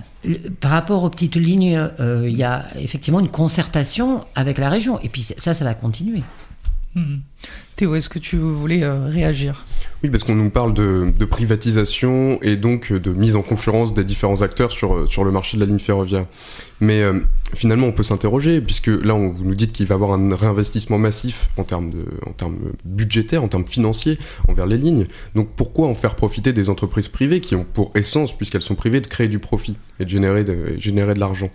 Par 0.60 0.70
rapport 0.70 1.04
aux 1.04 1.10
petites 1.10 1.36
lignes, 1.36 1.76
euh, 2.00 2.26
il 2.26 2.34
y 2.34 2.44
a 2.44 2.64
effectivement 2.76 3.20
une 3.20 3.28
concertation 3.28 4.24
avec 4.34 4.56
la 4.56 4.70
région. 4.70 4.98
Et 5.00 5.10
puis 5.10 5.20
ça, 5.20 5.52
ça 5.52 5.64
va 5.64 5.74
continuer. 5.74 6.22
Hmm. 6.94 7.18
Théo, 7.74 7.96
est-ce 7.96 8.08
que 8.08 8.20
tu 8.20 8.36
voulais 8.36 8.84
euh, 8.84 9.06
réagir? 9.06 9.64
Oui, 10.04 10.10
parce 10.10 10.22
qu'on 10.22 10.36
nous 10.36 10.50
parle 10.50 10.74
de, 10.74 11.12
privatisation 11.24 12.38
et 12.40 12.56
donc 12.56 12.92
de 12.92 13.10
mise 13.12 13.34
en 13.34 13.42
concurrence 13.42 13.94
des 13.94 14.04
différents 14.04 14.42
acteurs 14.42 14.70
sur, 14.70 14.94
euh, 14.94 15.24
le 15.24 15.30
marché 15.32 15.56
de 15.56 15.62
la 15.62 15.66
ligne 15.66 15.80
ferroviaire. 15.80 16.26
Mais 16.80 17.02
euh, 17.02 17.20
finalement, 17.54 17.88
on 17.88 17.92
peut 17.92 18.04
s'interroger, 18.04 18.60
puisque 18.60 18.86
là, 18.86 19.16
on, 19.16 19.30
vous 19.30 19.44
nous 19.44 19.56
dites 19.56 19.72
qu'il 19.72 19.86
va 19.86 19.94
y 19.94 19.96
avoir 19.96 20.12
un 20.12 20.36
réinvestissement 20.36 20.98
massif 20.98 21.48
en 21.56 21.64
termes, 21.64 21.90
en 22.26 22.32
termes 22.32 22.58
budgétaires, 22.84 23.42
en 23.42 23.48
termes 23.48 23.66
financiers, 23.66 24.18
envers 24.46 24.66
les 24.66 24.78
lignes. 24.78 25.06
Donc 25.34 25.48
pourquoi 25.56 25.88
en 25.88 25.96
faire 25.96 26.14
profiter 26.14 26.52
des 26.52 26.70
entreprises 26.70 27.08
privées 27.08 27.40
qui 27.40 27.56
ont 27.56 27.66
pour 27.74 27.90
essence, 27.96 28.36
puisqu'elles 28.36 28.62
sont 28.62 28.76
privées, 28.76 29.00
de 29.00 29.08
créer 29.08 29.26
du 29.26 29.40
profit 29.40 29.76
et 29.98 30.04
de 30.04 30.10
générer 30.10 30.44
de, 30.44 30.78
générer 30.78 31.14
de 31.14 31.20
l'argent? 31.20 31.50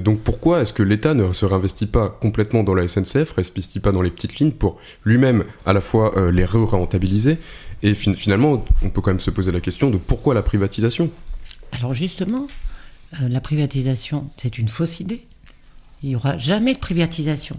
Donc 0.00 0.20
pourquoi 0.20 0.60
est-ce 0.62 0.72
que 0.72 0.82
l'État 0.82 1.14
ne 1.14 1.32
se 1.32 1.44
réinvestit 1.46 1.86
pas 1.86 2.08
complètement 2.08 2.62
dans 2.64 2.74
la 2.74 2.86
SNCF, 2.88 3.30
ne 3.36 3.42
réinvestit 3.42 3.80
pas 3.80 3.92
dans 3.92 4.02
les 4.02 4.10
petites 4.10 4.36
lignes 4.38 4.50
pour 4.52 4.78
lui-même 5.04 5.44
à 5.66 5.72
la 5.72 5.80
fois 5.80 6.16
euh, 6.18 6.30
les 6.32 6.44
re-rentabiliser 6.44 7.38
Et 7.82 7.94
fin- 7.94 8.14
finalement, 8.14 8.64
on 8.82 8.90
peut 8.90 9.00
quand 9.00 9.10
même 9.10 9.20
se 9.20 9.30
poser 9.30 9.52
la 9.52 9.60
question 9.60 9.90
de 9.90 9.98
pourquoi 9.98 10.34
la 10.34 10.42
privatisation? 10.42 11.10
Alors 11.72 11.92
justement, 11.94 12.46
euh, 13.20 13.28
la 13.28 13.40
privatisation, 13.40 14.30
c'est 14.36 14.58
une 14.58 14.68
fausse 14.68 15.00
idée. 15.00 15.26
Il 16.02 16.08
n'y 16.10 16.16
aura 16.16 16.36
jamais 16.38 16.74
de 16.74 16.78
privatisation. 16.78 17.56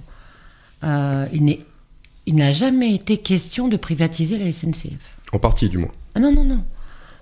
Euh, 0.83 1.25
il 1.31 2.35
n'a 2.35 2.51
jamais 2.51 2.93
été 2.93 3.17
question 3.17 3.67
de 3.67 3.77
privatiser 3.77 4.37
la 4.37 4.51
SNCF. 4.51 4.93
En 5.31 5.39
partie, 5.39 5.69
du 5.69 5.77
moins. 5.77 5.91
Ah 6.15 6.19
non, 6.19 6.31
non, 6.33 6.43
non. 6.43 6.63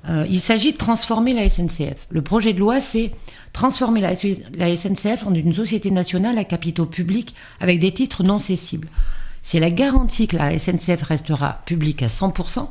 Euh, 0.09 0.25
il 0.29 0.41
s'agit 0.41 0.73
de 0.73 0.77
transformer 0.77 1.33
la 1.33 1.49
SNCF. 1.49 2.07
Le 2.09 2.21
projet 2.21 2.53
de 2.53 2.59
loi, 2.59 2.81
c'est 2.81 3.11
transformer 3.53 4.01
la, 4.01 4.15
SNCF 4.15 5.25
en 5.25 5.33
une 5.33 5.53
société 5.53 5.91
nationale 5.91 6.37
à 6.37 6.43
capitaux 6.43 6.85
publics 6.85 7.33
avec 7.61 7.79
des 7.79 7.93
titres 7.93 8.23
non 8.23 8.39
cessibles. 8.39 8.89
C'est 9.43 9.59
la 9.59 9.71
garantie 9.71 10.27
que 10.27 10.37
la 10.37 10.57
SNCF 10.57 11.01
restera 11.03 11.61
publique 11.65 12.03
à 12.03 12.07
100%, 12.07 12.67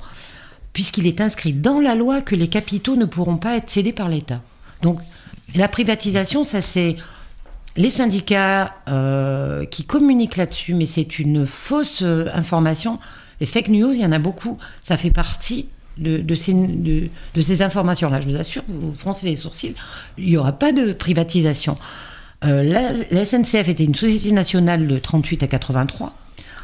puisqu'il 0.72 1.06
est 1.06 1.20
inscrit 1.20 1.52
dans 1.52 1.80
la 1.80 1.94
loi 1.94 2.20
que 2.20 2.34
les 2.34 2.48
capitaux 2.48 2.96
ne 2.96 3.04
pourront 3.04 3.36
pas 3.36 3.56
être 3.56 3.70
cédés 3.70 3.92
par 3.92 4.08
l'État. 4.08 4.42
Donc, 4.82 5.00
la 5.54 5.68
privatisation, 5.68 6.44
ça 6.44 6.60
c'est 6.60 6.96
les 7.76 7.90
syndicats 7.90 8.74
euh, 8.88 9.64
qui 9.64 9.84
communiquent 9.84 10.36
là-dessus, 10.36 10.74
mais 10.74 10.86
c'est 10.86 11.18
une 11.18 11.46
fausse 11.46 12.02
euh, 12.02 12.26
information. 12.34 12.98
Les 13.40 13.46
fake 13.46 13.68
news, 13.68 13.92
il 13.92 14.02
y 14.02 14.06
en 14.06 14.12
a 14.12 14.18
beaucoup. 14.18 14.58
Ça 14.82 14.96
fait 14.96 15.10
partie 15.10 15.68
de, 15.98 16.34
ces, 16.34 16.54
de, 16.54 17.40
ces 17.40 17.62
informations-là. 17.62 18.20
Je 18.20 18.28
vous 18.28 18.36
assure, 18.36 18.62
vous 18.68 18.92
froncez 18.94 19.26
les 19.26 19.36
sourcils, 19.36 19.74
il 20.18 20.26
n'y 20.26 20.36
aura 20.36 20.52
pas 20.52 20.72
de 20.72 20.92
privatisation. 20.92 21.76
Euh, 22.44 22.62
la, 22.62 23.24
SNCF 23.24 23.68
était 23.68 23.84
une 23.84 23.94
société 23.94 24.32
nationale 24.32 24.88
de 24.88 24.98
38 24.98 25.42
à 25.42 25.46
83. 25.46 26.14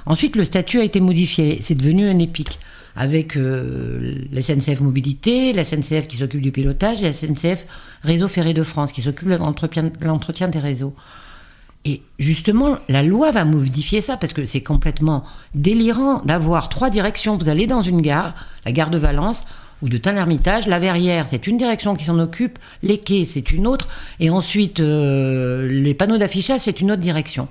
Ensuite, 0.07 0.37
le 0.37 0.45
statut 0.45 0.81
a 0.81 0.85
été 0.85 1.01
modifié. 1.01 1.59
C'est 1.63 1.75
devenu 1.75 2.09
un 2.09 2.19
EPIC 2.19 2.59
avec 2.97 3.37
euh, 3.37 4.27
la 4.33 4.43
SNCF 4.43 4.81
Mobilité, 4.81 5.53
la 5.53 5.63
SNCF 5.63 6.09
qui 6.09 6.17
s'occupe 6.17 6.41
du 6.41 6.51
pilotage 6.51 7.03
et 7.03 7.05
la 7.05 7.13
SNCF 7.13 7.67
Réseau 8.03 8.27
Ferré 8.27 8.55
de 8.55 8.65
France 8.65 8.91
qui 8.91 9.03
s'occupe 9.03 9.29
de 9.29 9.37
l'entretien 10.07 10.49
des 10.49 10.59
réseaux. 10.59 10.95
Et 11.85 12.03
justement, 12.19 12.79
la 12.89 13.03
loi 13.03 13.31
va 13.31 13.45
modifier 13.45 14.01
ça 14.01 14.17
parce 14.17 14.33
que 14.33 14.45
c'est 14.45 14.63
complètement 14.63 15.25
délirant 15.55 16.21
d'avoir 16.25 16.69
trois 16.69 16.91
directions. 16.91 17.37
Vous 17.37 17.49
allez 17.49 17.67
dans 17.67 17.83
une 17.83 18.03
gare, 18.03 18.35
la 18.67 18.73
gare 18.73 18.91
de 18.91 18.99
Valence 18.99 19.45
ou 19.81 19.89
de 19.89 19.97
Tain-l'Hermitage, 19.97 20.67
la 20.67 20.81
Verrière, 20.81 21.27
c'est 21.29 21.47
une 21.47 21.57
direction 21.57 21.95
qui 21.95 22.05
s'en 22.05 22.19
occupe, 22.19 22.59
les 22.83 22.99
quais, 22.99 23.25
c'est 23.25 23.53
une 23.53 23.67
autre, 23.67 23.89
et 24.19 24.29
ensuite 24.29 24.81
euh, 24.81 25.69
les 25.69 25.95
panneaux 25.95 26.19
d'affichage, 26.19 26.63
c'est 26.63 26.81
une 26.81 26.91
autre 26.91 27.01
direction. 27.01 27.49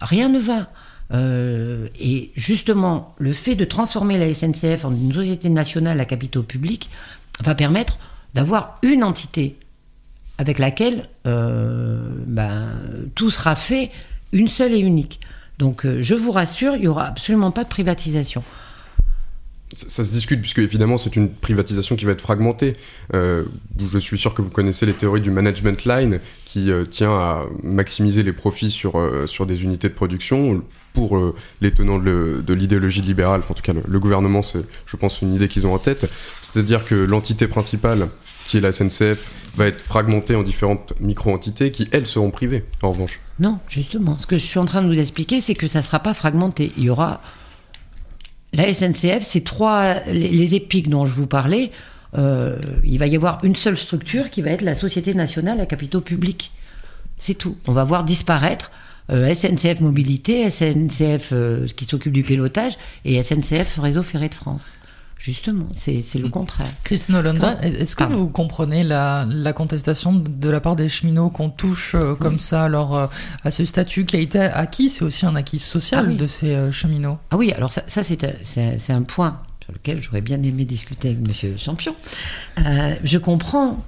Rien 0.00 0.28
ne 0.28 0.38
va. 0.38 0.68
Euh, 1.12 1.88
et 2.00 2.30
justement, 2.36 3.14
le 3.18 3.32
fait 3.32 3.56
de 3.56 3.64
transformer 3.64 4.18
la 4.18 4.32
SNCF 4.32 4.84
en 4.84 4.92
une 4.92 5.12
société 5.12 5.48
nationale 5.48 6.00
à 6.00 6.04
capitaux 6.04 6.42
publics 6.42 6.90
va 7.42 7.54
permettre 7.54 7.98
d'avoir 8.34 8.78
une 8.82 9.04
entité 9.04 9.56
avec 10.38 10.58
laquelle 10.58 11.08
euh, 11.26 12.08
ben, 12.26 12.70
tout 13.14 13.30
sera 13.30 13.54
fait, 13.54 13.90
une 14.32 14.48
seule 14.48 14.72
et 14.72 14.80
unique. 14.80 15.20
Donc 15.58 15.86
euh, 15.86 15.98
je 16.00 16.14
vous 16.14 16.32
rassure, 16.32 16.74
il 16.74 16.82
n'y 16.82 16.88
aura 16.88 17.06
absolument 17.06 17.50
pas 17.50 17.64
de 17.64 17.68
privatisation. 17.68 18.42
Ça, 19.74 20.04
se 20.04 20.10
discute 20.10 20.40
puisque 20.40 20.58
évidemment 20.58 20.96
c'est 20.96 21.16
une 21.16 21.28
privatisation 21.28 21.96
qui 21.96 22.04
va 22.04 22.12
être 22.12 22.20
fragmentée. 22.20 22.76
Euh, 23.12 23.44
je 23.90 23.98
suis 23.98 24.18
sûr 24.18 24.34
que 24.34 24.42
vous 24.42 24.50
connaissez 24.50 24.86
les 24.86 24.92
théories 24.92 25.20
du 25.20 25.30
management 25.30 25.84
line 25.84 26.20
qui 26.44 26.70
tient 26.90 27.10
à 27.10 27.42
maximiser 27.64 28.22
les 28.22 28.32
profits 28.32 28.70
sur, 28.70 28.94
sur 29.26 29.46
des 29.46 29.64
unités 29.64 29.88
de 29.88 29.94
production. 29.94 30.62
Pour 30.92 31.20
les 31.60 31.72
tenants 31.72 31.98
de, 31.98 32.44
l'idéologie 32.50 33.02
libérale, 33.02 33.42
en 33.48 33.54
tout 33.54 33.62
cas 33.62 33.72
le, 33.72 33.82
le 33.84 33.98
gouvernement, 33.98 34.42
c'est 34.42 34.64
je 34.86 34.96
pense 34.96 35.22
une 35.22 35.34
idée 35.34 35.48
qu'ils 35.48 35.66
ont 35.66 35.74
en 35.74 35.80
tête. 35.80 36.08
C'est-à-dire 36.40 36.84
que 36.84 36.94
l'entité 36.94 37.48
principale, 37.48 38.10
qui 38.46 38.58
est 38.58 38.60
la 38.60 38.70
SNCF, 38.70 39.28
va 39.56 39.66
être 39.66 39.80
fragmentée 39.80 40.34
en 40.34 40.42
différentes 40.42 40.94
micro-entités 41.00 41.70
qui, 41.70 41.88
elles, 41.92 42.06
seront 42.06 42.30
privées, 42.30 42.64
en 42.82 42.90
revanche. 42.90 43.20
Non, 43.38 43.58
justement. 43.68 44.18
Ce 44.18 44.26
que 44.26 44.36
je 44.36 44.44
suis 44.44 44.58
en 44.58 44.64
train 44.64 44.82
de 44.82 44.88
vous 44.88 44.98
expliquer, 44.98 45.40
c'est 45.40 45.54
que 45.54 45.66
ça 45.66 45.80
ne 45.80 45.84
sera 45.84 46.00
pas 46.00 46.14
fragmenté. 46.14 46.72
Il 46.76 46.84
y 46.84 46.90
aura. 46.90 47.20
La 48.52 48.72
SNCF, 48.72 49.22
c'est 49.22 49.44
trois. 49.44 50.00
Les, 50.06 50.54
épiques 50.54 50.88
dont 50.88 51.06
je 51.06 51.12
vous 51.12 51.26
parlais, 51.26 51.70
euh, 52.16 52.58
il 52.84 52.98
va 52.98 53.06
y 53.06 53.16
avoir 53.16 53.44
une 53.44 53.56
seule 53.56 53.76
structure 53.76 54.30
qui 54.30 54.42
va 54.42 54.50
être 54.50 54.62
la 54.62 54.74
Société 54.74 55.14
nationale 55.14 55.60
à 55.60 55.66
capitaux 55.66 56.00
publics. 56.00 56.52
C'est 57.18 57.34
tout. 57.34 57.56
On 57.66 57.72
va 57.72 57.84
voir 57.84 58.04
disparaître 58.04 58.70
euh, 59.10 59.32
SNCF 59.34 59.80
Mobilité, 59.80 60.50
SNCF 60.50 61.30
euh, 61.32 61.66
qui 61.76 61.84
s'occupe 61.84 62.12
du 62.12 62.22
pilotage 62.22 62.78
et 63.04 63.22
SNCF 63.22 63.78
Réseau 63.78 64.02
Ferré 64.02 64.28
de 64.28 64.34
France. 64.34 64.72
Justement, 65.24 65.64
c'est 65.78 66.04
le 66.18 66.28
contraire. 66.28 66.66
Christine 66.84 67.14
Hollanda, 67.14 67.58
est-ce 67.62 67.96
que 67.96 68.04
vous 68.04 68.28
comprenez 68.28 68.84
la, 68.84 69.24
la 69.26 69.54
contestation 69.54 70.12
de 70.14 70.48
la 70.50 70.60
part 70.60 70.76
des 70.76 70.90
cheminots 70.90 71.30
qu'on 71.30 71.48
touche 71.48 71.94
euh, 71.94 72.14
comme 72.14 72.38
ça 72.38 72.64
alors 72.64 72.94
euh, 72.94 73.06
à 73.42 73.50
ce 73.50 73.64
statut 73.64 74.04
qui 74.04 74.16
a 74.16 74.18
été 74.18 74.38
acquis? 74.38 74.90
C'est 74.90 75.02
aussi 75.02 75.24
un 75.24 75.34
acquis 75.34 75.58
social 75.58 76.04
Ah 76.06 76.10
oui. 76.10 76.16
de 76.18 76.26
ces 76.26 76.54
euh, 76.54 76.70
cheminots. 76.70 77.16
Ah 77.30 77.38
oui, 77.38 77.52
alors 77.52 77.72
ça, 77.72 77.82
ça 77.86 78.02
c'est 78.02 78.92
un- 78.92 79.02
point 79.02 79.40
sur 79.64 79.72
lequel 79.72 80.02
j'aurais 80.02 80.20
bien 80.20 80.42
aimé 80.42 80.66
discuter 80.66 81.08
avec 81.12 81.26
Monsieur 81.26 81.56
Champion. 81.56 81.96
Euh, 82.58 82.94
je 83.02 83.16
comprends 83.16 83.82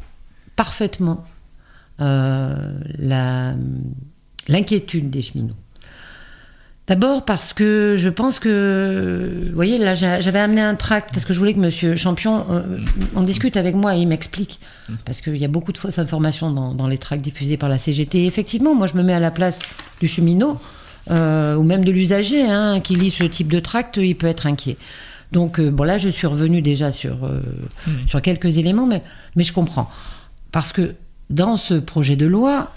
parfaitement 0.56 1.22
euh, 2.00 2.78
la- 2.98 3.54
l'inquiétude 4.48 5.10
des 5.10 5.20
cheminots. 5.20 5.52
D'abord 6.86 7.24
parce 7.24 7.52
que 7.52 7.96
je 7.98 8.08
pense 8.08 8.38
que, 8.38 9.42
vous 9.48 9.54
voyez, 9.56 9.76
là 9.78 9.94
j'a- 9.94 10.20
j'avais 10.20 10.38
amené 10.38 10.60
un 10.60 10.76
tract 10.76 11.10
parce 11.12 11.24
que 11.24 11.34
je 11.34 11.38
voulais 11.40 11.52
que 11.52 11.58
Monsieur 11.58 11.96
Champion 11.96 12.46
euh, 12.48 12.62
en 13.16 13.22
discute 13.22 13.56
avec 13.56 13.74
moi 13.74 13.96
et 13.96 14.00
il 14.00 14.06
m'explique 14.06 14.60
parce 15.04 15.20
qu'il 15.20 15.36
y 15.36 15.44
a 15.44 15.48
beaucoup 15.48 15.72
de 15.72 15.78
fausses 15.78 15.98
informations 15.98 16.52
dans, 16.52 16.74
dans 16.74 16.86
les 16.86 16.96
tracts 16.98 17.22
diffusés 17.22 17.56
par 17.56 17.68
la 17.68 17.78
CGT. 17.78 18.18
Et 18.20 18.26
effectivement, 18.26 18.72
moi 18.76 18.86
je 18.86 18.94
me 18.94 19.02
mets 19.02 19.14
à 19.14 19.18
la 19.18 19.32
place 19.32 19.58
du 20.00 20.06
cheminot 20.06 20.60
euh, 21.10 21.56
ou 21.56 21.64
même 21.64 21.84
de 21.84 21.90
l'usager 21.90 22.42
hein, 22.48 22.78
qui 22.80 22.94
lit 22.94 23.10
ce 23.10 23.24
type 23.24 23.48
de 23.50 23.58
tract, 23.58 23.96
il 23.96 24.14
peut 24.16 24.28
être 24.28 24.46
inquiet. 24.46 24.76
Donc 25.32 25.58
euh, 25.58 25.72
bon 25.72 25.82
là 25.82 25.98
je 25.98 26.08
suis 26.08 26.28
revenu 26.28 26.62
déjà 26.62 26.92
sur 26.92 27.24
euh, 27.24 27.40
sur 28.06 28.22
quelques 28.22 28.58
éléments, 28.58 28.86
mais 28.86 29.02
mais 29.34 29.42
je 29.42 29.52
comprends 29.52 29.90
parce 30.52 30.70
que 30.72 30.94
dans 31.30 31.56
ce 31.56 31.74
projet 31.74 32.14
de 32.14 32.26
loi, 32.26 32.70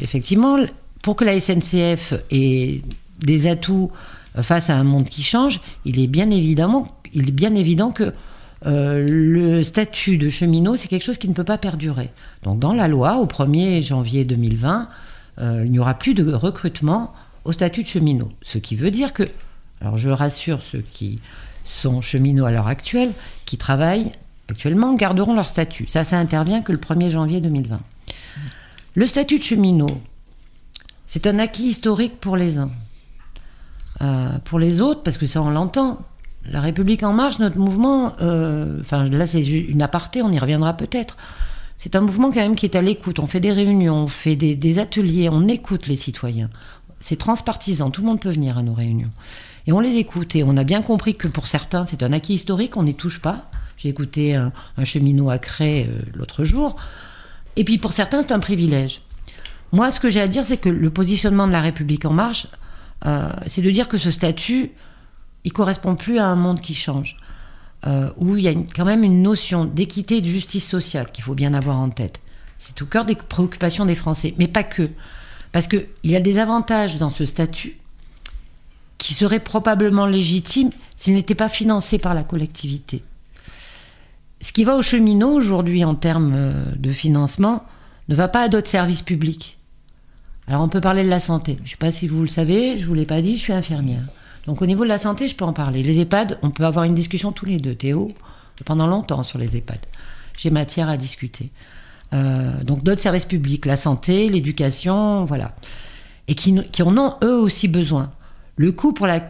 effectivement, 0.00 0.58
pour 1.04 1.16
que 1.16 1.24
la 1.24 1.38
SNCF 1.38 2.14
ait 2.30 2.80
des 3.20 3.46
atouts 3.46 3.92
face 4.40 4.70
à 4.70 4.76
un 4.76 4.84
monde 4.84 5.04
qui 5.04 5.22
change, 5.22 5.60
il 5.84 6.00
est 6.00 6.06
bien 6.06 6.30
évidemment, 6.30 6.88
il 7.12 7.28
est 7.28 7.32
bien 7.32 7.54
évident 7.54 7.92
que 7.92 8.14
euh, 8.64 9.06
le 9.06 9.62
statut 9.62 10.16
de 10.16 10.30
cheminot, 10.30 10.76
c'est 10.76 10.88
quelque 10.88 11.04
chose 11.04 11.18
qui 11.18 11.28
ne 11.28 11.34
peut 11.34 11.44
pas 11.44 11.58
perdurer. 11.58 12.08
Donc 12.42 12.58
dans 12.58 12.72
la 12.72 12.88
loi, 12.88 13.18
au 13.18 13.26
1er 13.26 13.82
janvier 13.82 14.24
2020, 14.24 14.88
euh, 15.40 15.62
il 15.66 15.70
n'y 15.70 15.78
aura 15.78 15.92
plus 15.92 16.14
de 16.14 16.32
recrutement 16.32 17.12
au 17.44 17.52
statut 17.52 17.82
de 17.82 17.88
cheminot. 17.88 18.32
Ce 18.40 18.56
qui 18.56 18.74
veut 18.74 18.90
dire 18.90 19.12
que, 19.12 19.24
alors 19.82 19.98
je 19.98 20.08
rassure 20.08 20.62
ceux 20.62 20.82
qui 20.94 21.18
sont 21.64 22.00
cheminots 22.00 22.46
à 22.46 22.50
l'heure 22.50 22.68
actuelle, 22.68 23.12
qui 23.44 23.58
travaillent 23.58 24.12
actuellement, 24.48 24.94
garderont 24.94 25.34
leur 25.34 25.50
statut. 25.50 25.86
Ça, 25.86 26.02
ça 26.02 26.18
intervient 26.18 26.62
que 26.62 26.72
le 26.72 26.78
1er 26.78 27.10
janvier 27.10 27.42
2020. 27.42 27.78
Le 28.94 29.06
statut 29.06 29.38
de 29.38 29.42
cheminot, 29.42 30.00
c'est 31.06 31.26
un 31.26 31.38
acquis 31.38 31.64
historique 31.64 32.20
pour 32.20 32.36
les 32.36 32.58
uns. 32.58 32.70
Euh, 34.02 34.28
pour 34.44 34.58
les 34.58 34.80
autres, 34.80 35.02
parce 35.02 35.18
que 35.18 35.26
ça 35.26 35.40
on 35.40 35.50
l'entend, 35.50 36.00
la 36.50 36.60
République 36.60 37.02
en 37.02 37.12
marche, 37.12 37.38
notre 37.38 37.58
mouvement, 37.58 38.14
euh, 38.20 38.80
enfin 38.80 39.08
là 39.08 39.26
c'est 39.26 39.42
une 39.42 39.82
aparté, 39.82 40.20
on 40.22 40.30
y 40.30 40.38
reviendra 40.38 40.76
peut-être. 40.76 41.16
C'est 41.76 41.96
un 41.96 42.00
mouvement 42.00 42.30
quand 42.30 42.40
même 42.40 42.56
qui 42.56 42.66
est 42.66 42.76
à 42.76 42.82
l'écoute. 42.82 43.18
On 43.18 43.26
fait 43.26 43.40
des 43.40 43.52
réunions, 43.52 44.04
on 44.04 44.08
fait 44.08 44.36
des, 44.36 44.78
ateliers, 44.78 45.28
on 45.28 45.46
écoute 45.48 45.86
les 45.86 45.96
citoyens. 45.96 46.48
C'est 47.00 47.16
transpartisan, 47.16 47.90
tout 47.90 48.00
le 48.00 48.06
monde 48.06 48.20
peut 48.20 48.30
venir 48.30 48.56
à 48.56 48.62
nos 48.62 48.72
réunions. 48.72 49.10
Et 49.66 49.72
on 49.72 49.80
les 49.80 49.96
écoute. 49.96 50.34
Et 50.36 50.44
on 50.44 50.56
a 50.56 50.64
bien 50.64 50.82
compris 50.82 51.16
que 51.16 51.28
pour 51.28 51.46
certains, 51.46 51.86
c'est 51.86 52.02
un 52.02 52.12
acquis 52.12 52.34
historique, 52.34 52.76
on 52.76 52.84
n'y 52.84 52.94
touche 52.94 53.20
pas. 53.20 53.50
J'ai 53.76 53.88
écouté 53.90 54.34
un, 54.34 54.52
un 54.78 54.84
cheminot 54.84 55.30
à 55.30 55.38
Cré 55.38 55.86
euh, 55.88 56.00
l'autre 56.14 56.44
jour. 56.44 56.76
Et 57.56 57.64
puis 57.64 57.78
pour 57.78 57.92
certains, 57.92 58.22
c'est 58.22 58.32
un 58.32 58.40
privilège. 58.40 59.02
Moi, 59.74 59.90
ce 59.90 59.98
que 59.98 60.08
j'ai 60.08 60.20
à 60.20 60.28
dire, 60.28 60.44
c'est 60.44 60.56
que 60.56 60.68
le 60.68 60.88
positionnement 60.88 61.48
de 61.48 61.52
la 61.52 61.60
République 61.60 62.04
en 62.04 62.12
marche, 62.12 62.46
euh, 63.06 63.28
c'est 63.48 63.60
de 63.60 63.72
dire 63.72 63.88
que 63.88 63.98
ce 63.98 64.12
statut, 64.12 64.70
il 65.42 65.52
correspond 65.52 65.96
plus 65.96 66.20
à 66.20 66.26
un 66.26 66.36
monde 66.36 66.60
qui 66.60 66.76
change, 66.76 67.16
euh, 67.84 68.08
où 68.16 68.36
il 68.36 68.44
y 68.44 68.48
a 68.48 68.54
quand 68.54 68.84
même 68.84 69.02
une 69.02 69.20
notion 69.20 69.64
d'équité 69.64 70.18
et 70.18 70.20
de 70.20 70.28
justice 70.28 70.68
sociale 70.68 71.10
qu'il 71.10 71.24
faut 71.24 71.34
bien 71.34 71.54
avoir 71.54 71.76
en 71.76 71.90
tête. 71.90 72.20
C'est 72.60 72.80
au 72.82 72.86
cœur 72.86 73.04
des 73.04 73.16
préoccupations 73.16 73.84
des 73.84 73.96
Français, 73.96 74.32
mais 74.38 74.46
pas 74.46 74.62
que. 74.62 74.88
Parce 75.50 75.66
qu'il 75.66 75.88
y 76.04 76.14
a 76.14 76.20
des 76.20 76.38
avantages 76.38 76.98
dans 76.98 77.10
ce 77.10 77.26
statut 77.26 77.76
qui 78.96 79.12
seraient 79.12 79.40
probablement 79.40 80.06
légitimes 80.06 80.70
s'ils 80.96 81.14
n'étaient 81.14 81.34
pas 81.34 81.48
financés 81.48 81.98
par 81.98 82.14
la 82.14 82.22
collectivité. 82.22 83.02
Ce 84.40 84.52
qui 84.52 84.62
va 84.62 84.76
aux 84.76 84.82
cheminots 84.82 85.34
aujourd'hui 85.34 85.84
en 85.84 85.96
termes 85.96 86.32
euh, 86.32 86.64
de 86.76 86.92
financement 86.92 87.64
ne 88.08 88.14
va 88.14 88.28
pas 88.28 88.42
à 88.42 88.48
d'autres 88.48 88.68
services 88.68 89.02
publics. 89.02 89.58
Alors 90.46 90.62
on 90.62 90.68
peut 90.68 90.80
parler 90.80 91.02
de 91.02 91.08
la 91.08 91.20
santé. 91.20 91.56
Je 91.58 91.62
ne 91.62 91.68
sais 91.68 91.76
pas 91.76 91.92
si 91.92 92.06
vous 92.06 92.22
le 92.22 92.28
savez, 92.28 92.76
je 92.76 92.82
ne 92.82 92.88
vous 92.88 92.94
l'ai 92.94 93.06
pas 93.06 93.22
dit, 93.22 93.36
je 93.36 93.42
suis 93.42 93.52
infirmière. 93.52 94.02
Donc 94.46 94.60
au 94.60 94.66
niveau 94.66 94.84
de 94.84 94.88
la 94.88 94.98
santé, 94.98 95.26
je 95.28 95.34
peux 95.34 95.44
en 95.44 95.52
parler. 95.52 95.82
Les 95.82 96.00
EHPAD, 96.00 96.38
on 96.42 96.50
peut 96.50 96.64
avoir 96.64 96.84
une 96.84 96.94
discussion 96.94 97.32
tous 97.32 97.46
les 97.46 97.58
deux, 97.58 97.74
Théo, 97.74 98.12
pendant 98.64 98.86
longtemps 98.86 99.22
sur 99.22 99.38
les 99.38 99.56
EHPAD. 99.56 99.80
J'ai 100.38 100.50
matière 100.50 100.88
à 100.88 100.96
discuter. 100.96 101.50
Euh, 102.12 102.62
donc 102.62 102.82
d'autres 102.82 103.00
services 103.00 103.24
publics, 103.24 103.64
la 103.64 103.76
santé, 103.76 104.28
l'éducation, 104.28 105.24
voilà. 105.24 105.54
Et 106.28 106.34
qui, 106.34 106.54
qui 106.70 106.82
en 106.82 106.96
ont 106.98 107.14
eux 107.22 107.38
aussi 107.38 107.68
besoin. 107.68 108.12
Le 108.56 108.70
coût 108.70 108.92
pour 108.92 109.06
la, 109.06 109.20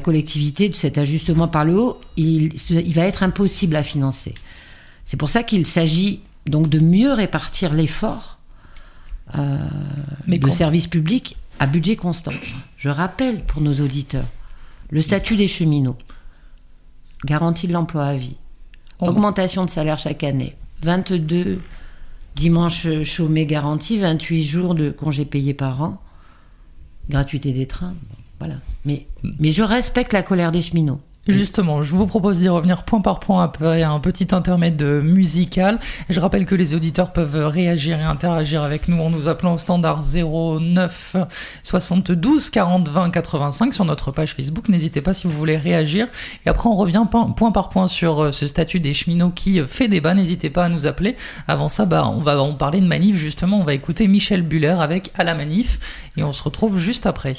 collectivité 0.00 0.68
de 0.68 0.74
cet 0.74 0.98
ajustement 0.98 1.48
par 1.48 1.64
le 1.64 1.76
haut, 1.76 2.00
il, 2.16 2.52
il 2.70 2.94
va 2.94 3.02
être 3.02 3.22
impossible 3.22 3.74
à 3.74 3.82
financer. 3.82 4.34
C'est 5.04 5.16
pour 5.16 5.28
ça 5.28 5.42
qu'il 5.42 5.66
s'agit 5.66 6.20
donc 6.46 6.68
de 6.68 6.78
mieux 6.78 7.12
répartir 7.12 7.74
l'effort 7.74 8.33
Mais 10.26 10.38
de 10.38 10.44
quand- 10.44 10.50
services 10.52 10.86
publics 10.86 11.36
à 11.58 11.66
budget 11.66 11.96
constant. 11.96 12.32
Je 12.76 12.88
rappelle 12.88 13.44
pour 13.44 13.62
nos 13.62 13.74
auditeurs 13.80 14.26
le 14.90 15.00
statut 15.02 15.36
des 15.36 15.48
cheminots, 15.48 15.96
garantie 17.24 17.66
de 17.66 17.72
l'emploi 17.72 18.04
à 18.06 18.14
vie, 18.16 18.36
augmentation 19.00 19.64
de 19.64 19.70
salaire 19.70 19.98
chaque 19.98 20.22
année, 20.24 20.54
22 20.82 21.60
dimanches 22.36 22.86
chômés 23.04 23.46
garantis, 23.46 23.98
28 23.98 24.42
jours 24.44 24.74
de 24.74 24.90
congés 24.90 25.24
payés 25.24 25.54
par 25.54 25.82
an, 25.82 26.00
gratuité 27.08 27.52
des 27.52 27.66
trains, 27.66 27.94
voilà. 28.38 28.56
Mais, 28.84 29.06
mais 29.38 29.52
je 29.52 29.62
respecte 29.62 30.12
la 30.12 30.22
colère 30.22 30.52
des 30.52 30.62
cheminots. 30.62 31.00
Justement, 31.26 31.82
je 31.82 31.94
vous 31.94 32.06
propose 32.06 32.40
d'y 32.40 32.48
revenir 32.48 32.84
point 32.84 33.00
par 33.00 33.18
point 33.18 33.42
après 33.42 33.82
un 33.82 33.98
petit 33.98 34.34
intermède 34.34 34.82
musical. 34.82 35.80
Je 36.10 36.20
rappelle 36.20 36.44
que 36.44 36.54
les 36.54 36.74
auditeurs 36.74 37.12
peuvent 37.14 37.46
réagir 37.46 37.98
et 37.98 38.02
interagir 38.02 38.62
avec 38.62 38.88
nous 38.88 39.00
en 39.00 39.08
nous 39.08 39.26
appelant 39.26 39.54
au 39.54 39.58
standard 39.58 40.02
09 40.02 41.16
72 41.62 42.50
40 42.50 42.88
20 42.88 43.10
85 43.10 43.72
sur 43.72 43.84
notre 43.86 44.10
page 44.10 44.34
Facebook. 44.34 44.68
N'hésitez 44.68 45.00
pas 45.00 45.14
si 45.14 45.26
vous 45.26 45.32
voulez 45.32 45.56
réagir. 45.56 46.08
Et 46.44 46.50
après, 46.50 46.68
on 46.68 46.76
revient 46.76 47.04
point 47.10 47.52
par 47.52 47.70
point 47.70 47.88
sur 47.88 48.24
euh, 48.24 48.32
ce 48.32 48.46
statut 48.46 48.80
des 48.80 48.92
cheminots 48.92 49.30
qui 49.30 49.60
fait 49.66 49.88
débat. 49.88 50.14
N'hésitez 50.14 50.50
pas 50.50 50.64
à 50.64 50.68
nous 50.68 50.86
appeler. 50.86 51.16
Avant 51.48 51.68
ça, 51.70 51.86
bah, 51.86 52.06
on 52.06 52.20
va 52.20 52.40
en 52.40 52.54
parler 52.54 52.80
de 52.80 52.86
manif. 52.86 53.16
Justement, 53.16 53.60
on 53.60 53.64
va 53.64 53.74
écouter 53.74 54.08
Michel 54.08 54.42
Buller 54.42 54.76
avec 54.78 55.10
À 55.14 55.24
la 55.24 55.34
manif 55.34 56.10
et 56.16 56.22
on 56.22 56.32
se 56.32 56.42
retrouve 56.42 56.78
juste 56.78 57.06
après. 57.06 57.36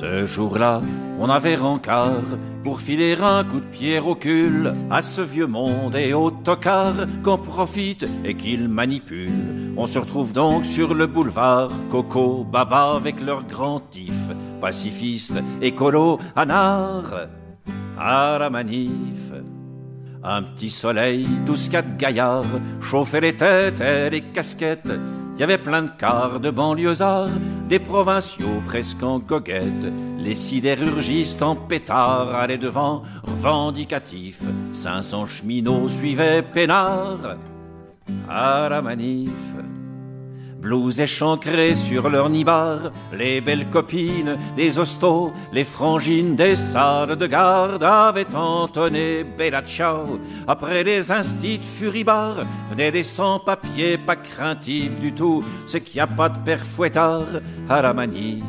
Ce 0.00 0.26
jour-là, 0.26 0.80
on 1.18 1.28
avait 1.28 1.56
rencard 1.56 2.22
pour 2.62 2.80
filer 2.80 3.16
un 3.20 3.42
coup 3.42 3.58
de 3.58 3.66
pied 3.66 3.98
au 3.98 4.14
cul 4.14 4.68
à 4.92 5.02
ce 5.02 5.22
vieux 5.22 5.48
monde 5.48 5.96
et 5.96 6.12
au 6.12 6.30
tocard 6.30 6.94
qu'en 7.24 7.36
profite 7.36 8.06
et 8.24 8.34
qu'il 8.34 8.68
manipule. 8.68 9.72
On 9.76 9.86
se 9.86 9.98
retrouve 9.98 10.32
donc 10.32 10.64
sur 10.64 10.94
le 10.94 11.08
boulevard, 11.08 11.72
Coco, 11.90 12.44
Baba 12.44 12.94
avec 12.94 13.20
leur 13.20 13.42
grand 13.42 13.80
tif, 13.90 14.14
pacifiste, 14.60 15.40
écolo, 15.60 16.20
anard, 16.36 17.26
à 17.98 18.36
la 18.38 18.50
manif. 18.50 19.32
Un 20.22 20.44
petit 20.44 20.70
soleil, 20.70 21.26
tous 21.44 21.68
quatre 21.68 21.96
gaillards, 21.96 22.44
chauffaient 22.80 23.20
les 23.20 23.36
têtes 23.36 23.80
et 23.80 24.10
les 24.10 24.20
casquettes. 24.20 24.92
Il 25.38 25.42
y 25.42 25.44
avait 25.44 25.58
plein 25.58 25.82
de 25.82 25.90
cars 25.90 26.40
de 26.40 26.50
banlieusards, 26.50 27.30
des 27.68 27.78
provinciaux 27.78 28.60
presque 28.66 29.04
en 29.04 29.20
goguette. 29.20 29.86
Les 30.18 30.34
sidérurgistes 30.34 31.42
en 31.42 31.54
pétard 31.54 32.34
allaient 32.34 32.58
devant, 32.58 33.04
revendicatifs. 33.22 34.42
500 34.72 35.26
cheminots 35.28 35.88
suivaient 35.88 36.42
peinard 36.42 37.36
à 38.28 38.68
la 38.68 38.82
manif. 38.82 39.30
Blouses 40.58 41.00
échancrées 41.00 41.76
sur 41.76 42.10
leur 42.10 42.28
nibar, 42.28 42.90
les 43.16 43.40
belles 43.40 43.70
copines 43.70 44.36
des 44.56 44.76
hostos, 44.76 45.30
les 45.52 45.62
frangines 45.62 46.34
des 46.34 46.56
salles 46.56 47.14
de 47.14 47.26
garde 47.28 47.84
avaient 47.84 48.34
entonné 48.34 49.22
Bella 49.22 49.62
Ciao. 49.62 50.18
Après 50.48 50.82
les 50.82 51.12
instits 51.12 51.60
furibars, 51.62 52.44
venaient 52.70 52.90
des 52.90 53.04
sans-papiers 53.04 53.98
pas 53.98 54.16
craintifs 54.16 54.98
du 54.98 55.12
tout, 55.12 55.44
c'est 55.66 55.80
qu'il 55.80 55.94
n'y 55.94 56.00
a 56.00 56.08
pas 56.08 56.28
de 56.28 56.38
père 56.38 56.64
fouettard 56.64 57.28
à 57.68 57.80
la 57.80 57.94
manif. 57.94 58.44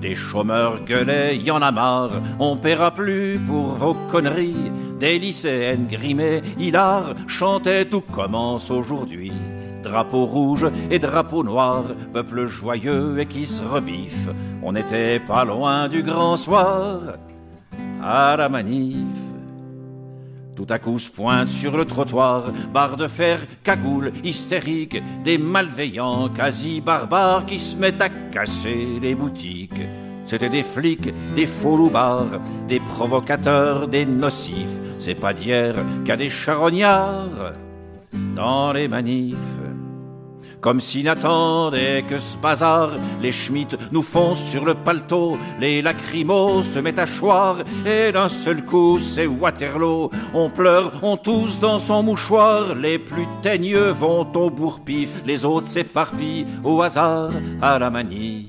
Des 0.00 0.14
chômeurs 0.14 0.82
gueulaient, 0.84 1.36
y 1.36 1.50
en 1.50 1.60
a 1.60 1.72
marre, 1.72 2.22
on 2.38 2.56
paiera 2.56 2.90
plus 2.90 3.38
pour 3.38 3.74
vos 3.74 3.94
conneries. 4.10 4.72
Des 4.98 5.18
lycéennes 5.18 5.88
grimées, 5.88 6.42
hilar, 6.58 7.14
chantaient 7.26 7.84
tout 7.84 8.00
commence 8.02 8.70
aujourd'hui. 8.70 9.32
Drapeau 9.84 10.24
rouge 10.24 10.66
et 10.90 10.98
drapeau 10.98 11.44
noir, 11.44 11.84
peuple 12.12 12.46
joyeux 12.46 13.18
et 13.18 13.26
qui 13.26 13.44
se 13.44 13.62
rebiffe. 13.62 14.30
On 14.62 14.72
n'était 14.72 15.20
pas 15.20 15.44
loin 15.44 15.88
du 15.88 16.02
grand 16.02 16.38
soir 16.38 17.00
à 18.02 18.34
la 18.36 18.48
manif. 18.48 19.06
Tout 20.56 20.66
à 20.70 20.78
coup 20.78 20.98
se 20.98 21.10
pointe 21.10 21.50
sur 21.50 21.76
le 21.76 21.84
trottoir, 21.84 22.44
barre 22.72 22.96
de 22.96 23.08
fer, 23.08 23.40
cagoule, 23.62 24.12
hystérique, 24.22 25.02
des 25.22 25.36
malveillants 25.36 26.28
quasi 26.28 26.80
barbares 26.80 27.44
qui 27.44 27.60
se 27.60 27.76
mettent 27.76 28.00
à 28.00 28.08
casser 28.08 28.98
les 29.02 29.14
boutiques. 29.14 29.82
C'était 30.24 30.48
des 30.48 30.62
flics, 30.62 31.12
des 31.36 31.46
faux 31.46 31.76
loupards, 31.76 32.40
des 32.68 32.80
provocateurs, 32.80 33.88
des 33.88 34.06
nocifs. 34.06 34.80
C'est 34.98 35.20
pas 35.20 35.34
d'hier 35.34 35.74
qu'à 36.06 36.16
des 36.16 36.30
charognards 36.30 37.52
dans 38.34 38.72
les 38.72 38.88
manifs. 38.88 39.36
Comme 40.64 40.80
s'ils 40.80 41.04
n'attendaient 41.04 42.06
que 42.08 42.18
ce 42.18 42.38
bazar, 42.38 42.92
les 43.20 43.32
Schmitt 43.32 43.76
nous 43.92 44.00
foncent 44.00 44.46
sur 44.46 44.64
le 44.64 44.72
paletot, 44.72 45.36
les 45.60 45.82
lacrymos 45.82 46.62
se 46.62 46.78
mettent 46.78 46.98
à 46.98 47.04
choir, 47.04 47.58
et 47.84 48.12
d'un 48.12 48.30
seul 48.30 48.64
coup 48.64 48.98
c'est 48.98 49.26
Waterloo. 49.26 50.10
On 50.32 50.48
pleure, 50.48 50.90
on 51.02 51.18
tousse 51.18 51.60
dans 51.60 51.78
son 51.78 52.02
mouchoir, 52.02 52.74
les 52.76 52.98
plus 52.98 53.26
teigneux 53.42 53.90
vont 53.90 54.26
au 54.34 54.48
bourre-pif, 54.48 55.16
les 55.26 55.44
autres 55.44 55.68
s'éparpillent 55.68 56.46
au 56.64 56.80
hasard 56.80 57.28
à 57.60 57.78
la 57.78 57.90
manif. 57.90 58.46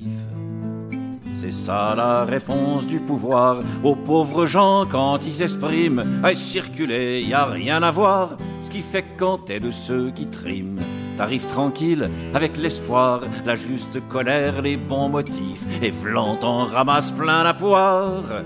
C'est 1.35 1.51
ça 1.51 1.95
la 1.97 2.23
réponse 2.23 2.87
du 2.87 3.01
pouvoir 3.01 3.57
aux 3.83 3.97
pauvres 3.97 4.45
gens 4.45 4.85
quand 4.89 5.19
ils 5.27 5.41
expriment 5.41 6.21
à 6.23 6.33
circuler, 6.33 7.23
y 7.23 7.33
a 7.33 7.43
rien 7.43 7.83
à 7.83 7.91
voir. 7.91 8.37
Ce 8.61 8.69
qui 8.69 8.81
fait 8.81 9.03
quand 9.17 9.39
t'es 9.39 9.59
de 9.59 9.71
ceux 9.71 10.11
qui 10.11 10.27
triment, 10.27 10.79
t'arrives 11.15 11.47
tranquille 11.47 12.09
avec 12.33 12.57
l'espoir, 12.57 13.21
la 13.45 13.55
juste 13.55 13.99
colère, 14.09 14.61
les 14.61 14.77
bons 14.77 15.09
motifs, 15.09 15.65
et 15.81 15.91
vlant 15.91 16.37
en 16.41 16.65
ramasse 16.65 17.11
plein 17.11 17.43
la 17.43 17.53
poire 17.53 18.43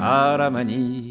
à 0.00 0.36
la 0.36 0.50
manif. 0.50 1.05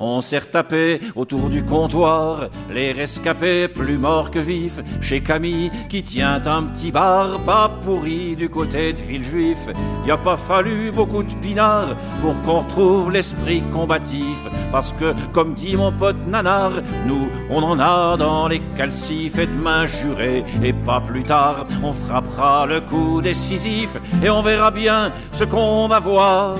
On 0.00 0.20
s'est 0.20 0.38
retapé 0.38 1.00
autour 1.16 1.48
du 1.48 1.64
comptoir, 1.64 2.48
les 2.72 2.92
rescapés 2.92 3.66
plus 3.66 3.98
morts 3.98 4.30
que 4.30 4.38
vifs, 4.38 4.80
chez 5.00 5.20
Camille 5.20 5.72
qui 5.88 6.04
tient 6.04 6.40
un 6.46 6.62
petit 6.64 6.92
bar 6.92 7.40
pas 7.40 7.68
pourri 7.84 8.36
du 8.36 8.48
côté 8.48 8.92
de 8.92 8.98
Villejuif. 8.98 9.58
Y 10.06 10.10
a 10.12 10.16
pas 10.16 10.36
fallu 10.36 10.92
beaucoup 10.92 11.24
de 11.24 11.34
pinards 11.42 11.96
pour 12.22 12.40
qu'on 12.42 12.60
retrouve 12.60 13.10
l'esprit 13.10 13.62
combatif, 13.72 14.38
parce 14.70 14.92
que, 14.92 15.14
comme 15.32 15.54
dit 15.54 15.76
mon 15.76 15.90
pote 15.90 16.26
Nanar, 16.28 16.70
nous, 17.06 17.28
on 17.50 17.62
en 17.62 17.80
a 17.80 18.16
dans 18.16 18.46
les 18.46 18.60
calcifs 18.76 19.38
et 19.38 19.46
demain 19.46 19.86
juré, 19.86 20.44
et 20.62 20.72
pas 20.72 21.00
plus 21.00 21.24
tard, 21.24 21.66
on 21.82 21.92
frappera 21.92 22.66
le 22.66 22.80
coup 22.80 23.20
décisif, 23.20 23.96
et 24.22 24.30
on 24.30 24.42
verra 24.42 24.70
bien 24.70 25.12
ce 25.32 25.44
qu'on 25.44 25.88
va 25.88 25.98
voir. 25.98 26.56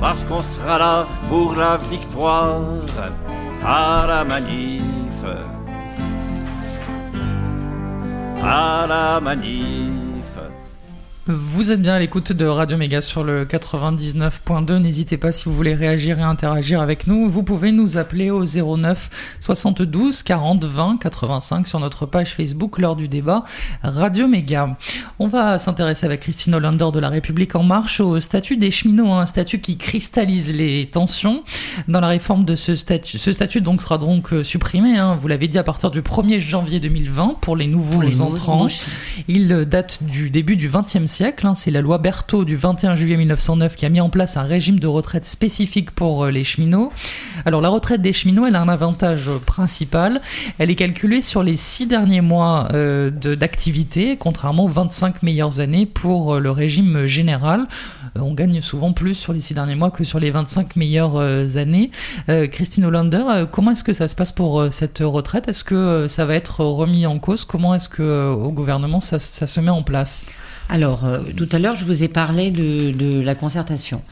Parce 0.00 0.22
qu'on 0.24 0.42
sera 0.42 0.78
là 0.78 1.06
pour 1.28 1.54
la 1.54 1.76
victoire 1.76 2.60
à 3.64 4.04
la 4.06 4.24
manif. 4.24 5.24
À 8.42 8.86
la 8.88 9.20
manif. 9.20 10.01
Vous 11.34 11.72
êtes 11.72 11.80
bien 11.80 11.94
à 11.94 11.98
l'écoute 11.98 12.32
de 12.32 12.44
Radio 12.44 12.76
Méga 12.76 13.00
sur 13.00 13.24
le 13.24 13.46
99.2. 13.46 14.76
N'hésitez 14.76 15.16
pas 15.16 15.32
si 15.32 15.46
vous 15.46 15.54
voulez 15.54 15.74
réagir 15.74 16.18
et 16.18 16.22
interagir 16.22 16.82
avec 16.82 17.06
nous. 17.06 17.30
Vous 17.30 17.42
pouvez 17.42 17.72
nous 17.72 17.96
appeler 17.96 18.30
au 18.30 18.44
09 18.44 19.38
72 19.40 20.22
40 20.22 20.62
20 20.62 20.98
85 20.98 21.66
sur 21.66 21.80
notre 21.80 22.04
page 22.04 22.34
Facebook 22.34 22.78
lors 22.78 22.96
du 22.96 23.08
débat 23.08 23.44
Radio 23.82 24.28
Méga. 24.28 24.76
On 25.18 25.26
va 25.26 25.58
s'intéresser 25.58 26.04
avec 26.04 26.20
Christine 26.20 26.54
Hollander 26.54 26.88
de 26.92 26.98
La 26.98 27.08
République 27.08 27.54
En 27.54 27.62
Marche 27.62 28.00
au 28.00 28.20
statut 28.20 28.58
des 28.58 28.70
cheminots, 28.70 29.14
un 29.14 29.24
statut 29.24 29.60
qui 29.60 29.78
cristallise 29.78 30.54
les 30.54 30.84
tensions. 30.84 31.44
Dans 31.88 32.00
la 32.00 32.08
réforme 32.08 32.44
de 32.44 32.56
ce 32.56 32.76
statut, 32.76 33.16
ce 33.16 33.32
statut 33.32 33.62
donc 33.62 33.80
sera 33.80 33.96
donc 33.96 34.34
euh, 34.34 34.44
supprimé, 34.44 34.98
hein, 34.98 35.16
vous 35.18 35.28
l'avez 35.28 35.48
dit, 35.48 35.58
à 35.58 35.64
partir 35.64 35.90
du 35.90 36.02
1er 36.02 36.40
janvier 36.40 36.78
2020 36.78 37.36
pour 37.40 37.56
les 37.56 37.68
nouveaux 37.68 37.94
Pour 37.94 38.02
les 38.02 38.10
nouveaux 38.10 38.32
entrants. 38.32 38.66
Il 39.28 39.48
date 39.64 40.02
du 40.02 40.28
début 40.28 40.56
du 40.56 40.68
XXe 40.68 41.06
siècle 41.06 41.21
hein. 41.22 41.54
C'est 41.54 41.70
la 41.70 41.80
loi 41.80 41.98
Berthaud 41.98 42.44
du 42.44 42.56
21 42.56 42.94
juillet 42.94 43.16
1909 43.16 43.76
qui 43.76 43.86
a 43.86 43.88
mis 43.88 44.00
en 44.00 44.10
place 44.10 44.36
un 44.36 44.42
régime 44.42 44.80
de 44.80 44.86
retraite 44.86 45.24
spécifique 45.24 45.90
pour 45.92 46.24
euh, 46.24 46.30
les 46.30 46.44
cheminots. 46.44 46.92
Alors 47.44 47.60
la 47.60 47.68
retraite 47.68 48.02
des 48.02 48.12
cheminots, 48.12 48.46
elle 48.46 48.56
a 48.56 48.60
un 48.60 48.68
avantage 48.68 49.28
euh, 49.28 49.38
principal. 49.38 50.20
Elle 50.58 50.70
est 50.70 50.74
calculée 50.74 51.22
sur 51.22 51.42
les 51.42 51.56
six 51.56 51.86
derniers 51.86 52.20
mois 52.20 52.68
euh, 52.72 53.10
d'activité, 53.10 54.16
contrairement 54.16 54.64
aux 54.64 54.68
25 54.68 55.22
meilleures 55.22 55.60
années 55.60 55.86
pour 55.86 56.38
le 56.38 56.50
régime 56.50 57.06
général. 57.06 57.66
On 58.16 58.34
gagne 58.34 58.60
souvent 58.60 58.92
plus 58.92 59.14
sur 59.14 59.32
les 59.32 59.40
six 59.40 59.54
derniers 59.54 59.74
mois 59.74 59.90
que 59.90 60.04
sur 60.04 60.18
les 60.18 60.30
25 60.30 60.76
meilleures 60.76 61.18
années. 61.56 61.90
Christine 62.50 62.84
Hollander, 62.84 63.46
comment 63.50 63.70
est-ce 63.70 63.84
que 63.84 63.94
ça 63.94 64.08
se 64.08 64.14
passe 64.14 64.32
pour 64.32 64.66
cette 64.70 64.98
retraite? 64.98 65.48
Est-ce 65.48 65.64
que 65.64 66.06
ça 66.08 66.26
va 66.26 66.34
être 66.34 66.62
remis 66.64 67.06
en 67.06 67.18
cause? 67.18 67.44
Comment 67.44 67.74
est-ce 67.74 67.88
que 67.88 68.30
au 68.30 68.52
gouvernement 68.52 69.00
ça 69.00 69.18
se 69.18 69.60
met 69.60 69.70
en 69.70 69.82
place? 69.82 70.26
Alors, 70.68 71.04
euh, 71.04 71.20
tout 71.36 71.48
à 71.52 71.58
l'heure, 71.58 71.74
je 71.74 71.84
vous 71.84 72.02
ai 72.02 72.08
parlé 72.08 72.50
de, 72.50 73.20
la 73.20 73.34
concertation. 73.34 74.02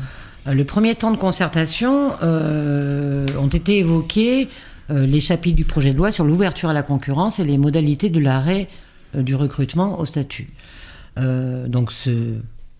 Euh, 0.47 0.55
le 0.55 0.65
premier 0.65 0.95
temps 0.95 1.11
de 1.11 1.17
concertation 1.17 2.13
euh, 2.23 3.27
ont 3.39 3.49
été 3.49 3.79
évoqués 3.79 4.49
les 4.93 5.21
chapitres 5.21 5.57
du 5.57 5.65
projet 5.65 5.93
de 5.93 5.99
loi 5.99 6.11
sur 6.11 6.25
l'ouverture 6.25 6.69
à 6.69 6.73
la 6.73 6.83
concurrence 6.83 7.39
et 7.39 7.45
les 7.45 7.59
modalités 7.59 8.11
de 8.11 8.19
l'arrêt 8.19 8.67
du 9.15 9.37
recrutement 9.37 10.01
au 10.01 10.05
statut. 10.05 10.49
Donc, 11.17 11.93
ce 11.93 12.35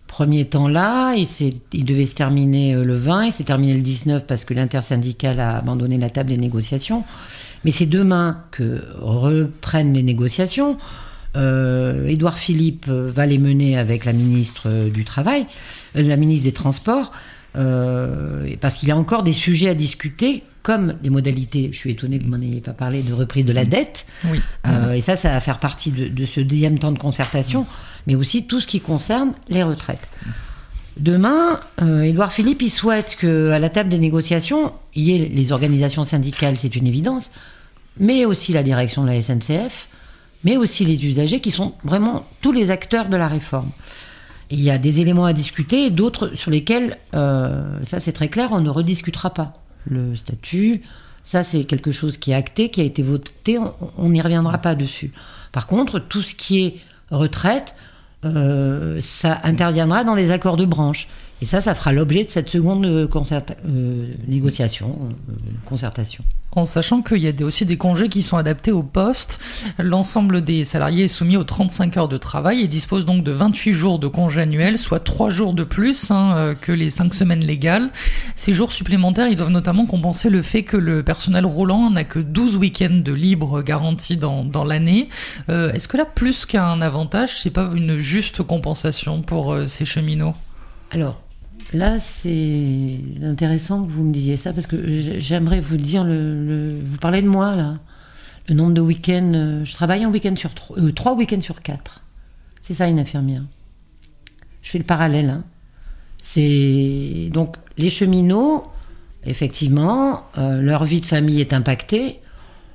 premier 0.07 0.43
temps-là, 0.43 1.13
il, 1.15 1.25
il 1.71 1.85
devait 1.85 2.05
se 2.05 2.13
terminer 2.13 2.75
le 2.75 2.95
20, 2.95 3.27
il 3.27 3.31
s'est 3.31 3.45
terminé 3.45 3.71
le 3.71 3.81
19 3.81 4.25
parce 4.25 4.43
que 4.43 4.53
l'intersyndicale 4.53 5.39
a 5.39 5.59
abandonné 5.59 5.97
la 5.97 6.09
table 6.09 6.31
des 6.31 6.37
négociations. 6.37 7.05
Mais 7.63 7.71
c'est 7.71 7.85
demain 7.85 8.43
que 8.51 8.83
reprennent 8.99 9.93
les 9.93 10.03
négociations. 10.03 10.77
Euh, 11.35 12.07
Édouard 12.07 12.37
Philippe 12.37 12.85
euh, 12.89 13.09
va 13.09 13.25
les 13.25 13.37
mener 13.37 13.77
avec 13.77 14.05
la 14.05 14.13
ministre 14.13 14.63
euh, 14.67 14.89
du 14.89 15.05
Travail, 15.05 15.45
la 15.95 16.17
ministre 16.17 16.43
des 16.43 16.51
Transports, 16.51 17.11
parce 17.53 18.75
qu'il 18.75 18.89
y 18.89 18.91
a 18.91 18.97
encore 18.97 19.23
des 19.23 19.33
sujets 19.33 19.69
à 19.69 19.73
discuter, 19.73 20.43
comme 20.63 20.95
les 21.01 21.09
modalités. 21.09 21.69
Je 21.71 21.77
suis 21.77 21.91
étonnée 21.91 22.19
que 22.19 22.23
vous 22.23 22.29
m'en 22.29 22.41
ayez 22.41 22.61
pas 22.61 22.73
parlé 22.73 23.01
de 23.01 23.13
reprise 23.13 23.45
de 23.45 23.53
la 23.53 23.65
dette. 23.65 24.05
Oui. 24.25 24.39
Euh, 24.67 24.93
et 24.93 25.01
ça, 25.01 25.17
ça 25.17 25.29
va 25.29 25.39
faire 25.39 25.59
partie 25.59 25.91
de, 25.91 26.07
de 26.07 26.25
ce 26.25 26.39
deuxième 26.39 26.79
temps 26.79 26.91
de 26.91 26.99
concertation, 26.99 27.65
mais 28.07 28.15
aussi 28.15 28.45
tout 28.45 28.61
ce 28.61 28.67
qui 28.67 28.79
concerne 28.79 29.33
les 29.49 29.63
retraites. 29.63 30.07
Demain, 30.97 31.59
euh, 31.81 32.01
Édouard 32.01 32.33
Philippe, 32.33 32.61
il 32.61 32.69
souhaite 32.69 33.17
qu'à 33.19 33.59
la 33.59 33.69
table 33.69 33.89
des 33.89 33.97
négociations, 33.97 34.73
il 34.93 35.03
y 35.03 35.15
ait 35.15 35.29
les 35.29 35.51
organisations 35.51 36.05
syndicales, 36.05 36.57
c'est 36.57 36.75
une 36.75 36.85
évidence, 36.85 37.31
mais 37.97 38.25
aussi 38.25 38.53
la 38.53 38.61
direction 38.61 39.03
de 39.03 39.09
la 39.09 39.21
SNCF, 39.21 39.87
mais 40.43 40.57
aussi 40.57 40.85
les 40.85 41.05
usagers 41.05 41.39
qui 41.39 41.51
sont 41.51 41.73
vraiment 41.83 42.25
tous 42.41 42.51
les 42.51 42.71
acteurs 42.71 43.09
de 43.09 43.17
la 43.17 43.27
réforme. 43.27 43.71
Il 44.49 44.59
y 44.61 44.69
a 44.69 44.77
des 44.77 44.99
éléments 44.99 45.25
à 45.25 45.33
discuter 45.33 45.85
et 45.85 45.91
d'autres 45.91 46.35
sur 46.35 46.51
lesquels, 46.51 46.97
euh, 47.15 47.77
ça 47.83 47.99
c'est 47.99 48.11
très 48.11 48.27
clair, 48.27 48.49
on 48.51 48.59
ne 48.61 48.69
rediscutera 48.69 49.29
pas. 49.33 49.53
Le 49.85 50.15
statut, 50.15 50.81
ça 51.23 51.43
c'est 51.43 51.63
quelque 51.63 51.91
chose 51.91 52.17
qui 52.17 52.31
est 52.31 52.35
acté, 52.35 52.69
qui 52.69 52.81
a 52.81 52.83
été 52.83 53.01
voté, 53.01 53.57
on- 53.97 54.09
n'y 54.09 54.21
reviendra 54.21 54.57
pas 54.57 54.75
dessus. 54.75 55.11
Par 55.51 55.67
contre, 55.67 55.99
tout 55.99 56.21
ce 56.21 56.35
qui 56.35 56.63
est 56.65 56.77
retraite, 57.11 57.75
euh, 58.25 58.99
ça 58.99 59.39
interviendra 59.43 60.03
dans 60.03 60.15
les 60.15 60.31
accords 60.31 60.57
de 60.57 60.65
branche. 60.65 61.07
Et 61.41 61.45
ça, 61.45 61.59
ça 61.59 61.73
fera 61.73 61.91
l'objet 61.91 62.23
de 62.23 62.29
cette 62.29 62.49
seconde 62.49 62.85
euh, 62.85 63.07
concerta- 63.07 63.55
euh, 63.67 64.13
négociation, 64.27 64.95
euh, 65.29 65.33
concertation. 65.65 66.23
En 66.53 66.65
sachant 66.65 67.01
qu'il 67.01 67.17
y 67.19 67.27
a 67.29 67.45
aussi 67.45 67.65
des 67.65 67.77
congés 67.77 68.09
qui 68.09 68.21
sont 68.23 68.35
adaptés 68.37 68.73
au 68.73 68.83
poste, 68.83 69.39
l'ensemble 69.79 70.41
des 70.43 70.65
salariés 70.65 71.05
est 71.05 71.07
soumis 71.07 71.37
aux 71.37 71.45
35 71.45 71.95
heures 71.97 72.07
de 72.09 72.17
travail 72.17 72.59
et 72.59 72.67
dispose 72.67 73.05
donc 73.05 73.23
de 73.23 73.31
28 73.31 73.73
jours 73.73 73.99
de 73.99 74.07
congés 74.07 74.41
annuels, 74.41 74.77
soit 74.77 74.99
3 74.99 75.29
jours 75.29 75.53
de 75.53 75.63
plus 75.63 76.11
hein, 76.11 76.53
que 76.59 76.73
les 76.73 76.89
5 76.89 77.13
semaines 77.13 77.39
légales. 77.39 77.89
Ces 78.35 78.51
jours 78.51 78.73
supplémentaires, 78.73 79.29
ils 79.29 79.37
doivent 79.37 79.49
notamment 79.49 79.85
compenser 79.85 80.29
le 80.29 80.41
fait 80.41 80.63
que 80.63 80.75
le 80.75 81.03
personnel 81.03 81.45
roulant 81.45 81.89
n'a 81.89 82.03
que 82.03 82.19
12 82.19 82.57
week-ends 82.57 82.99
de 83.01 83.13
libre 83.13 83.61
garantis 83.61 84.17
dans, 84.17 84.43
dans 84.43 84.65
l'année. 84.65 85.07
Euh, 85.47 85.71
Est-ce 85.71 85.87
que 85.87 85.95
là, 85.95 86.03
plus 86.05 86.45
qu'un 86.45 86.81
avantage, 86.81 87.39
c'est 87.41 87.49
pas 87.49 87.71
une 87.73 87.97
juste 87.97 88.43
compensation 88.43 89.21
pour 89.21 89.55
ces 89.65 89.85
cheminots? 89.85 90.33
Alors, 90.91 91.21
là, 91.73 91.99
c'est 91.99 92.99
intéressant 93.23 93.85
que 93.85 93.91
vous 93.91 94.03
me 94.03 94.13
disiez 94.13 94.37
ça 94.37 94.53
parce 94.53 94.67
que 94.67 94.77
j'aimerais 95.19 95.61
vous 95.61 95.77
dire, 95.77 96.03
le, 96.03 96.79
vous 96.83 96.97
parlez 96.97 97.21
de 97.21 97.27
moi 97.27 97.55
là, 97.55 97.75
le 98.47 98.55
nombre 98.55 98.73
de 98.73 98.81
week-ends. 98.81 99.31
euh, 99.33 99.65
je 99.65 99.73
travaille 99.73 100.03
un 100.03 100.11
week-end 100.11 100.35
sur 100.35 100.53
trois, 100.53 100.77
euh, 100.79 100.91
trois 100.91 101.15
week-ends 101.15 101.41
sur 101.41 101.61
quatre. 101.61 102.01
C'est 102.61 102.73
ça 102.73 102.87
une 102.87 102.99
infirmière. 102.99 103.43
Je 104.61 104.69
fais 104.69 104.77
le 104.77 104.83
parallèle. 104.83 105.29
hein. 105.29 105.43
C'est 106.21 107.29
donc 107.33 107.55
les 107.77 107.89
cheminots, 107.89 108.65
effectivement, 109.25 110.25
euh, 110.37 110.61
leur 110.61 110.83
vie 110.83 111.01
de 111.01 111.05
famille 111.05 111.41
est 111.41 111.53
impactée. 111.53 112.19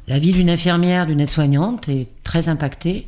La 0.08 0.18
vie 0.18 0.32
d'une 0.32 0.50
infirmière, 0.50 1.06
d'une 1.06 1.20
aide-soignante 1.20 1.88
est 1.88 2.08
très 2.22 2.48
impactée. 2.48 3.06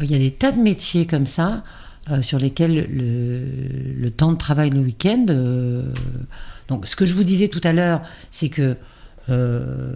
Il 0.00 0.10
y 0.10 0.14
a 0.14 0.18
des 0.18 0.30
tas 0.30 0.52
de 0.52 0.60
métiers 0.60 1.06
comme 1.06 1.26
ça 1.26 1.62
euh, 2.10 2.22
sur 2.22 2.38
lesquels 2.38 2.88
le, 2.90 4.10
temps 4.10 4.32
de 4.32 4.38
travail 4.38 4.70
le 4.70 4.80
week-end. 4.80 5.26
euh, 5.28 5.82
donc, 6.68 6.86
ce 6.86 6.96
que 6.96 7.04
je 7.04 7.12
vous 7.12 7.24
disais 7.24 7.48
tout 7.48 7.60
à 7.64 7.74
l'heure, 7.74 8.00
c'est 8.30 8.48
que 8.48 8.76
euh, 9.28 9.94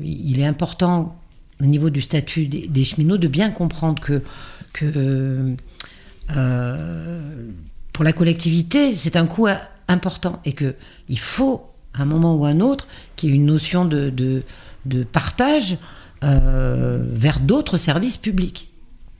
il 0.00 0.38
est 0.38 0.44
important 0.44 1.18
au 1.62 1.64
niveau 1.64 1.88
du 1.88 2.02
statut 2.02 2.46
des, 2.46 2.84
cheminots 2.84 3.16
de 3.16 3.28
bien 3.28 3.50
comprendre 3.50 4.02
que, 4.02 4.22
pour 7.92 8.04
la 8.04 8.12
collectivité, 8.12 8.94
c'est 8.94 9.16
un 9.16 9.26
coût 9.26 9.48
important 9.88 10.40
et 10.44 10.52
que 10.52 10.74
il 11.08 11.18
faut, 11.18 11.66
à 11.94 12.02
un 12.02 12.06
moment 12.06 12.34
ou 12.34 12.44
à 12.44 12.50
un 12.50 12.60
autre, 12.60 12.86
qu'il 13.16 13.30
y 13.30 13.32
ait 13.32 13.36
une 13.36 13.46
notion 13.46 13.86
de, 13.86 14.42
partage 15.12 15.78
vers 16.22 17.40
d'autres 17.40 17.78
services 17.78 18.18
publics, 18.18 18.70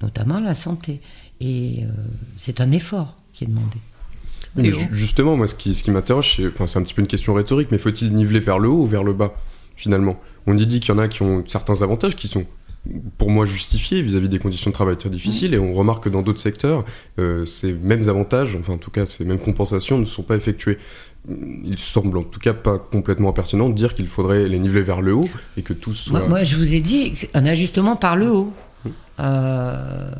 notamment 0.03 0.41
la 0.41 0.55
santé. 0.55 1.01
Et 1.41 1.81
euh, 1.83 1.87
c'est 2.39 2.61
un 2.61 2.71
effort 2.73 3.17
qui 3.33 3.45
est 3.45 3.47
demandé. 3.47 3.79
Oui, 4.57 4.65
mais 4.65 4.73
ju- 4.73 4.89
justement, 4.93 5.37
moi, 5.37 5.47
ce 5.47 5.55
qui, 5.55 5.75
ce 5.75 5.83
qui 5.83 5.91
m'interroge, 5.91 6.37
c'est 6.37 6.47
enfin, 6.61 6.81
un 6.81 6.83
petit 6.83 6.95
peu 6.95 7.01
une 7.03 7.09
question 7.09 7.35
rhétorique, 7.35 7.69
mais 7.71 7.79
faut-il 7.79 8.13
niveler 8.13 8.41
vers 8.41 8.59
le 8.59 8.69
haut 8.69 8.83
ou 8.83 8.87
vers 8.87 9.05
le 9.05 9.13
bas, 9.13 9.35
finalement? 9.77 10.21
On 10.47 10.57
y 10.59 10.67
dit 10.67 10.81
qu'il 10.81 10.89
y 10.95 10.97
en 10.97 10.99
a 10.99 11.09
qui 11.09 11.23
ont 11.23 11.45
certains 11.47 11.83
avantages 11.83 12.17
qui 12.17 12.27
sont, 12.29 12.45
pour 13.17 13.31
moi, 13.31 13.45
justifiés 13.45 14.03
vis-à-vis 14.03 14.29
des 14.29 14.39
conditions 14.41 14.71
de 14.71 14.75
travail 14.75 14.97
très 14.97 15.09
difficiles, 15.11 15.55
et 15.55 15.59
on 15.59 15.73
remarque 15.73 16.05
que 16.05 16.09
dans 16.09 16.23
d'autres 16.23 16.41
secteurs, 16.41 16.85
euh, 17.19 17.47
ces 17.47 17.73
mêmes 17.73 18.09
avantages, 18.09 18.57
enfin, 18.59 18.73
en 18.73 18.79
tout 18.79 18.91
cas, 18.91 19.07
ces 19.07 19.25
mêmes 19.25 19.39
compensations 19.39 19.99
ne 19.99 20.05
sont 20.05 20.23
pas 20.23 20.37
effectuées. 20.37 20.79
Il 21.29 21.79
semble 21.79 22.17
en 22.19 22.23
tout 22.23 22.41
cas 22.41 22.55
pas 22.55 22.79
complètement 22.79 23.33
pertinent 23.33 23.69
de 23.69 23.75
dire 23.75 23.95
qu'il 23.95 24.09
faudrait 24.09 24.49
les 24.49 24.59
niveler 24.59 24.83
vers 24.83 25.03
le 25.03 25.15
haut 25.15 25.29
et 25.59 25.63
que 25.63 25.75
tous 25.75 25.93
soient. 25.93 26.21
Moi, 26.21 26.29
moi, 26.29 26.45
je 26.45 26.57
vous 26.57 26.75
ai 26.75 26.81
dit 26.81 27.13
un 27.35 27.45
ajustement 27.47 27.95
par 27.95 28.17
le 28.17 28.31
haut. 28.33 28.53
Euh, 29.21 30.11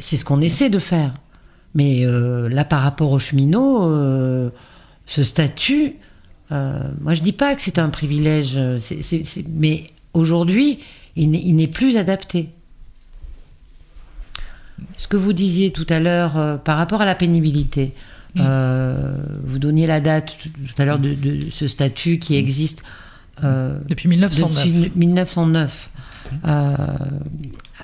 c'est 0.00 0.16
ce 0.16 0.24
qu'on 0.24 0.40
essaie 0.40 0.70
de 0.70 0.78
faire. 0.78 1.14
Mais 1.74 2.04
euh, 2.04 2.48
là, 2.48 2.64
par 2.64 2.82
rapport 2.82 3.10
aux 3.12 3.18
cheminots, 3.18 3.90
euh, 3.90 4.50
ce 5.06 5.24
statut, 5.24 5.94
moi, 6.50 7.12
je 7.14 7.22
dis 7.22 7.32
pas 7.32 7.54
que 7.56 7.62
c'est 7.62 7.78
un 7.78 7.88
privilège, 7.88 8.58
mais 9.48 9.84
aujourd'hui, 10.14 10.78
il 11.16 11.30
n'est- 11.30 11.66
plus 11.66 11.96
adapté. 11.96 12.50
Ce 14.96 15.08
que 15.08 15.16
vous 15.16 15.32
disiez 15.32 15.70
tout 15.72 15.86
à 15.88 16.00
l'heure 16.00 16.36
euh, 16.36 16.56
par 16.56 16.76
rapport 16.76 17.00
à 17.00 17.04
la 17.06 17.14
pénibilité, 17.14 17.92
euh, 18.38 19.16
vous 19.44 19.58
donniez 19.58 19.86
la 19.86 20.00
date 20.00 20.36
tout 20.42 20.48
tout 20.50 20.82
à 20.82 20.84
l'heure 20.84 20.98
de, 20.98 21.14
de 21.14 21.50
ce 21.50 21.66
statut 21.66 22.18
qui 22.18 22.36
existe 22.36 22.82
euh, 23.42 23.78
Depuis 23.88 24.08
1909. 24.08 24.66
depuis 24.66 24.92
1909. 24.94 25.90
Euh, 26.46 26.76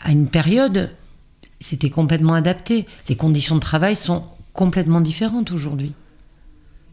à 0.04 0.10
une 0.12 0.26
période, 0.28 0.90
c'était 1.60 1.90
complètement 1.90 2.34
adapté. 2.34 2.86
Les 3.08 3.16
conditions 3.16 3.54
de 3.54 3.60
travail 3.60 3.96
sont 3.96 4.24
complètement 4.52 5.00
différentes 5.00 5.52
aujourd'hui. 5.52 5.92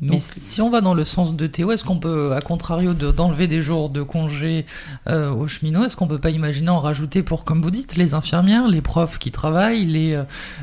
Mais 0.02 0.16
si 0.16 0.62
on 0.62 0.70
va 0.70 0.80
dans 0.80 0.94
le 0.94 1.04
sens 1.04 1.36
de 1.36 1.46
Théo, 1.46 1.74
est-ce 1.74 1.84
qu'on 1.84 1.98
peut, 2.00 2.32
à 2.32 2.40
contrario 2.40 2.94
de- 2.94 3.12
d'enlever 3.12 3.48
des 3.50 3.62
jours 3.62 3.90
de 3.90 4.02
congé 4.02 4.66
euh, 5.10 5.30
aux 5.30 5.50
cheminots, 5.50 5.84
est-ce 5.84 5.98
qu'on 5.98 6.08
peut 6.08 6.20
pas 6.20 6.30
imaginer 6.30 6.70
en 6.70 6.80
rajouter 6.80 7.22
pour, 7.22 7.44
comme 7.44 7.62
vous 7.62 7.70
dites, 7.70 7.98
les 7.98 8.14
infirmières, 8.14 8.70
les 8.70 8.80
profs 8.80 9.20
qui 9.20 9.30
travaillent, 9.30 9.84
les, 9.86 10.18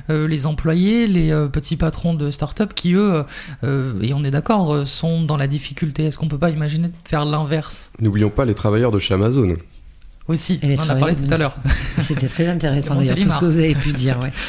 euh, 0.08 0.26
les 0.26 0.46
employés, 0.46 1.06
les 1.06 1.32
euh, 1.32 1.48
petits 1.48 1.76
patrons 1.76 2.14
de 2.14 2.30
start-up 2.30 2.72
qui, 2.72 2.94
eux, 2.94 3.24
euh, 3.62 4.00
et 4.00 4.14
on 4.14 4.24
est 4.24 4.30
d'accord, 4.30 4.86
sont 4.86 5.22
dans 5.22 5.36
la 5.36 5.48
difficulté 5.48 6.06
Est-ce 6.06 6.16
qu'on 6.16 6.28
peut 6.28 6.38
pas 6.38 6.48
imaginer 6.48 6.88
de 6.88 6.94
faire 7.04 7.26
l'inverse? 7.26 7.90
N'oublions 8.00 8.30
pas 8.30 8.46
les 8.46 8.54
travailleurs 8.54 8.90
de 8.90 8.98
chez 8.98 9.12
Amazon. 9.12 9.52
Aussi, 10.28 10.58
Et 10.62 10.68
les 10.68 10.78
on 10.78 10.82
en 10.82 10.88
a 10.90 10.94
parlé 10.96 11.14
tout 11.14 11.32
à 11.32 11.36
l'heure. 11.36 11.56
C'était 11.98 12.26
très 12.28 12.48
intéressant 12.48 12.96
d'ailleurs 12.96 13.16
tout 13.16 13.30
ce 13.30 13.38
que 13.38 13.44
vous 13.46 13.58
avez 13.58 13.74
pu 13.74 13.92
dire. 13.92 14.18
ouais. 14.20 14.32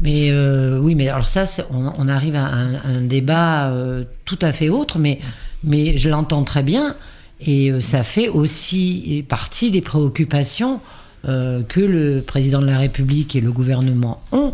Mais 0.00 0.30
euh, 0.30 0.78
oui, 0.80 0.96
mais 0.96 1.08
alors 1.08 1.28
ça, 1.28 1.46
on, 1.70 1.92
on 1.96 2.08
arrive 2.08 2.34
à 2.34 2.46
un, 2.46 2.74
un 2.84 3.00
débat 3.00 3.68
euh, 3.68 4.02
tout 4.24 4.38
à 4.42 4.50
fait 4.50 4.68
autre, 4.68 4.98
mais, 4.98 5.20
mais 5.62 5.96
je 5.96 6.08
l'entends 6.08 6.42
très 6.42 6.64
bien. 6.64 6.96
Et 7.40 7.70
euh, 7.70 7.80
ça 7.80 8.02
fait 8.02 8.28
aussi 8.28 9.24
partie 9.28 9.70
des 9.70 9.80
préoccupations 9.80 10.80
que 11.22 11.80
le 11.80 12.20
président 12.20 12.60
de 12.60 12.66
la 12.66 12.76
République 12.76 13.34
et 13.34 13.40
le 13.40 13.50
gouvernement 13.50 14.20
ont. 14.32 14.52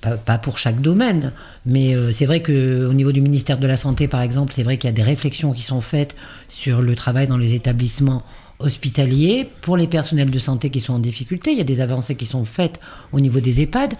Pas, 0.00 0.38
pour 0.38 0.56
chaque 0.56 0.80
domaine, 0.80 1.30
mais 1.66 1.94
euh, 1.94 2.10
c'est 2.10 2.24
vrai 2.24 2.40
que 2.40 2.86
au 2.86 2.94
niveau 2.94 3.12
du 3.12 3.20
ministère 3.20 3.58
de 3.58 3.66
la 3.66 3.76
Santé, 3.76 4.08
par 4.08 4.22
exemple, 4.22 4.54
c'est 4.54 4.62
vrai 4.62 4.78
qu'il 4.78 4.88
y 4.88 4.92
a 4.92 4.96
des 4.96 5.02
réflexions 5.02 5.52
qui 5.52 5.60
sont 5.60 5.82
faites 5.82 6.16
sur 6.48 6.80
le 6.80 6.94
travail 6.94 7.28
dans 7.28 7.36
les 7.36 7.52
établissements 7.52 8.22
hospitaliers 8.60 9.50
pour 9.60 9.76
les 9.76 9.86
personnels 9.86 10.30
de 10.30 10.38
santé 10.38 10.70
qui 10.70 10.80
sont 10.80 10.94
en 10.94 11.00
difficulté. 11.00 11.52
Il 11.52 11.58
y 11.58 11.60
a 11.60 11.64
des 11.64 11.82
avancées 11.82 12.14
qui 12.14 12.24
sont 12.24 12.46
faites 12.46 12.80
au 13.12 13.20
niveau 13.20 13.40
des 13.40 13.60
EHPAD. 13.60 13.92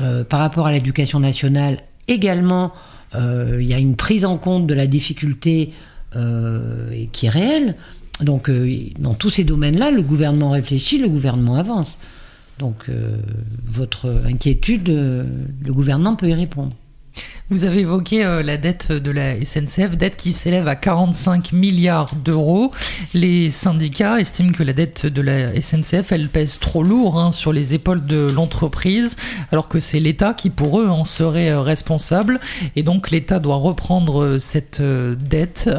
Euh, 0.00 0.24
par 0.24 0.40
rapport 0.40 0.66
à 0.66 0.72
l'éducation 0.72 1.20
nationale, 1.20 1.84
également, 2.08 2.72
euh, 3.14 3.58
il 3.60 3.68
y 3.68 3.74
a 3.74 3.78
une 3.78 3.94
prise 3.94 4.24
en 4.24 4.38
compte 4.38 4.66
de 4.66 4.74
la 4.74 4.88
difficulté 4.88 5.72
qui 7.12 7.26
est 7.26 7.30
réelle. 7.30 7.74
Donc, 8.20 8.48
dans 9.00 9.14
tous 9.14 9.30
ces 9.30 9.42
domaines-là, 9.42 9.90
le 9.90 10.02
gouvernement 10.02 10.50
réfléchit, 10.50 10.98
le 10.98 11.08
gouvernement 11.08 11.56
avance. 11.56 11.98
Donc, 12.58 12.84
euh, 12.88 13.16
votre 13.66 14.22
inquiétude, 14.26 14.88
euh, 14.88 15.24
le 15.64 15.72
gouvernement 15.72 16.14
peut 16.14 16.28
y 16.28 16.34
répondre. 16.34 16.72
Vous 17.50 17.64
avez 17.64 17.80
évoqué 17.80 18.24
euh, 18.24 18.42
la 18.42 18.56
dette 18.56 18.90
de 18.90 19.10
la 19.10 19.44
SNCF, 19.44 19.96
dette 19.96 20.16
qui 20.16 20.32
s'élève 20.32 20.66
à 20.66 20.76
45 20.76 21.52
milliards 21.52 22.14
d'euros. 22.14 22.72
Les 23.12 23.50
syndicats 23.50 24.20
estiment 24.20 24.52
que 24.52 24.62
la 24.62 24.72
dette 24.72 25.06
de 25.06 25.20
la 25.20 25.60
SNCF, 25.60 26.10
elle 26.12 26.28
pèse 26.28 26.58
trop 26.58 26.82
lourd 26.82 27.20
hein, 27.20 27.32
sur 27.32 27.52
les 27.52 27.74
épaules 27.74 28.04
de 28.06 28.28
l'entreprise, 28.34 29.16
alors 29.52 29.68
que 29.68 29.78
c'est 29.78 30.00
l'État 30.00 30.32
qui, 30.32 30.50
pour 30.50 30.80
eux, 30.80 30.88
en 30.88 31.04
serait 31.04 31.54
responsable. 31.54 32.40
Et 32.76 32.82
donc 32.82 33.10
l'État 33.10 33.40
doit 33.40 33.56
reprendre 33.56 34.38
cette 34.38 34.80
dette. 34.80 35.70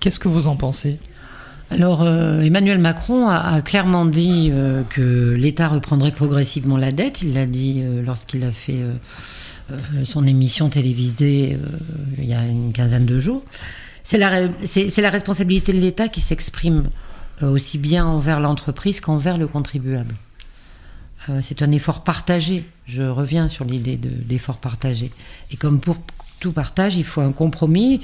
Qu'est-ce 0.00 0.20
que 0.20 0.28
vous 0.28 0.46
en 0.46 0.56
pensez? 0.56 0.98
Alors, 1.72 2.02
euh, 2.02 2.42
Emmanuel 2.42 2.76
Macron 2.78 3.28
a, 3.28 3.62
clairement 3.62 4.04
dit 4.04 4.50
euh, 4.52 4.82
que 4.90 5.34
l'État 5.34 5.68
reprendrait 5.68 6.10
progressivement 6.10 6.76
la 6.76 6.92
dette. 6.92 7.22
Il 7.22 7.32
l'a 7.32 7.46
dit 7.46 7.80
euh, 7.80 8.02
lorsqu'il 8.02 8.44
a 8.44 8.52
fait 8.52 8.80
son 10.04 10.26
émission 10.26 10.68
télévisée 10.68 11.56
il 12.18 12.26
y 12.26 12.34
a 12.34 12.44
une 12.44 12.74
quinzaine 12.74 13.06
de 13.06 13.18
jours. 13.20 13.42
C'est 14.02 14.18
la, 14.18 15.10
responsabilité 15.10 15.72
de 15.72 15.78
l'État 15.78 16.08
qui 16.08 16.20
s'exprime 16.20 16.90
aussi 17.40 17.78
bien 17.78 18.04
envers 18.04 18.38
l'entreprise 18.38 19.00
qu'envers 19.00 19.38
le 19.38 19.46
contribuable. 19.46 20.14
C'est 21.40 21.62
un 21.62 21.70
effort 21.70 22.04
partagé. 22.04 22.64
Je 22.84 23.04
reviens 23.04 23.48
sur 23.48 23.64
l'idée 23.64 23.96
de- 23.96 24.10
d'effort 24.10 24.58
partagé. 24.58 25.10
Et 25.52 25.56
comme 25.56 25.80
pour 25.80 25.96
tout 26.40 26.52
partage, 26.52 26.96
il 26.96 27.04
faut 27.04 27.22
un 27.22 27.32
compromis 27.32 28.02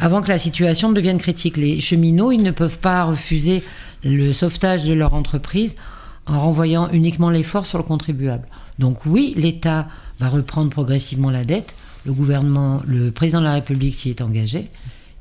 avant 0.00 0.22
que 0.22 0.28
la 0.28 0.38
situation 0.38 0.90
devienne 0.92 1.18
critique. 1.18 1.56
Les 1.56 1.80
cheminots, 1.80 2.32
ils 2.32 2.42
ne 2.42 2.50
peuvent 2.50 2.78
pas 2.78 3.04
refuser 3.04 3.62
le 4.02 4.32
sauvetage 4.32 4.84
de 4.84 4.94
leur 4.94 5.14
entreprise 5.14 5.76
en 6.26 6.40
renvoyant 6.40 6.88
uniquement 6.90 7.30
l'effort 7.30 7.66
sur 7.66 7.78
le 7.78 7.84
contribuable. 7.84 8.46
Donc 8.78 9.04
oui, 9.04 9.34
l'État 9.36 9.88
va 10.18 10.28
reprendre 10.28 10.70
progressivement 10.70 11.30
la 11.30 11.44
dette. 11.44 11.74
Le 12.06 12.12
gouvernement, 12.12 12.82
le 12.86 13.10
président 13.10 13.40
de 13.40 13.44
la 13.44 13.54
République 13.54 13.94
s'y 13.94 14.10
est 14.10 14.22
engagé. 14.22 14.70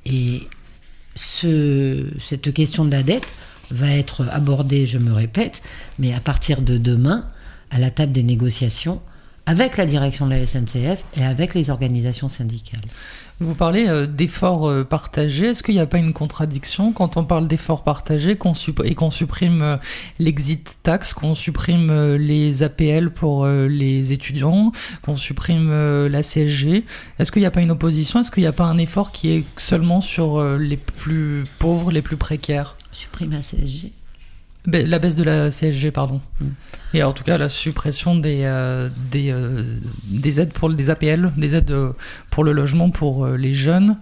Et 0.06 0.48
ce, 1.16 2.06
cette 2.20 2.54
question 2.54 2.86
de 2.86 2.92
la 2.92 3.04
dette 3.04 3.28
va 3.72 3.92
être 3.92 4.26
abordée, 4.32 4.86
je 4.86 4.98
me 4.98 5.12
répète, 5.12 5.62
mais 6.00 6.14
à 6.14 6.22
partir 6.22 6.62
de 6.62 6.78
demain, 6.78 7.28
à 7.70 7.80
la 7.80 7.92
table 7.92 8.14
des 8.14 8.24
négociations, 8.24 9.02
avec 9.46 9.78
la 9.78 9.86
direction 9.86 10.26
de 10.28 10.32
la 10.32 10.46
SNCF 10.46 11.04
et 11.18 11.24
avec 11.24 11.54
les 11.54 11.70
organisations 11.70 12.30
syndicales. 12.30 12.82
Vous 13.42 13.56
parlez 13.56 13.88
euh, 13.88 14.06
d'efforts 14.06 14.68
euh, 14.68 14.84
partagés. 14.84 15.48
Est-ce 15.48 15.64
qu'il 15.64 15.76
n'y 15.76 15.80
a 15.80 15.86
pas 15.86 15.98
une 15.98 16.12
contradiction 16.12 16.92
quand 16.92 17.16
on 17.16 17.24
parle 17.24 17.48
d'efforts 17.48 17.84
partagés 17.84 18.36
qu'on 18.36 18.54
et 18.84 18.96
qu'on 18.96 19.12
supprime 19.12 19.62
euh, 19.62 19.78
l'exit 20.20 20.78
tax, 20.84 21.14
qu'on 21.14 21.36
supprime 21.36 22.16
les 22.16 22.64
APL 22.64 23.12
pour 23.12 23.48
les 23.48 24.12
étudiants, 24.12 24.74
qu'on 25.04 25.16
supprime 25.16 25.72
la 26.08 26.22
CSG 26.22 26.84
Est-ce 27.18 27.32
qu'il 27.32 27.42
n'y 27.42 27.46
a 27.46 27.52
pas 27.52 27.62
une 27.62 27.72
opposition? 27.72 28.20
Est-ce 28.20 28.32
qu'il 28.32 28.44
n'y 28.44 28.48
a 28.48 28.54
pas 28.54 28.66
un 28.66 28.78
effort 28.78 29.12
qui 29.12 29.30
est 29.30 29.44
seulement 29.58 30.02
sur 30.02 30.44
les 30.58 30.78
plus 30.78 31.44
pauvres, 31.60 31.92
les 31.92 32.02
plus 32.02 32.18
précaires? 32.18 32.76
Supprime 32.92 33.32
la 33.32 33.40
CSG 33.40 33.94
La 34.66 35.00
baisse 35.00 35.16
de 35.16 35.24
la 35.24 35.50
CSG, 35.50 35.90
pardon. 35.92 36.22
Et 36.94 37.02
en 37.02 37.14
tout 37.14 37.24
cas, 37.24 37.38
la 37.38 37.50
suppression 37.50 38.16
des, 38.16 38.42
euh, 38.44 38.90
des, 39.10 39.32
euh, 39.32 39.64
des 40.06 40.42
aides 40.42 40.52
pour 40.52 40.70
des 40.70 40.90
APL, 40.90 41.32
des 41.38 41.56
aides 41.56 41.72
euh, 41.72 41.92
pour 42.30 42.44
le 42.44 42.52
logement 42.52 42.90
pour 42.90 43.26
les 43.28 43.54
jeunes. 43.54 43.98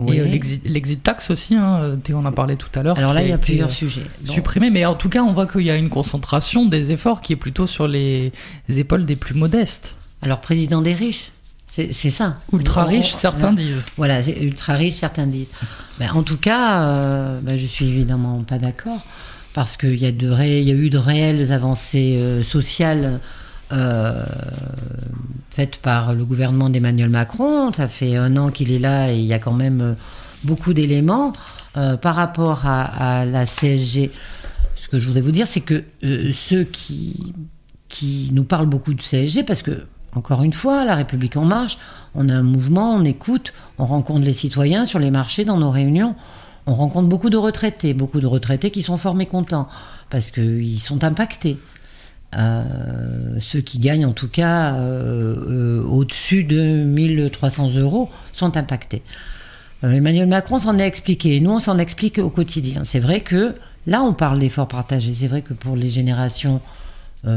Oui. 0.00 0.16
Et 0.16 0.20
euh, 0.20 0.38
l'exit 0.64 1.02
tax 1.02 1.30
aussi, 1.30 1.54
hein, 1.54 1.96
Théo 2.02 2.18
en 2.18 2.24
a 2.26 2.32
parlé 2.32 2.56
tout 2.56 2.68
à 2.74 2.82
l'heure. 2.82 2.98
Alors 2.98 3.14
là, 3.14 3.22
il 3.22 3.28
y 3.28 3.32
a 3.32 3.38
plusieurs 3.38 3.70
sujets. 3.70 4.02
Donc- 4.22 4.34
Supprimé, 4.34 4.70
mais 4.70 4.84
en 4.84 4.94
tout 4.94 5.08
cas, 5.08 5.22
on 5.22 5.32
voit 5.32 5.46
qu'il 5.46 5.62
y 5.62 5.70
a 5.70 5.76
une 5.76 5.90
concentration 5.90 6.66
des 6.66 6.90
efforts 6.92 7.20
qui 7.20 7.34
est 7.34 7.36
plutôt 7.36 7.66
sur 7.66 7.86
les 7.86 8.32
épaules 8.68 9.06
des 9.06 9.16
plus 9.16 9.34
modestes. 9.34 9.94
Alors, 10.22 10.40
président 10.40 10.82
des 10.82 10.92
riches, 10.94 11.30
c'est 11.68 11.92
ça. 11.92 12.36
Ultra 12.52 12.84
On- 12.84 12.88
riches, 12.88 13.14
on- 13.14 13.18
certains 13.18 13.52
disent. 13.52 13.84
Voilà, 13.96 14.20
ultra 14.28 14.74
riches, 14.74 14.94
certains 14.94 15.26
disent. 15.28 15.50
Ben, 15.98 16.10
en 16.12 16.22
tout 16.24 16.36
cas, 16.36 17.38
ben, 17.42 17.56
je 17.56 17.64
suis 17.66 17.86
évidemment 17.86 18.42
pas 18.42 18.58
d'accord 18.58 19.04
parce 19.52 19.76
qu'il 19.76 19.96
y, 19.96 20.06
a 20.06 20.10
eu 20.10 20.90
de 20.90 20.98
réelles 20.98 21.52
avancées 21.52 22.18
euh, 22.18 22.42
sociales 22.42 23.20
euh, 23.72 24.24
faites 25.50 25.78
par 25.78 26.14
le 26.14 26.24
gouvernement 26.24 26.70
d'Emmanuel 26.70 27.08
Macron. 27.08 27.72
Ça 27.72 27.88
fait 27.88 28.16
un 28.16 28.36
an 28.36 28.50
qu'il 28.50 28.70
est 28.70 28.78
là 28.78 29.12
et 29.12 29.18
il 29.18 29.26
y 29.26 29.32
a 29.32 29.38
quand 29.38 29.52
même 29.52 29.80
euh, 29.80 29.92
beaucoup 30.44 30.72
d'éléments. 30.72 31.32
Par 32.02 32.16
rapport 32.16 32.66
à, 32.66 33.24
la 33.24 33.46
CSG, 33.46 34.10
ce 34.74 34.88
que 34.88 34.98
je 34.98 35.06
voudrais 35.06 35.20
vous 35.20 35.30
dire, 35.30 35.46
c'est 35.46 35.60
que 35.60 35.84
ceux 36.32 36.64
qui, 36.64 37.32
qui 37.88 38.30
nous 38.32 38.42
parlent 38.42 38.66
beaucoup 38.66 38.92
de 38.92 39.00
CSG, 39.00 39.44
parce 39.44 39.62
que, 39.62 39.86
encore 40.16 40.42
une 40.42 40.52
fois, 40.52 40.84
la 40.84 40.96
République 40.96 41.36
en 41.36 41.44
marche, 41.44 41.78
on 42.16 42.28
a 42.28 42.34
un 42.34 42.42
mouvement, 42.42 42.96
on 42.96 43.04
écoute, 43.04 43.52
on 43.78 43.86
rencontre 43.86 44.22
les 44.24 44.32
citoyens 44.32 44.84
sur 44.84 44.98
les 44.98 45.12
marchés, 45.12 45.44
dans 45.44 45.58
nos 45.58 45.70
réunions, 45.70 46.16
on 46.70 46.74
rencontre 46.74 47.08
beaucoup 47.08 47.30
de 47.30 47.36
retraités, 47.36 47.94
beaucoup 47.94 48.20
de 48.20 48.26
retraités 48.26 48.70
qui 48.70 48.82
sont 48.82 48.96
fort 48.96 49.14
mécontents, 49.14 49.66
parce 50.08 50.30
qu'ils 50.30 50.80
sont 50.80 51.02
impactés. 51.04 51.58
Euh, 52.38 52.62
ceux 53.40 53.60
qui 53.60 53.80
gagnent 53.80 54.06
en 54.06 54.12
tout 54.12 54.28
cas 54.28 54.74
euh, 54.74 55.34
euh, 55.80 55.82
au-dessus 55.82 56.44
de 56.44 56.84
1300 56.84 57.70
euros 57.76 58.08
sont 58.32 58.56
impactés. 58.56 59.02
Emmanuel 59.82 60.28
Macron 60.28 60.58
s'en 60.60 60.78
est 60.78 60.86
expliqué. 60.86 61.40
Nous, 61.40 61.50
on 61.50 61.58
s'en 61.58 61.78
explique 61.78 62.18
au 62.18 62.30
quotidien. 62.30 62.82
C'est 62.84 63.00
vrai 63.00 63.20
que 63.20 63.54
là, 63.86 64.02
on 64.02 64.12
parle 64.12 64.38
d'efforts 64.38 64.68
partagés. 64.68 65.14
C'est 65.14 65.26
vrai 65.26 65.40
que 65.42 65.54
pour 65.54 65.74
les 65.74 65.88
générations 65.88 66.60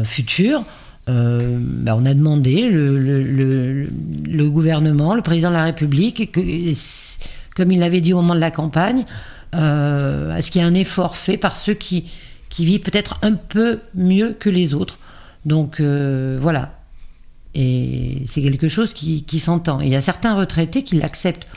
futures, 0.03 0.65
ben, 1.07 1.95
on 1.97 2.05
a 2.05 2.13
demandé 2.13 2.69
le- 2.69 3.87
le 4.27 4.49
gouvernement, 4.49 5.15
le 5.15 5.21
président 5.21 5.49
de 5.49 5.55
la 5.55 5.63
République, 5.63 6.31
que- 6.33 6.73
comme 7.55 7.71
il 7.71 7.79
l'avait 7.79 8.01
dit 8.01 8.13
au 8.13 8.17
moment 8.17 8.35
de 8.35 8.39
la 8.39 8.51
campagne, 8.51 9.05
euh, 9.55 10.31
à 10.31 10.41
ce 10.41 10.49
qu'il 10.49 10.61
y 10.61 10.65
ait 10.65 10.67
un 10.67 10.73
effort 10.73 11.15
fait 11.15 11.37
par 11.37 11.57
ceux 11.57 11.73
qui, 11.73 12.11
vivent 12.59 12.81
peut-être 12.81 13.17
un 13.23 13.33
peu 13.33 13.79
mieux 13.95 14.35
que 14.39 14.49
les 14.49 14.73
autres. 14.73 14.99
Donc 15.45 15.79
euh, 15.79 16.37
voilà. 16.39 16.79
Et 17.55 18.23
c'est 18.27 18.41
quelque 18.41 18.67
chose 18.67 18.93
qui, 18.93 19.23
qui 19.23 19.39
s'entend. 19.39 19.79
Il 19.79 19.89
y 19.89 19.95
a 19.95 20.01
certains 20.01 20.35
retraités 20.35 20.83
qui 20.83 20.95
l'acceptent. 20.95 21.47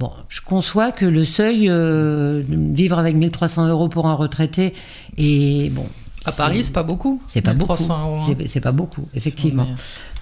Bon, 0.00 0.12
je 0.28 0.40
conçois 0.40 0.92
que 0.92 1.04
le 1.04 1.24
seuil, 1.24 1.68
euh, 1.68 2.42
vivre 2.48 2.98
avec 2.98 3.14
1300 3.16 3.68
euros 3.68 3.88
pour 3.88 4.06
un 4.06 4.14
retraité, 4.14 4.72
et 5.18 5.68
bon. 5.70 5.86
À 6.24 6.32
Paris, 6.32 6.64
c'est 6.64 6.72
pas 6.72 6.82
beaucoup. 6.82 7.22
C'est 7.26 7.40
pas 7.40 7.54
beaucoup. 7.54 7.72
1300 7.72 8.00
euros, 8.02 8.20
hein. 8.30 8.34
C'est- 8.46 8.60
pas 8.60 8.72
beaucoup, 8.72 9.08
effectivement. 9.14 9.66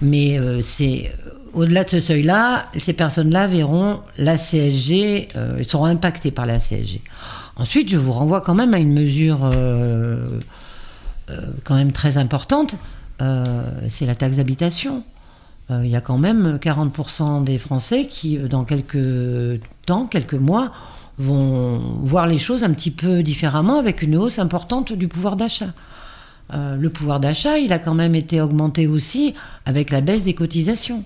Mais 0.01 0.37
euh, 0.39 0.61
c'est 0.61 1.11
au-delà 1.53 1.83
de 1.83 1.89
ce 1.89 1.99
seuil-là, 1.99 2.67
ces 2.77 2.93
personnes-là 2.93 3.47
verront 3.47 4.01
la 4.17 4.37
CSG, 4.37 5.27
euh, 5.35 5.57
ils 5.59 5.67
seront 5.67 5.85
impactés 5.85 6.31
par 6.31 6.45
la 6.45 6.59
CSG. 6.59 7.01
Ensuite, 7.55 7.89
je 7.89 7.97
vous 7.97 8.13
renvoie 8.13 8.41
quand 8.41 8.55
même 8.55 8.73
à 8.73 8.79
une 8.79 8.93
mesure 8.93 9.39
euh, 9.43 10.39
euh, 11.29 11.41
quand 11.63 11.75
même 11.75 11.91
très 11.91 12.17
importante, 12.17 12.75
c'est 13.89 14.05
la 14.05 14.15
taxe 14.15 14.37
d'habitation. 14.37 15.03
Il 15.69 15.87
y 15.89 15.95
a 15.97 16.01
quand 16.01 16.17
même 16.17 16.57
40% 16.59 17.43
des 17.43 17.57
Français 17.57 18.07
qui, 18.07 18.37
dans 18.37 18.63
quelques 18.63 19.59
temps, 19.85 20.05
quelques 20.07 20.33
mois, 20.35 20.71
vont 21.19 21.79
voir 22.01 22.25
les 22.25 22.37
choses 22.37 22.63
un 22.63 22.73
petit 22.73 22.91
peu 22.91 23.21
différemment 23.21 23.77
avec 23.77 24.01
une 24.01 24.15
hausse 24.15 24.39
importante 24.39 24.93
du 24.93 25.07
pouvoir 25.07 25.35
d'achat. 25.35 25.73
Euh, 26.53 26.75
le 26.75 26.89
pouvoir 26.89 27.19
d'achat, 27.19 27.59
il 27.59 27.73
a 27.73 27.79
quand 27.79 27.93
même 27.93 28.15
été 28.15 28.41
augmenté 28.41 28.87
aussi 28.87 29.35
avec 29.65 29.91
la 29.91 30.01
baisse 30.01 30.23
des 30.23 30.33
cotisations. 30.33 31.03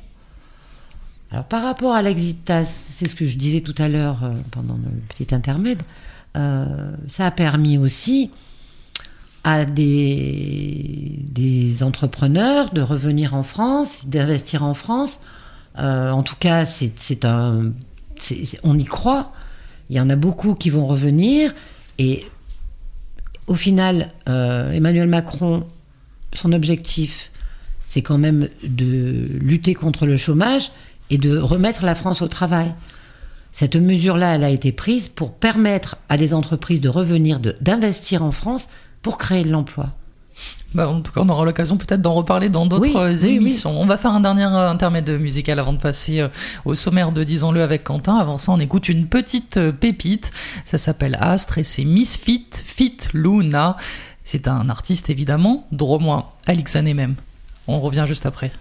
Alors 1.31 1.45
par 1.45 1.63
rapport 1.63 1.95
à 1.95 2.01
l'exit 2.03 2.45
tax, 2.45 2.69
c'est 2.91 3.09
ce 3.09 3.15
que 3.15 3.25
je 3.25 3.37
disais 3.37 3.61
tout 3.61 3.75
à 3.79 3.89
l'heure 3.89 4.23
euh, 4.23 4.33
pendant 4.51 4.75
le 4.75 5.01
petit 5.09 5.33
intermède, 5.33 5.81
euh, 6.37 6.91
ça 7.07 7.25
a 7.25 7.31
permis 7.31 7.77
aussi 7.79 8.29
à 9.43 9.65
des, 9.65 11.19
entrepreneurs 11.81 12.71
de 12.71 12.81
revenir 12.81 13.33
en 13.33 13.43
France, 13.43 14.05
d'investir 14.05 14.63
en 14.63 14.73
France. 14.73 15.19
En 15.75 16.21
tout 16.23 16.35
cas, 16.39 16.65
on 18.63 18.79
y 18.79 18.85
croit. 18.85 19.33
Il 19.93 19.97
y 19.97 19.99
en 19.99 20.09
a 20.09 20.15
beaucoup 20.15 20.55
qui 20.55 20.71
vont 20.71 20.87
revenir 20.87 21.53
et 21.99 22.25
au 23.45 23.53
final, 23.53 24.07
euh, 24.27 24.71
Emmanuel 24.71 25.07
Macron, 25.07 25.67
son 26.33 26.51
objectif, 26.51 27.29
c'est 27.85 28.01
quand 28.01 28.17
même 28.17 28.49
de 28.63 29.27
lutter 29.39 29.75
contre 29.75 30.07
le 30.07 30.17
chômage 30.17 30.71
et 31.11 31.19
de 31.19 31.37
remettre 31.37 31.85
la 31.85 31.93
France 31.93 32.23
au 32.23 32.27
travail. 32.27 32.73
Cette 33.51 33.75
mesure-là, 33.75 34.33
elle 34.33 34.43
a 34.43 34.49
été 34.49 34.71
prise 34.71 35.09
pour 35.09 35.31
permettre 35.35 35.97
à 36.09 36.17
des 36.17 36.33
entreprises 36.33 36.81
de 36.81 36.89
revenir, 36.89 37.39
de- 37.39 37.55
d'investir 37.61 38.23
en 38.23 38.31
France 38.31 38.69
pour 39.03 39.19
créer 39.19 39.43
de 39.43 39.51
l'emploi. 39.51 39.91
Bah, 40.73 40.89
en 40.89 41.01
tout 41.01 41.11
cas, 41.11 41.21
on 41.21 41.29
aura 41.29 41.45
l'occasion 41.45 41.77
peut-être 41.77 42.01
d'en 42.01 42.13
reparler 42.13 42.49
dans 42.49 42.65
d'autres 42.65 42.83
Oui, 42.83 42.93
euh, 42.95 43.13
oui, 43.13 43.19
oui. 43.21 43.35
émissions. 43.35 43.79
On 43.79 43.85
va 43.85 43.97
faire 43.97 44.11
un 44.11 44.21
dernier 44.21 44.45
euh, 44.45 44.69
intermède 44.69 45.09
musical 45.19 45.59
avant 45.59 45.73
de 45.73 45.77
passer 45.77 46.19
euh, 46.19 46.29
au 46.65 46.73
sommaire 46.73 47.11
de 47.11 47.23
Disons-le 47.23 47.61
avec 47.61 47.83
Quentin. 47.83 48.17
Avant 48.17 48.37
ça, 48.37 48.51
on 48.51 48.59
écoute 48.59 48.89
une 48.89 49.07
petite 49.07 49.59
pépite. 49.71 50.31
Ça 50.65 50.77
s'appelle 50.77 51.17
Astre 51.21 51.59
et 51.59 51.63
c'est 51.63 51.85
Misfit 51.85 52.47
Fit 52.53 52.97
Luna. 53.13 53.77
C'est 54.23 54.47
un 54.47 54.69
artiste 54.69 55.09
évidemment, 55.09 55.67
dromois, 55.71 56.35
Alixane 56.47 56.91
même. 56.93 57.15
On 57.67 57.79
revient 57.79 58.05
juste 58.07 58.25
après. 58.25 58.51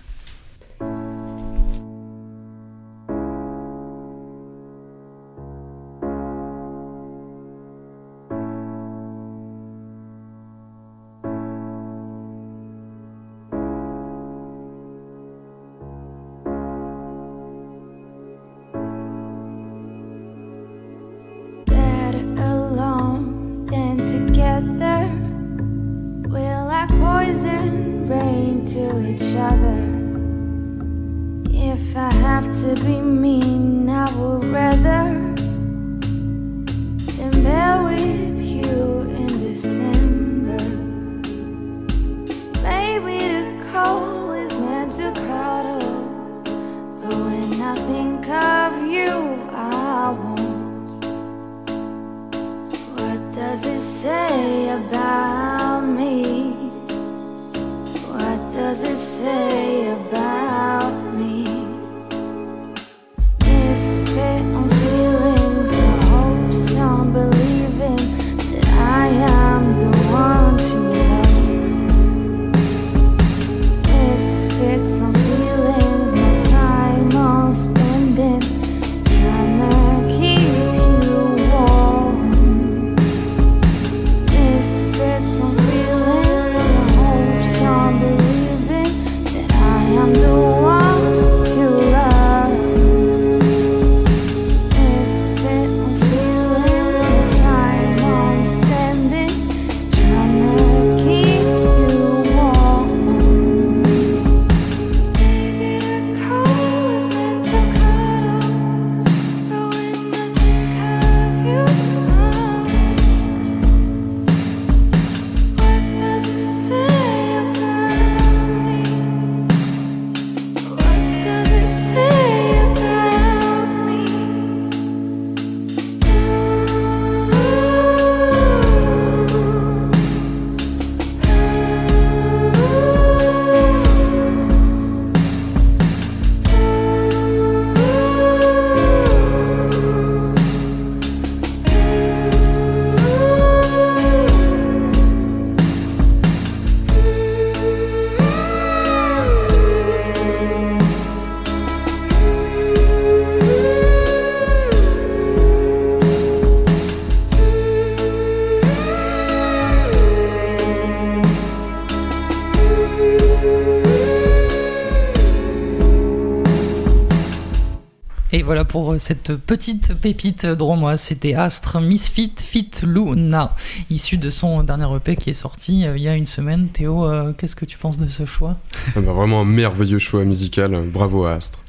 Et 168.43 168.45
voilà 168.45 168.65
pour 168.65 168.95
euh, 168.95 168.99
cette 168.99 169.37
petite 169.37 169.95
pépite 169.95 170.47
dromoise. 170.47 171.01
C'était 171.01 171.35
Astre 171.35 171.81
Misfit 171.81 172.33
Fit 172.37 172.73
Luna, 172.85 173.55
issu 173.89 174.17
de 174.17 174.31
son 174.31 174.65
dernier 174.65 174.97
EP 174.97 175.15
qui 175.15 175.31
est 175.31 175.33
sorti 175.33 175.87
euh, 175.87 175.97
il 175.97 176.03
y 176.03 176.09
a 176.09 176.17
une 176.17 176.27
semaine. 176.27 176.67
Théo, 176.67 177.07
euh, 177.07 177.33
qu'est-ce 177.39 177.55
que 177.55 177.65
tu 177.65 177.79
penses 177.79 177.99
de 177.99 178.09
ce 178.09 178.25
choix? 178.25 178.57
Ah 178.97 179.01
bah, 179.01 179.13
vraiment 179.13 179.43
un 179.43 179.45
merveilleux 179.45 180.01
choix 180.01 180.25
musical. 180.25 180.77
Bravo 180.93 181.25
à 181.25 181.35
Astre. 181.35 181.61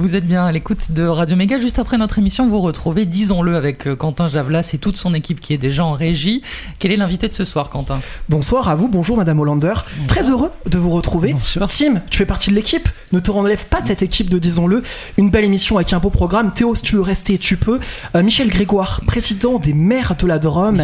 Vous 0.00 0.16
êtes 0.16 0.26
bien 0.26 0.46
à 0.46 0.50
l'écoute 0.50 0.92
de 0.92 1.04
Radio 1.04 1.36
Méga. 1.36 1.58
Juste 1.58 1.78
après 1.78 1.98
notre 1.98 2.18
émission, 2.18 2.48
vous 2.48 2.62
retrouvez, 2.62 3.04
disons-le, 3.04 3.54
avec 3.54 3.86
euh, 3.86 3.94
Quentin 3.94 4.28
Javlas 4.28 4.70
et 4.72 4.78
toute 4.78 4.96
son 4.96 5.12
équipe 5.12 5.40
qui 5.40 5.52
est 5.52 5.58
déjà 5.58 5.84
en 5.84 5.92
régie. 5.92 6.40
Quel 6.78 6.90
est 6.90 6.96
l'invité 6.96 7.28
de 7.28 7.34
ce 7.34 7.44
soir, 7.44 7.68
Quentin? 7.68 8.00
Bonsoir 8.30 8.70
à 8.70 8.74
vous, 8.76 8.88
bonjour 8.88 9.18
Madame 9.18 9.38
Hollander. 9.40 9.74
Très 10.08 10.30
heureux 10.30 10.52
de 10.64 10.78
vous 10.78 10.88
retrouver. 10.88 11.36
Tim, 11.68 12.00
tu 12.08 12.16
fais 12.16 12.24
partie 12.24 12.48
de 12.48 12.54
l'équipe. 12.54 12.88
Ne 13.12 13.20
te 13.20 13.30
relève 13.30 13.66
pas 13.66 13.82
de 13.82 13.88
cette 13.88 14.00
équipe 14.00 14.30
de 14.30 14.38
Disons-le. 14.38 14.82
Une 15.18 15.28
belle 15.28 15.44
émission 15.44 15.76
avec 15.76 15.92
un 15.92 15.98
beau 15.98 16.08
programme. 16.08 16.54
Théo, 16.54 16.74
si 16.74 16.80
tu 16.80 16.94
veux 16.96 17.02
rester, 17.02 17.36
tu 17.36 17.58
peux. 17.58 17.78
Euh, 18.14 18.22
Michel 18.22 18.48
Grégoire, 18.48 19.02
président 19.06 19.58
des 19.58 19.74
maires 19.74 20.16
de 20.16 20.26
la 20.26 20.38
Drôme 20.38 20.82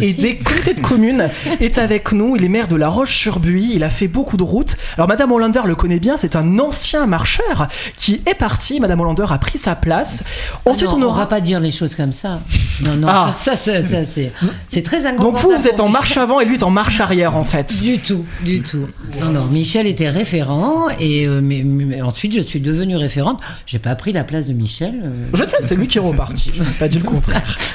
et 0.00 0.12
des 0.12 0.38
comités 0.38 0.74
de 0.74 0.80
communes, 0.80 1.28
est 1.60 1.78
avec 1.78 2.12
nous. 2.12 2.36
Il 2.36 2.44
est 2.44 2.48
maire 2.48 2.68
de 2.68 2.76
La 2.76 2.88
Roche-sur-Buis. 2.88 3.72
Il 3.74 3.82
a 3.82 3.90
fait 3.90 4.06
beaucoup 4.06 4.36
de 4.36 4.44
routes. 4.44 4.76
Alors 4.96 5.08
Madame 5.08 5.32
Hollander 5.32 5.62
le 5.64 5.74
connaît 5.74 5.98
bien. 5.98 6.16
C'est 6.16 6.36
un 6.36 6.60
ancien 6.60 7.06
marcheur 7.06 7.66
qui 7.96 8.22
est 8.26 8.43
parti. 8.44 8.78
Madame 8.78 9.00
Hollander 9.00 9.24
a 9.30 9.38
pris 9.38 9.56
sa 9.58 9.74
place. 9.74 10.22
Ensuite, 10.66 10.90
Ah 10.92 10.96
non, 10.98 11.06
on 11.06 11.08
aura 11.08 11.20
va 11.20 11.26
pas 11.26 11.40
dire 11.40 11.60
les 11.60 11.70
choses 11.70 11.94
comme 11.94 12.12
ça. 12.12 12.40
Non, 12.82 12.94
non, 12.96 13.08
Ah. 13.10 13.34
ça, 13.38 13.56
ça, 13.56 13.82
ça, 13.82 14.04
c'est, 14.04 14.32
c'est 14.68 14.82
très 14.82 15.00
Donc 15.02 15.12
inconfortable. 15.20 15.54
vous, 15.54 15.60
vous 15.62 15.68
êtes 15.68 15.80
en 15.80 15.88
marche 15.88 16.16
avant 16.18 16.40
et 16.40 16.44
lui 16.44 16.56
est 16.56 16.62
en 16.62 16.70
marche 16.70 17.00
arrière 17.00 17.36
en 17.36 17.44
fait. 17.44 17.80
Du 17.82 17.98
tout, 18.00 18.24
du 18.42 18.60
tout. 18.62 18.86
Non, 19.20 19.30
non, 19.30 19.44
Michel 19.46 19.86
était 19.86 20.10
référent 20.10 20.88
et 21.00 21.26
euh, 21.26 21.40
mais, 21.42 21.62
mais 21.64 22.02
ensuite 22.02 22.34
je 22.36 22.40
suis 22.42 22.60
devenue 22.60 22.96
référente. 22.96 23.40
J'ai 23.64 23.78
pas 23.78 23.94
pris 23.94 24.12
la 24.12 24.24
place 24.24 24.46
de 24.46 24.52
Michel. 24.52 24.94
euh, 25.04 25.26
Je 25.32 25.44
sais, 25.44 25.56
c'est 25.62 25.76
lui 25.76 25.86
qui 25.86 25.96
est 25.98 26.00
reparti. 26.02 26.50
Je 26.52 26.62
n'ai 26.62 26.70
pas 26.70 26.88
dit 26.88 26.98
le 26.98 27.04
contraire. 27.04 27.56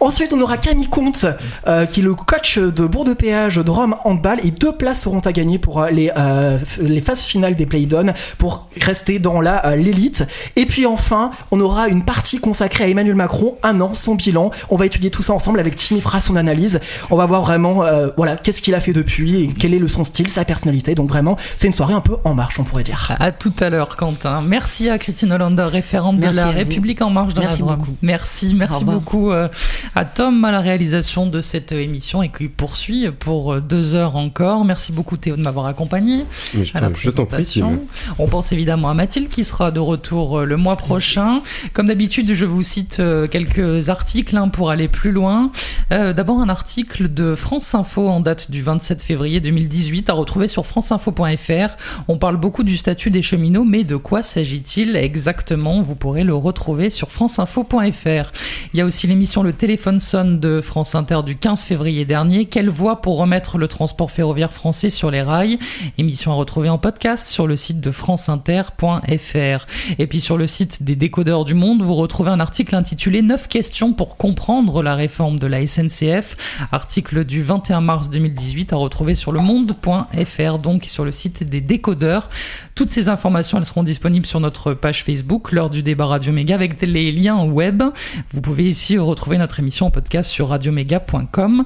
Ensuite, 0.00 0.32
on 0.32 0.40
aura 0.40 0.56
Camille 0.56 0.88
Comte, 0.88 1.26
euh, 1.66 1.86
qui 1.86 2.00
est 2.00 2.02
le 2.02 2.14
coach 2.14 2.58
de 2.58 2.86
Bourg-de-Péage 2.86 3.56
de 3.56 3.70
Rome 3.70 3.96
Handball. 4.04 4.38
Et 4.44 4.50
deux 4.50 4.72
places 4.72 5.02
seront 5.02 5.20
à 5.20 5.32
gagner 5.32 5.58
pour 5.58 5.80
euh, 5.80 5.90
les, 5.90 6.10
euh, 6.16 6.58
les 6.80 7.00
phases 7.00 7.22
finales 7.24 7.54
des 7.56 7.66
Play-Doh 7.66 7.94
pour 8.38 8.68
rester 8.80 9.18
dans 9.18 9.40
la 9.40 9.66
euh, 9.66 9.76
l'élite. 9.76 10.26
Et 10.56 10.66
puis 10.66 10.86
enfin, 10.86 11.30
on 11.50 11.60
aura 11.60 11.88
une 11.88 12.04
partie 12.04 12.38
consacrée 12.38 12.84
à 12.84 12.88
Emmanuel 12.88 13.14
Macron, 13.14 13.56
un 13.62 13.80
an, 13.80 13.94
son 13.94 14.14
bilan. 14.14 14.50
On 14.70 14.76
va 14.76 14.86
étudier 14.86 15.10
tout 15.10 15.22
ça 15.22 15.32
ensemble 15.32 15.60
avec 15.60 15.76
Timmy 15.76 16.00
fera 16.00 16.20
son 16.20 16.36
analyse. 16.36 16.80
On 17.10 17.16
va 17.16 17.26
voir 17.26 17.42
vraiment, 17.42 17.82
euh, 17.84 18.08
voilà, 18.16 18.36
qu'est-ce 18.36 18.62
qu'il 18.62 18.74
a 18.74 18.80
fait 18.80 18.92
depuis 18.92 19.42
et 19.44 19.48
quel 19.58 19.74
est 19.74 19.78
le, 19.78 19.88
son 19.88 20.04
style, 20.04 20.28
sa 20.28 20.44
personnalité. 20.44 20.94
Donc 20.94 21.08
vraiment, 21.08 21.36
c'est 21.56 21.66
une 21.66 21.72
soirée 21.72 21.94
un 21.94 22.00
peu 22.00 22.16
en 22.24 22.34
marche, 22.34 22.58
on 22.58 22.64
pourrait 22.64 22.82
dire. 22.82 23.14
À 23.18 23.32
tout 23.32 23.52
à 23.60 23.70
l'heure, 23.70 23.96
Quentin. 23.96 24.42
Merci 24.42 24.88
à 24.88 24.98
Christine 24.98 25.32
Hollander, 25.32 25.64
référente 25.64 26.16
Merci 26.18 26.36
de 26.36 26.40
la 26.42 26.50
vous. 26.50 26.56
République 26.58 27.02
En 27.02 27.10
Marche 27.10 27.34
dans 27.34 27.42
Merci 27.42 27.60
la 27.60 27.66
Drôme. 27.66 27.78
beaucoup. 27.78 27.92
Merci, 28.02 28.54
merci 28.54 28.84
beaucoup 28.84 29.30
euh, 29.30 29.48
à 29.94 30.04
Tom 30.04 30.44
à 30.44 30.52
la 30.52 30.60
réalisation 30.60 31.26
de 31.26 31.40
cette 31.40 31.72
émission 31.72 32.22
et 32.22 32.30
qui 32.30 32.48
poursuit 32.48 33.06
pour 33.10 33.60
deux 33.60 33.94
heures 33.94 34.16
encore. 34.16 34.64
Merci 34.64 34.92
beaucoup 34.92 35.16
Théo 35.16 35.36
de 35.36 35.42
m'avoir 35.42 35.66
accompagné. 35.66 36.24
Mais 36.54 36.64
je 36.64 36.76
à 36.76 36.80
la 36.80 36.90
prie, 36.90 37.08
présentation. 37.08 37.70
Sylvain. 37.70 38.14
On 38.18 38.26
pense 38.26 38.52
évidemment 38.52 38.90
à 38.90 38.94
Mathilde 38.94 39.28
qui 39.28 39.44
sera 39.44 39.70
de 39.70 39.80
retour 39.80 40.40
euh, 40.40 40.44
le 40.44 40.56
mois 40.56 40.76
prochain. 40.76 41.42
Comme 41.72 41.86
d'habitude, 41.86 42.32
je 42.32 42.44
vous 42.44 42.62
cite 42.62 43.00
euh, 43.00 43.26
quelques 43.26 43.88
articles 43.88 44.36
hein, 44.36 44.48
pour 44.48 44.70
aller 44.70 44.88
plus 44.88 45.12
loin. 45.12 45.50
Euh, 45.92 46.12
D'abord 46.12 46.40
un 46.40 46.48
article 46.48 47.12
de 47.12 47.34
France 47.34 47.74
Info 47.74 48.08
en 48.08 48.20
date 48.20 48.50
du 48.50 48.62
27 48.62 49.02
février 49.02 49.40
2018 49.40 50.10
à 50.10 50.12
retrouver 50.12 50.48
sur 50.48 50.66
franceinfo.fr. 50.66 51.76
On 52.08 52.18
parle 52.18 52.36
beaucoup 52.36 52.62
du 52.62 52.76
statut 52.76 53.10
des 53.10 53.22
cheminots, 53.22 53.64
mais 53.64 53.84
de 53.84 53.96
quoi 53.96 54.22
s'agit-il 54.22 54.96
exactement? 54.96 55.82
Vous 55.82 55.94
pourrez 55.94 56.24
le 56.24 56.34
retrouver 56.34 56.90
sur 56.90 57.10
franceinfo.fr. 57.10 58.32
Il 58.72 58.78
y 58.78 58.80
a 58.80 58.84
aussi 58.84 59.06
l'émission 59.06 59.42
Le 59.42 59.52
téléphone 59.54 60.00
sonne 60.00 60.40
de 60.40 60.60
France 60.60 60.94
Inter 60.94 61.20
du 61.24 61.36
15 61.36 61.64
février 61.64 62.04
dernier. 62.04 62.46
Quelle 62.46 62.68
voie 62.68 63.00
pour 63.00 63.18
remettre 63.18 63.56
le 63.56 63.68
transport 63.68 64.10
ferroviaire 64.10 64.52
français 64.52 64.90
sur 64.90 65.10
les 65.10 65.22
rails? 65.22 65.58
Émission 65.96 66.32
à 66.32 66.34
retrouver 66.34 66.68
en 66.68 66.78
podcast 66.78 67.28
sur 67.28 67.46
le 67.46 67.54
site 67.54 67.80
de 67.80 67.90
franceinter.fr. 67.90 69.66
Et 69.98 70.06
puis 70.06 70.20
sur 70.20 70.36
le 70.36 70.46
site 70.46 70.82
des 70.82 70.96
décodeurs 70.96 71.44
du 71.44 71.54
monde, 71.54 71.82
vous 71.82 71.94
retrouvez 71.94 72.30
un 72.30 72.40
article 72.40 72.74
intitulé 72.74 73.22
9 73.22 73.48
questions 73.48 73.92
pour 73.92 74.16
comprendre 74.16 74.82
la 74.82 74.94
réforme 74.94 75.38
de 75.38 75.46
la 75.46 75.64
SNCF. 75.66 76.36
Article 76.72 77.24
du 77.24 77.42
21 77.42 77.80
mars 77.80 78.10
2018 78.10 78.72
à 78.72 78.76
retrouver 78.76 79.14
sur 79.14 79.30
le 79.30 79.40
monde.fr, 79.40 80.58
donc 80.58 80.84
sur 80.88 81.04
le 81.04 81.12
site 81.12 81.48
des 81.48 81.60
décodeurs. 81.60 82.28
Toutes 82.74 82.90
ces 82.90 83.08
informations, 83.08 83.58
elles 83.58 83.64
seront 83.64 83.84
disponibles 83.84 84.26
sur 84.26 84.40
notre 84.40 84.74
page 84.74 85.04
Facebook, 85.04 85.52
l'heure 85.52 85.70
du 85.70 85.82
débat 85.82 86.06
Radio 86.06 86.32
Méga, 86.32 86.56
avec 86.56 86.80
les 86.82 87.12
liens 87.12 87.44
web. 87.44 87.84
Vous 88.32 88.40
pouvez 88.40 88.68
ici 88.68 88.98
retrouver 88.98 89.38
émission 89.58 89.86
en 89.86 89.90
podcast 89.90 90.30
sur 90.30 90.48
radioméga.com. 90.48 91.64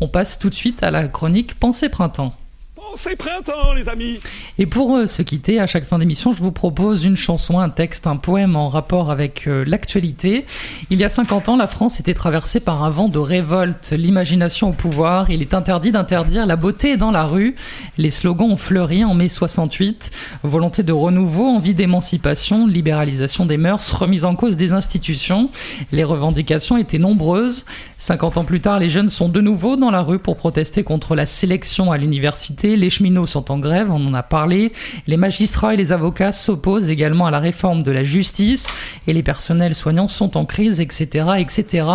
On 0.00 0.08
passe 0.08 0.38
tout 0.38 0.50
de 0.50 0.54
suite 0.54 0.82
à 0.82 0.90
la 0.90 1.08
chronique 1.08 1.54
Pensée 1.54 1.88
Printemps. 1.88 2.34
C'est 2.96 3.16
printemps, 3.16 3.72
les 3.74 3.88
amis. 3.88 4.20
Et 4.58 4.66
pour 4.66 4.96
euh, 4.96 5.06
se 5.06 5.22
quitter, 5.22 5.58
à 5.58 5.66
chaque 5.66 5.84
fin 5.84 5.98
d'émission, 5.98 6.32
je 6.32 6.40
vous 6.40 6.52
propose 6.52 7.04
une 7.04 7.16
chanson, 7.16 7.58
un 7.58 7.68
texte, 7.68 8.06
un 8.06 8.16
poème 8.16 8.54
en 8.54 8.68
rapport 8.68 9.10
avec 9.10 9.48
euh, 9.48 9.64
l'actualité. 9.66 10.46
Il 10.90 11.00
y 11.00 11.04
a 11.04 11.08
50 11.08 11.48
ans, 11.48 11.56
la 11.56 11.66
France 11.66 11.98
était 11.98 12.14
traversée 12.14 12.60
par 12.60 12.84
un 12.84 12.90
vent 12.90 13.08
de 13.08 13.18
révolte, 13.18 13.90
l'imagination 13.90 14.68
au 14.70 14.72
pouvoir. 14.72 15.28
Il 15.30 15.42
est 15.42 15.54
interdit 15.54 15.90
d'interdire, 15.90 16.46
la 16.46 16.54
beauté 16.54 16.96
dans 16.96 17.10
la 17.10 17.24
rue. 17.24 17.56
Les 17.98 18.10
slogans 18.10 18.52
ont 18.52 18.56
fleuri 18.56 19.04
en 19.04 19.14
mai 19.14 19.28
68. 19.28 20.12
Volonté 20.44 20.84
de 20.84 20.92
renouveau, 20.92 21.46
envie 21.46 21.74
d'émancipation, 21.74 22.66
libéralisation 22.66 23.44
des 23.44 23.56
mœurs, 23.56 23.90
remise 23.90 24.24
en 24.24 24.36
cause 24.36 24.56
des 24.56 24.72
institutions. 24.72 25.50
Les 25.90 26.04
revendications 26.04 26.76
étaient 26.76 26.98
nombreuses. 26.98 27.64
50 27.98 28.36
ans 28.38 28.44
plus 28.44 28.60
tard, 28.60 28.78
les 28.78 28.88
jeunes 28.88 29.10
sont 29.10 29.28
de 29.28 29.40
nouveau 29.40 29.76
dans 29.76 29.90
la 29.90 30.02
rue 30.02 30.18
pour 30.20 30.36
protester 30.36 30.84
contre 30.84 31.16
la 31.16 31.26
sélection 31.26 31.90
à 31.90 31.98
l'université. 31.98 32.76
Les 32.84 32.90
cheminots 32.90 33.24
sont 33.24 33.50
en 33.50 33.58
grève, 33.58 33.90
on 33.90 34.06
en 34.08 34.12
a 34.12 34.22
parlé. 34.22 34.70
Les 35.06 35.16
magistrats 35.16 35.72
et 35.72 35.76
les 35.78 35.90
avocats 35.90 36.32
s'opposent 36.32 36.90
également 36.90 37.24
à 37.24 37.30
la 37.30 37.38
réforme 37.38 37.82
de 37.82 37.90
la 37.90 38.04
justice. 38.04 38.68
Et 39.06 39.14
les 39.14 39.22
personnels 39.22 39.74
soignants 39.74 40.06
sont 40.06 40.36
en 40.36 40.44
crise, 40.44 40.82
etc., 40.82 41.28
etc. 41.38 41.86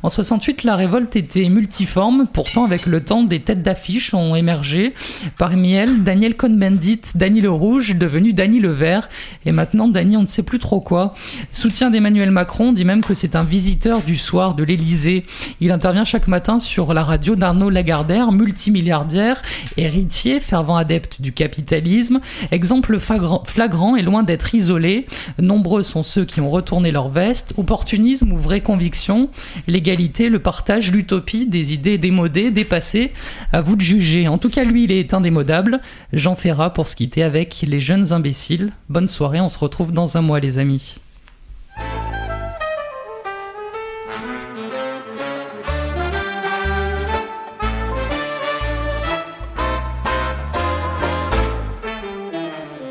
En 0.00 0.08
68, 0.08 0.62
la 0.62 0.76
révolte 0.76 1.16
était 1.16 1.48
multiforme. 1.48 2.28
Pourtant, 2.32 2.64
avec 2.64 2.86
le 2.86 3.02
temps, 3.02 3.24
des 3.24 3.40
têtes 3.40 3.64
d'affiche 3.64 4.14
ont 4.14 4.36
émergé. 4.36 4.94
Parmi 5.38 5.72
elles, 5.72 6.04
Daniel 6.04 6.36
Cohn-Bendit, 6.36 7.00
Dany 7.16 7.40
le 7.40 7.50
Rouge, 7.50 7.96
devenu 7.96 8.32
Dany 8.32 8.60
le 8.60 8.70
Vert. 8.70 9.08
Et 9.44 9.50
maintenant, 9.50 9.88
Dany, 9.88 10.16
on 10.16 10.22
ne 10.22 10.26
sait 10.26 10.44
plus 10.44 10.60
trop 10.60 10.80
quoi. 10.80 11.14
Soutien 11.50 11.90
d'Emmanuel 11.90 12.30
Macron 12.30 12.70
dit 12.70 12.84
même 12.84 13.02
que 13.02 13.12
c'est 13.12 13.34
un 13.34 13.42
visiteur 13.42 14.02
du 14.02 14.14
soir 14.14 14.54
de 14.54 14.62
l'Élysée. 14.62 15.26
Il 15.60 15.72
intervient 15.72 16.04
chaque 16.04 16.28
matin 16.28 16.60
sur 16.60 16.94
la 16.94 17.02
radio 17.02 17.34
d'Arnaud 17.34 17.70
Lagardère, 17.70 18.30
multimilliardaire, 18.30 19.42
héritier, 19.76 20.27
fervent 20.40 20.76
adepte 20.76 21.20
du 21.20 21.32
capitalisme. 21.32 22.20
Exemple 22.52 22.98
flagrant, 22.98 23.96
et 23.96 24.02
loin 24.02 24.22
d'être 24.22 24.54
isolé. 24.54 25.06
Nombreux 25.38 25.82
sont 25.82 26.02
ceux 26.02 26.24
qui 26.24 26.40
ont 26.40 26.50
retourné 26.50 26.90
leur 26.90 27.08
veste. 27.08 27.54
Opportunisme 27.56 28.32
ou 28.32 28.36
vraie 28.36 28.60
conviction 28.60 29.30
L'égalité, 29.66 30.28
le 30.28 30.38
partage, 30.38 30.92
l'utopie, 30.92 31.46
des 31.46 31.72
idées 31.72 31.98
démodées, 31.98 32.50
dépassées. 32.50 33.12
À 33.52 33.60
vous 33.60 33.76
de 33.76 33.80
juger. 33.80 34.28
En 34.28 34.38
tout 34.38 34.50
cas, 34.50 34.64
lui, 34.64 34.84
il 34.84 34.92
est 34.92 35.14
indémodable. 35.14 35.80
Jean 36.12 36.36
Ferrat 36.36 36.70
pour 36.70 36.86
se 36.86 36.96
quitter 36.96 37.22
avec 37.22 37.64
les 37.66 37.80
jeunes 37.80 38.12
imbéciles. 38.12 38.72
Bonne 38.88 39.08
soirée, 39.08 39.40
on 39.40 39.48
se 39.48 39.58
retrouve 39.58 39.92
dans 39.92 40.16
un 40.16 40.22
mois, 40.22 40.40
les 40.40 40.58
amis. 40.58 40.96